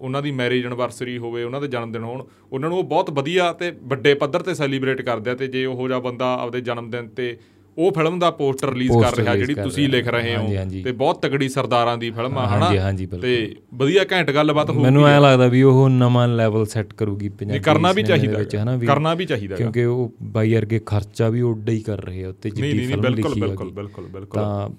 [0.02, 3.52] ਉਹਨਾਂ ਦੀ ਮੈਰਿਜ ਐਨਵਰਸਰੀ ਹੋਵੇ ਉਹਨਾਂ ਦੇ ਜਨਮ ਦਿਨ ਹੋਣ ਉਹਨਾਂ ਨੂੰ ਉਹ ਬਹੁਤ ਵਧੀਆ
[3.54, 7.08] ਤੇ ਵੱਡੇ ਪੱਧਰ ਤੇ ਸੈਲੀਬ੍ਰੇਟ ਕਰਦੇ ਆ ਤੇ ਜੇ ਉਹੋ ਜਿਹਾ ਬੰਦਾ ਆਪਦੇ ਜਨਮ ਦਿਨ
[7.08, 7.38] ਤੇ
[7.78, 10.48] ਉਹ ਫਿਲਮ ਦਾ ਪੋਸਟਰ ਰਿਲੀਜ਼ ਕਰ ਰਿਹਾ ਜਿਹੜੀ ਤੁਸੀਂ। ਲਿਖ ਰਹੇ ਹੋ।
[10.84, 12.70] ਤੇ ਬਹੁਤ ਤਗੜੀ ਸਰਦਾਰਾਂ ਦੀ ਫਿਲਮ ਆ ਹਨਾ?
[12.70, 17.30] ਬਿਲਕੁਲ। ਤੇ ਵਧੀਆ ਘੈਂਟ ਗੱਲਬਾਤ ਹੋਊਗੀ। ਮੈਨੂੰ ਐ ਲੱਗਦਾ ਵੀ ਉਹ ਨਵਾਂ ਲੈਵਲ ਸੈੱਟ ਕਰੂਗੀ
[17.30, 18.44] ਪੰਜਾਬੀ ਕਰਨਾ ਵੀ ਚਾਹੀਦਾ
[18.88, 22.52] ਕਰਨਾ ਵੀ ਚਾਹੀਦਾ। ਕਿਉਂਕਿ ਉਹ ਬਾਈ ਵਰਗੇ ਖਰਚਾ ਵੀ ਉੱਡਾ ਹੀ ਕਰ ਰਹੇ ਆ ਉੱਤੇ
[22.60, 24.70] ਨਹੀਂ ਫਿਲਮ ਬਿਲਕੁਲ ਲਿਖੀ ਬਿਲਕੁਲ ਹੈਗੀ। ਬਿਲਕੁਲ ਬਿਲਕੁਲ। ਤਾਂ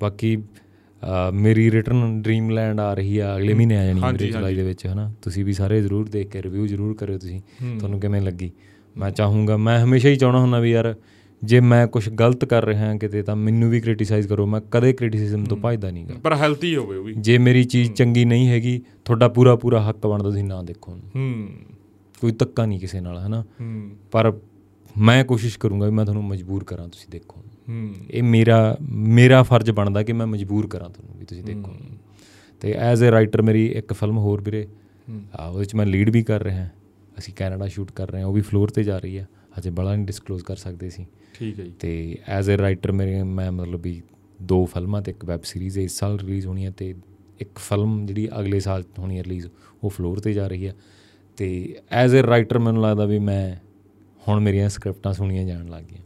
[0.00, 0.36] ਬਾਕੀ
[1.32, 5.12] ਮੇਰੀ ਰਿਟਰਨ ਡ੍ਰੀਮਲੈਂਡ ਆ ਰਹੀ ਆ ਅਗਲੇ ਮਹੀਨੇ ਆ ਜਾਣੀ ਮੇਰੇ ਜੁਲਾਈ ਦੇ ਵਿੱਚ ਹਨਾ?
[5.22, 7.40] ਤੁਸੀਂ ਵੀ ਸਾਰੇ ਜ਼ਰੂਰ ਦੇਖ ਕੇ ਰਿਵਿਊ ਜ਼ਰੂਰ ਕਰਿਓ ਤੁਸੀਂ।
[7.78, 8.50] ਤੁਹਾਨੂੰ ਕਿਵੇਂ ਲੱਗੀ?
[8.96, 10.94] ਮੈਂ ਚਾਹੂੰਗਾ ਮੈਂ ਹਮੇਸ਼ਾ ਹੀ ਚਾਹਣਾ ਹੁੰਦਾ ਵੀ ਯਾਰ
[11.44, 14.92] ਜੇ ਮੈਂ ਕੁਝ ਗਲਤ ਕਰ ਰਿਹਾ ਹਾਂ ਕਿਤੇ ਤਾਂ ਮੈਨੂੰ ਵੀ ਕ੍ਰਿਟਿਸਾਈਜ਼ ਕਰੋ। ਮੈਂ ਕਦੇ
[14.92, 18.82] ਕ੍ਰਿਟਿਸਿਜ਼ਮ ਤੋਂ ਭੱਜਦਾ ਨਹੀਂਗਾ ਪਰ ਹੈਲਥੀ ਹੋਵੇ ਉਹ ਵੀ। ਜੇ ਮੇਰੀ ਚੀਜ਼ ਚੰਗੀ ਨਹੀਂ ਹੈਗੀ
[19.04, 21.48] ਤੁਹਾਡਾ ਪੂਰਾ ਪੂਰਾ ਹੱਕ ਬਣਦਾ ਤੁਸੀਂ ਨਾ ਦੇਖੋ। ਹੂੰ।
[22.20, 23.44] ਕੋਈ ਧੱਕਾ ਨਹੀਂ ਕਿਸੇ ਨਾਲ ਹਨਾ?
[23.60, 24.38] ਹੂੰ। ਪਰ
[24.98, 29.70] ਮੈਂ ਕੋਸ਼ਿਸ਼ ਕਰੂੰਗਾ ਵੀ ਮੈਂ ਤੁਹਾਨੂੰ ਮਜਬੂਰ ਕਰਾਂ ਤੁਸੀਂ ਦੇਖੋ। ਹੂੰ। ਇਹ ਮੇਰਾ ਮੇਰਾ ਫਰਜ਼
[29.70, 31.72] ਬਣਦਾ ਕਿ ਮੈਂ ਮਜਬੂਰ ਕਰਾਂ ਤੁਹਾਨੂੰ ਵੀ ਤੁਸੀਂ ਦੇਖੋ।
[32.60, 34.68] ਤੇ ਐਜ਼ ਅ ਰਾਈਟਰ ਮੇਰੀ ਇੱਕ ਫਿਲਮ ਹੋਰ ਵੀਰੇ।
[35.40, 36.68] ਆ ਉਹਦੇ ਚ ਮੈਂ ਲੀਡ ਵੀ ਕਰ ਰਿਹਾ।
[37.18, 39.24] ਅਸੀਂ ਕੈਨੇਡਾ ਸ਼ੂਟ ਕਰ ਰਹੇ ਹਾਂ ਉਹ ਵੀ ਫਲੋਰ ਤੇ ਜਾ ਰਹੀ ਆ।
[39.58, 41.06] ਅਜੇ ਬੜਾ ਨਹੀਂ ਡਿਸਕਲੋਜ਼ ਕਰ ਸਕਦੇ ਸੀ
[41.38, 44.02] ਠੀਕ ਹੈ ਜੀ। ਤੇ ਐਜ਼ ਅ ਰਾਈਟਰ ਮੇਰੇ ਮੈਂ ਮਤਲਬ ਵੀ
[44.42, 46.94] ਦੋ ਫਿਲਮਾਂ ਤੇ ਇੱਕ ਵੈਬ ਸੀਰੀਜ਼ ਇਸ ਸਾਲ ਰਿਲੀਜ਼ ਹੋਣੀ ਹੈ ਤੇ
[47.40, 49.46] ਇੱਕ ਫਿਲਮ ਜਿਹੜੀ ਅਗਲੇ ਸਾਲ ਹੋਣੀ ਹੈ ਰਿਲੀਜ਼
[49.84, 50.74] ਉਹ ਫਲੋਰ ਤੇ ਜਾ ਰਹੀ ਹੈ।
[51.36, 53.56] ਤੇ ਐਜ਼ ਅ ਰਾਈਟਰ ਮੈਨੂੰ ਲੱਗਦਾ ਵੀ ਮੈਂ
[54.28, 56.02] ਹੁਣ ਮੇਰੀਆਂ ਸਕ੍ਰਿਪਟਾਂ ਸੁਣੀਆਂ ਜਾਣ ਲੱਗ ਗਈਆਂ।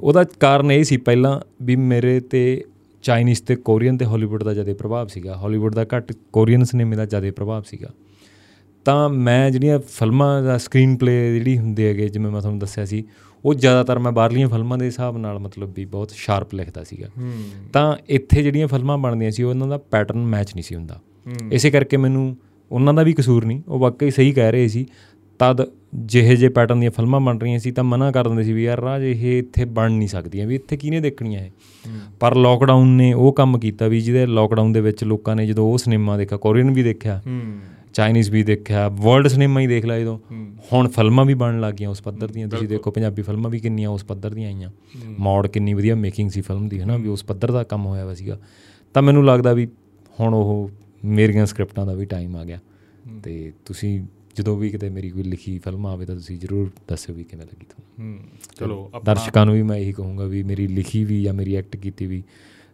[0.00, 2.64] ਉਹਦਾ ਕਾਰਨ ਇਹ ਸੀ ਪਹਿਲਾਂ ਵੀ ਮੇਰੇ ਤੇ
[3.02, 7.06] ਚਾਈਨੀਜ਼ ਤੇ ਕੋਰੀਅਨ ਤੇ ਹਾਲੀਵੁੱਡ ਦਾ ਜ਼ਿਆਦਾ ਪ੍ਰਭਾਵ ਸੀਗਾ। ਹਾਲੀਵੁੱਡ ਦਾ ਘੱਟ ਕੋਰੀਅਨ ਸਿਨੇਮੇ ਦਾ
[7.06, 7.88] ਜ਼ਿਆਦਾ ਪ੍ਰਭਾਵ ਸੀਗਾ।
[8.84, 13.04] ਤਾਂ ਮੈਂ ਜਿਹੜੀਆਂ ਫਿਲਮਾਂ ਦਾ ਸਕਰੀਨ ਪਲੇ ਜਿਹੜੀ ਹੁੰਦੇ ਹੈਗੇ ਜਿਵੇਂ ਮੈਂ ਤੁਹਾਨੂੰ ਦੱਸਿਆ ਸੀ
[13.46, 17.08] ਉਹ ਜ਼ਿਆਦਾਤਰ ਮੈਂ ਬਾਹਰਲੀਆਂ ਫਿਲਮਾਂ ਦੇ ਹਿਸਾਬ ਨਾਲ ਮਤਲਬ ਵੀ ਬਹੁਤ ਸ਼ਾਰਪ ਲਿਖਦਾ ਸੀਗਾ।
[17.72, 21.00] ਤਾਂ ਇੱਥੇ ਜਿਹੜੀਆਂ ਫਿਲਮਾਂ ਬਣਦੀਆਂ ਸੀ ਉਹਨਾਂ ਦਾ ਪੈਟਰਨ ਮੈਚ ਨਹੀਂ ਸੀ ਹੁੰਦਾ।
[21.52, 22.36] ਇਸੇ ਕਰਕੇ ਮੈਨੂੰ
[22.70, 24.86] ਉਹਨਾਂ ਦਾ ਵੀ ਕਸੂਰ ਨਹੀਂ ਉਹ ਵਾਕਈ ਸਹੀ ਕਹਿ ਰਹੇ ਸੀ।
[25.38, 28.64] ਤਦ ਜਿਹੇ ਜੇ ਪੈਟਰਨ ਦੀਆਂ ਫਿਲਮਾਂ ਬਣ ਰਹੀਆਂ ਸੀ ਤਾਂ ਮਨਾ ਕਰ ਦਿੰਦੇ ਸੀ ਵੀ
[28.64, 31.50] ਯਾਰ ਰਾਜ ਇਹ ਇੱਥੇ ਬਣ ਨਹੀਂ ਸਕਦੀਆਂ ਵੀ ਇੱਥੇ ਕਿਹਨੇ ਦੇਖਣੀਆਂ ਇਹ?
[32.20, 35.78] ਪਰ ਲੋਕਡਾਊਨ ਨੇ ਉਹ ਕੰਮ ਕੀਤਾ ਵੀ ਜਿਹਦੇ ਲੋਕਡਾਊਨ ਦੇ ਵਿੱਚ ਲੋਕਾਂ ਨੇ ਜਦੋਂ ਉਹ
[35.78, 37.22] ਸਿਨੇਮਾ ਦੇਖਿਆ ਕੋਰੀਅਨ ਵੀ ਦੇਖਿਆ।
[37.96, 40.18] ਚਾਈਨੀਜ਼ ਵੀ ਦੇਖਿਆ ਵਰਲਡ ਸਿਨੇਮਾ ਹੀ ਦੇਖ ਲਿਆ ਜਦੋਂ।
[40.72, 43.90] ਹੁਣ ਫਿਲਮਾਂ ਵੀ ਬਣਨ ਲੱਗ ਗਈਆਂ ਉਸ ਪੱਧਰ ਦੀਆਂ। ਤੁਸੀਂ ਦੇਖੋ ਪੰਜਾਬੀ ਫਿਲਮਾਂ ਵੀ ਕਿੰਨੀਆਂ
[43.90, 44.70] ਉਸ ਪੱਧਰ ਦੀਆਂ ਆਈਆਂ।
[45.18, 48.14] ਮੌੜ ਕਿੰਨੀ ਵਧੀਆ ਮੇਕਿੰਗ ਸੀ ਫਿਲਮ ਦੀ ਹਨਾ ਵੀ ਉਸ ਪੱਧਰ ਦਾ ਕੰਮ ਹੋਇਆ ਵਾ
[48.14, 48.38] ਸੀਗਾ।
[48.94, 49.68] ਤਾਂ ਮੈਨੂੰ ਲੱਗਦਾ ਵੀ
[50.20, 50.70] ਹੁਣ ਉਹ
[51.04, 52.58] ਮੇਰੀਆਂ ਸਕ੍ਰਿਪਟਾਂ ਦਾ ਵੀ ਟਾਈਮ ਆ ਗਿਆ।
[53.22, 54.00] ਤੇ ਤੁਸੀਂ
[54.36, 57.66] ਜਦੋਂ ਵੀ ਕਿਤੇ ਮੇਰੀ ਕੋਈ ਲਿਖੀ ਫਿਲਮ ਆਵੇ ਤਾਂ ਤੁਸੀਂ ਜ਼ਰੂਰ ਦੱਸਿਓ ਵੀ ਕਿਵੇਂ ਲੱਗੀ
[57.70, 58.18] ਤੁਹਾਨੂੰ।
[58.58, 62.06] ਚਲੋ ਦਰਸ਼ਕਾਂ ਨੂੰ ਵੀ ਮੈਂ ਇਹੀ ਕਹੂੰਗਾ ਵੀ ਮੇਰੀ ਲਿਖੀ ਵੀ ਜਾਂ ਮੇਰੀ ਐਕਟ ਕੀਤੀ
[62.06, 62.22] ਵੀ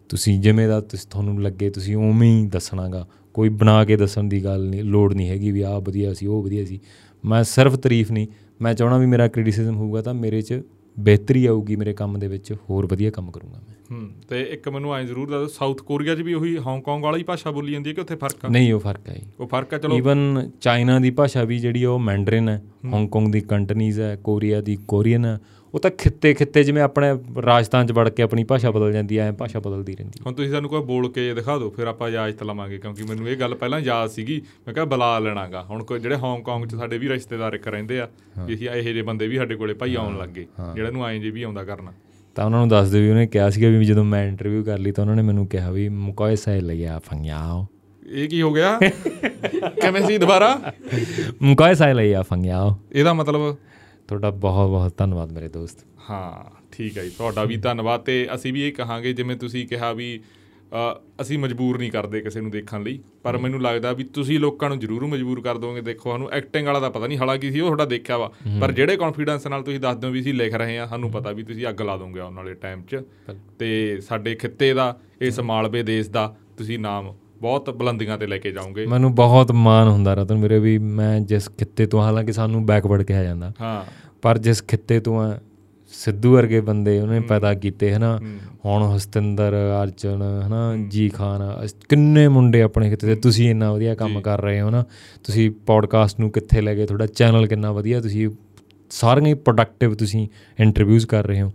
[0.09, 4.69] ਤੁਸੀਂ ਜਿਵੇਂ ਦਾ ਤੁਹਾਨੂੰ ਲੱਗੇ ਤੁਸੀਂ ਉਵੇਂ ਹੀ ਦੱਸਣਾਗਾ। ਕੋਈ ਬਣਾ ਕੇ ਦੱਸਣ ਦੀ ਗੱਲ
[4.69, 6.81] ਨਹੀਂ ਲੋੜ ਨਹੀਂ ਹੈਗੀ ਵੀ ਆਹ ਵਧੀਆ ਸੀ ਉਹ ਵਧੀਆ ਸੀ।
[7.25, 8.27] ਮੈਂ ਸਿਰਫ ਤਾਰੀਫ ਨਹੀਂ
[8.63, 10.63] ਮੈਂ ਚਾਹਣਾ ਵੀ ਮੇਰਾ ਕ੍ਰਿਟਿਸਿਜ਼ਮ ਹੋਊਗਾ ਤਾਂ ਮੇਰੇ 'ਚ
[10.99, 14.95] ਬਿਹਤਰੀ ਆਊਗੀ ਮੇਰੇ ਕੰਮ ਦੇ ਵਿੱਚ ਹੋਰ ਵਧੀਆ ਕੰਮ ਕਰੂੰਗਾ ਮੈਂ। ਹੂੰ ਤੇ ਇੱਕ ਮੈਨੂੰ
[14.95, 18.01] ਐਂ ਜ਼ਰੂਰ ਦੱਸੋ ਸਾਊਥ ਕੋਰੀਆ 'ਚ ਵੀ ਉਹੀ ਹਾਂਗਕਾਂਗ ਵਾਲੀ ਭਾਸ਼ਾ ਬੋਲੀ ਜਾਂਦੀ ਹੈ ਕਿ
[18.01, 18.49] ਉੱਥੇ ਫ਼ਰਕ ਆ?
[18.49, 21.83] ਨਹੀਂ ਉਹ ਫ਼ਰਕ ਹੈ ਜੀ। ਉਹ ਫ਼ਰਕ ਆ ਚਲੋ। ਈਵਨ ਚਾਈਨਾ ਦੀ ਭਾਸ਼ਾ ਵੀ ਜਿਹੜੀ
[21.83, 22.63] ਆ ਉਹ ਮੈਂਡਰਿਨ ਹੈ।
[22.93, 25.39] ਹਾਂਗਕਾਂਗ ਦੀ ਕੰਟਨੀਜ਼ ਹੈ ਕੋਰੀਆ ਦੀ ਕੋਰੀਅਨ ਹੈ।
[25.75, 27.09] ਉਹ ਤਾਂ ਖਿੱਤੇ ਖਿੱਤੇ ਜਿਵੇਂ ਆਪਣੇ
[27.43, 30.71] ਰਾਜਸਥਾਨ 'ਚ ਵੜ ਕੇ ਆਪਣੀ ਭਾਸ਼ਾ ਬਦਲ ਜਾਂਦੀ ਐ ਭਾਸ਼ਾ ਬਦਲਦੀ ਰਹਿੰਦੀ ਹੁਣ ਤੁਸੀਂ ਸਾਨੂੰ
[30.71, 34.11] ਕੋਈ ਬੋਲ ਕੇ ਦਿਖਾ ਦਿਓ ਫਿਰ ਆਪਾਂ ਇਜਾਜ਼ਤ ਲਵਾਂਗੇ ਕਿਉਂਕਿ ਮੈਨੂੰ ਇਹ ਗੱਲ ਪਹਿਲਾਂ ਯਾਦ
[34.11, 38.01] ਸੀਗੀ ਮੈਂ ਕਿਹਾ ਬੁਲਾ ਲੈਣਾਗਾ। ਹੁਣ ਕੋਈ ਜਿਹੜੇ ਹਾਂਗਕਾਂਗ 'ਚ ਸਾਡੇ ਵੀ ਰਿਸ਼ਤੇਦਾਰ ਇੱਕ ਰਹਿੰਦੇ
[38.01, 38.09] ਆ
[38.47, 41.43] ਅਸੀਂ ਇਹੋ ਜਿਹੇ ਬੰਦੇ ਵੀ ਸਾਡੇ ਕੋਲੇ ਭਾਈ ਆਉਣ ਲੱਗੇ ਜਿਹੜਾ ਨੂੰ ਐਂ ਜੇ ਵੀ
[41.43, 41.93] ਆਉਂਦਾ ਕਰਨਾ।
[42.37, 44.93] ਤਾਂ ਉਹਨਾਂ ਨੂੰ ਦੱਸ ਦਿਓ ਵੀ ਉਹਨੇ ਕਿਹਾ ਸੀਗਾ ਵੀ ਜਦੋਂ ਮੈਂ ਇੰਟਰਵਿਊ ਕਰ ਲਈ
[44.93, 47.67] ਤਾਂ ਉਹਨਾਂ ਨੇ ਮੈਨੂੰ ਕਿਹਾ ਵੀ ਮੁਕੋਏ ਸਹਿ ਲਿਆ ਫੰਗਿਆਓ।
[48.07, 48.79] ਇਹ ਕੀ ਹੋ ਗਿਆ?
[48.79, 50.73] ਕਿਵੇਂ ਸੀ ਦੁਬਾਰਾ?
[51.43, 53.57] ਮੁਕੋਏ ਸਹਿ ਲਿਆ ਫੰਗਿਆਓ। ਇਹਦਾ ਮਤਲਬ
[54.13, 58.53] ਤੁਹਾਡਾ ਬਹੁਤ ਬਹੁਤ ਧੰਨਵਾਦ ਮੇਰੇ ਦੋਸਤ। ਹਾਂ ਠੀਕ ਹੈ ਜੀ ਤੁਹਾਡਾ ਵੀ ਧੰਨਵਾਦ ਤੇ ਅਸੀਂ
[58.53, 60.09] ਵੀ ਇਹ ਕਹਾਂਗੇ ਜਿਵੇਂ ਤੁਸੀਂ ਕਿਹਾ ਵੀ
[61.21, 64.79] ਅਸੀਂ ਮਜਬੂਰ ਨਹੀਂ ਕਰਦੇ ਕਿਸੇ ਨੂੰ ਦੇਖਣ ਲਈ ਪਰ ਮੈਨੂੰ ਲੱਗਦਾ ਵੀ ਤੁਸੀਂ ਲੋਕਾਂ ਨੂੰ
[64.79, 67.85] ਜ਼ਰੂਰ ਮਜਬੂਰ ਕਰ ਦੋਗੇ। ਦੇਖੋ ਸਾਨੂੰ ਐਕਟਿੰਗ ਵਾਲਾ ਤਾਂ ਪਤਾ ਨਹੀਂ ਹਾਲਾਂਕਿ ਸੀ ਉਹ ਤੁਹਾਡਾ
[67.85, 71.11] ਦੇਖਿਆ ਵਾ ਪਰ ਜਿਹੜੇ ਕੌਨਫੀਡੈਂਸ ਨਾਲ ਤੁਸੀਂ ਦੱਸਦੇ ਹੋ ਵੀ ਅਸੀਂ ਲਿਖ ਰਹੇ ਹਾਂ ਸਾਨੂੰ
[71.11, 73.03] ਪਤਾ ਵੀ ਤੁਸੀਂ ਅੱਗ ਲਾ ਦੋਗੇ ਆਉਣ ਵਾਲੇ ਟਾਈਮ 'ਚ।
[73.59, 78.51] ਤੇ ਸਾਡੇ ਖਿੱਤੇ ਦਾ ਇਸ ਮਾਲਵੇ ਦੇਸ਼ ਦਾ ਤੁਸੀਂ ਨਾਮ ਬਹੁਤ ਬੁਲੰਦੀਆਂ ਤੇ ਲੈ ਕੇ
[78.51, 83.03] ਜਾਓਗੇ। ਮੈਨੂੰ ਬਹੁਤ ਮਾਣ ਹੁੰਦਾ ਰਤਨ ਮੇਰੇ ਵੀ ਮੈਂ ਜਿਸ ਖਿੱਤੇ ਤੋਂ ਹਾਲਾਂਕਿ ਸਾਨੂੰ ਬੈਕਵਰਡ
[83.03, 83.85] ਕਿਹਾ ਜਾਂਦਾ। ਹਾਂ।
[84.23, 85.39] ਪਰ ਜਿਸ ਖਿੱਤੇ ਤੋਂ ਆ
[85.93, 88.21] ਸਿੱਧੂ ਵਰਗੇ ਬੰਦੇ ਉਹਨੇ ਪੈਦਾ ਕੀਤੇ ਹਨਾ।
[88.65, 94.21] ਹੁਣ ਹਸਤਿੰਦਰ ਅਰਜਨ ਹਨਾ ਜੀ ਖਾਨ ਕਿੰਨੇ ਮੁੰਡੇ ਆਪਣੇ ਖਿੱਤੇ ਤੇ ਤੁਸੀਂ ਇੰਨਾ ਵਧੀਆ ਕੰਮ
[94.21, 94.85] ਕਰ ਰਹੇ ਹੋ ਨਾ
[95.25, 96.87] ਤੁਸੀਂ ਪੋਡਕਾਸਟ ਨੂੰ ਕਿੱਥੇ ਲੈ ਗਏ?
[96.87, 98.31] ਤੁਹਾਡਾ ਚੈਨਲ ਕਿੰਨਾ ਵਧੀਆ। ਤੁਸੀਂ
[98.91, 100.29] ਸਾਰੀਆਂ ਹੀ ਪ੍ਰੋਡਕਟਿਵ ਤੁਸੀਂ
[100.61, 101.53] ਇੰਟਰਵਿਊਜ਼ ਕਰ ਰਹੇ ਹੋ।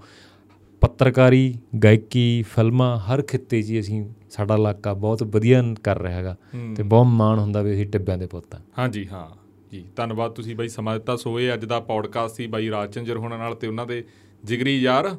[0.82, 6.36] ਪੱਤਰਕਾਰੀ ਗਾਇਕੀ ਫਿਲਮਾਂ ਹਰ ਖਿੱਤੇ 'ਚ ਹੀ ਅਸੀਂ ਸਾਡਾ ਇਲਾਕਾ ਬਹੁਤ ਵਧੀਆ ਕਰ ਰਿਹਾ ਹੈਗਾ
[6.76, 9.28] ਤੇ ਬਹੁਤ ਮਾਣ ਹੁੰਦਾ ਵੀ ਅਸੀਂ ਟਿੱਬਿਆਂ ਦੇ ਪੁੱਤ ਆ ਹਾਂਜੀ ਹਾਂ।
[9.72, 13.38] ਜੀ ਧੰਨਵਾਦ ਤੁਸੀਂ ਬਾਈ ਸਮਾਂ ਦਿੱਤਾ ਸੋ ਇਹ ਅੱਜ ਦਾ ਪੌਡਕਾਸਟ ਸੀ ਬਾਈ ਰਾਜਚੰਦਰ ਹੋਣਾ
[13.38, 14.04] ਨਾਲ ਤੇ ਉਹਨਾਂ ਦੇ
[14.44, 15.16] ਜਿਗਰੀ ਯਾਰ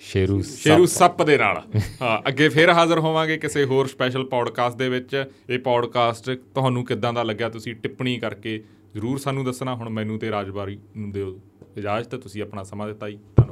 [0.00, 1.62] ਸ਼ੇਰੂ ਸ਼ੇਰੂ ਸੱਪ। ਦੇ ਨਾਲ।
[2.02, 7.12] ਹਾਂ ਅੱਗੇ ਫੇਰ ਹਾਜ਼ਰ ਹੋਵਾਂਗੇ ਕਿਸੇ ਹੋਰ ਸਪੈਸ਼ਲ ਪੌਡਕਾਸਟ ਦੇ ਵਿੱਚ। ਇਹ ਪੌਡਕਾਸਟ ਤੁਹਾਨੂੰ ਕਿੱਦਾਂ
[7.12, 8.64] ਦਾ ਲੱਗਿਆ ਤੁਸੀਂ ਟਿੱਪਣੀ ਕਰਕੇ
[8.94, 11.38] ਜਰੂਰ ਸਾਨੂੰ ਦੱਸਣਾ। ਹੁਣ ਮੈਨੂੰ ਤੇ ਰਾਜਬਾਰੀ ਨੂੰ ਦਿਓ
[11.76, 13.51] ਇਜਾਜ਼ਤ ਤੁਸੀਂ ਆਪਣਾ ਸਮਾਂ ਦਿੱਤਾ ਜੀ। ਧੰਨਵਾਦ।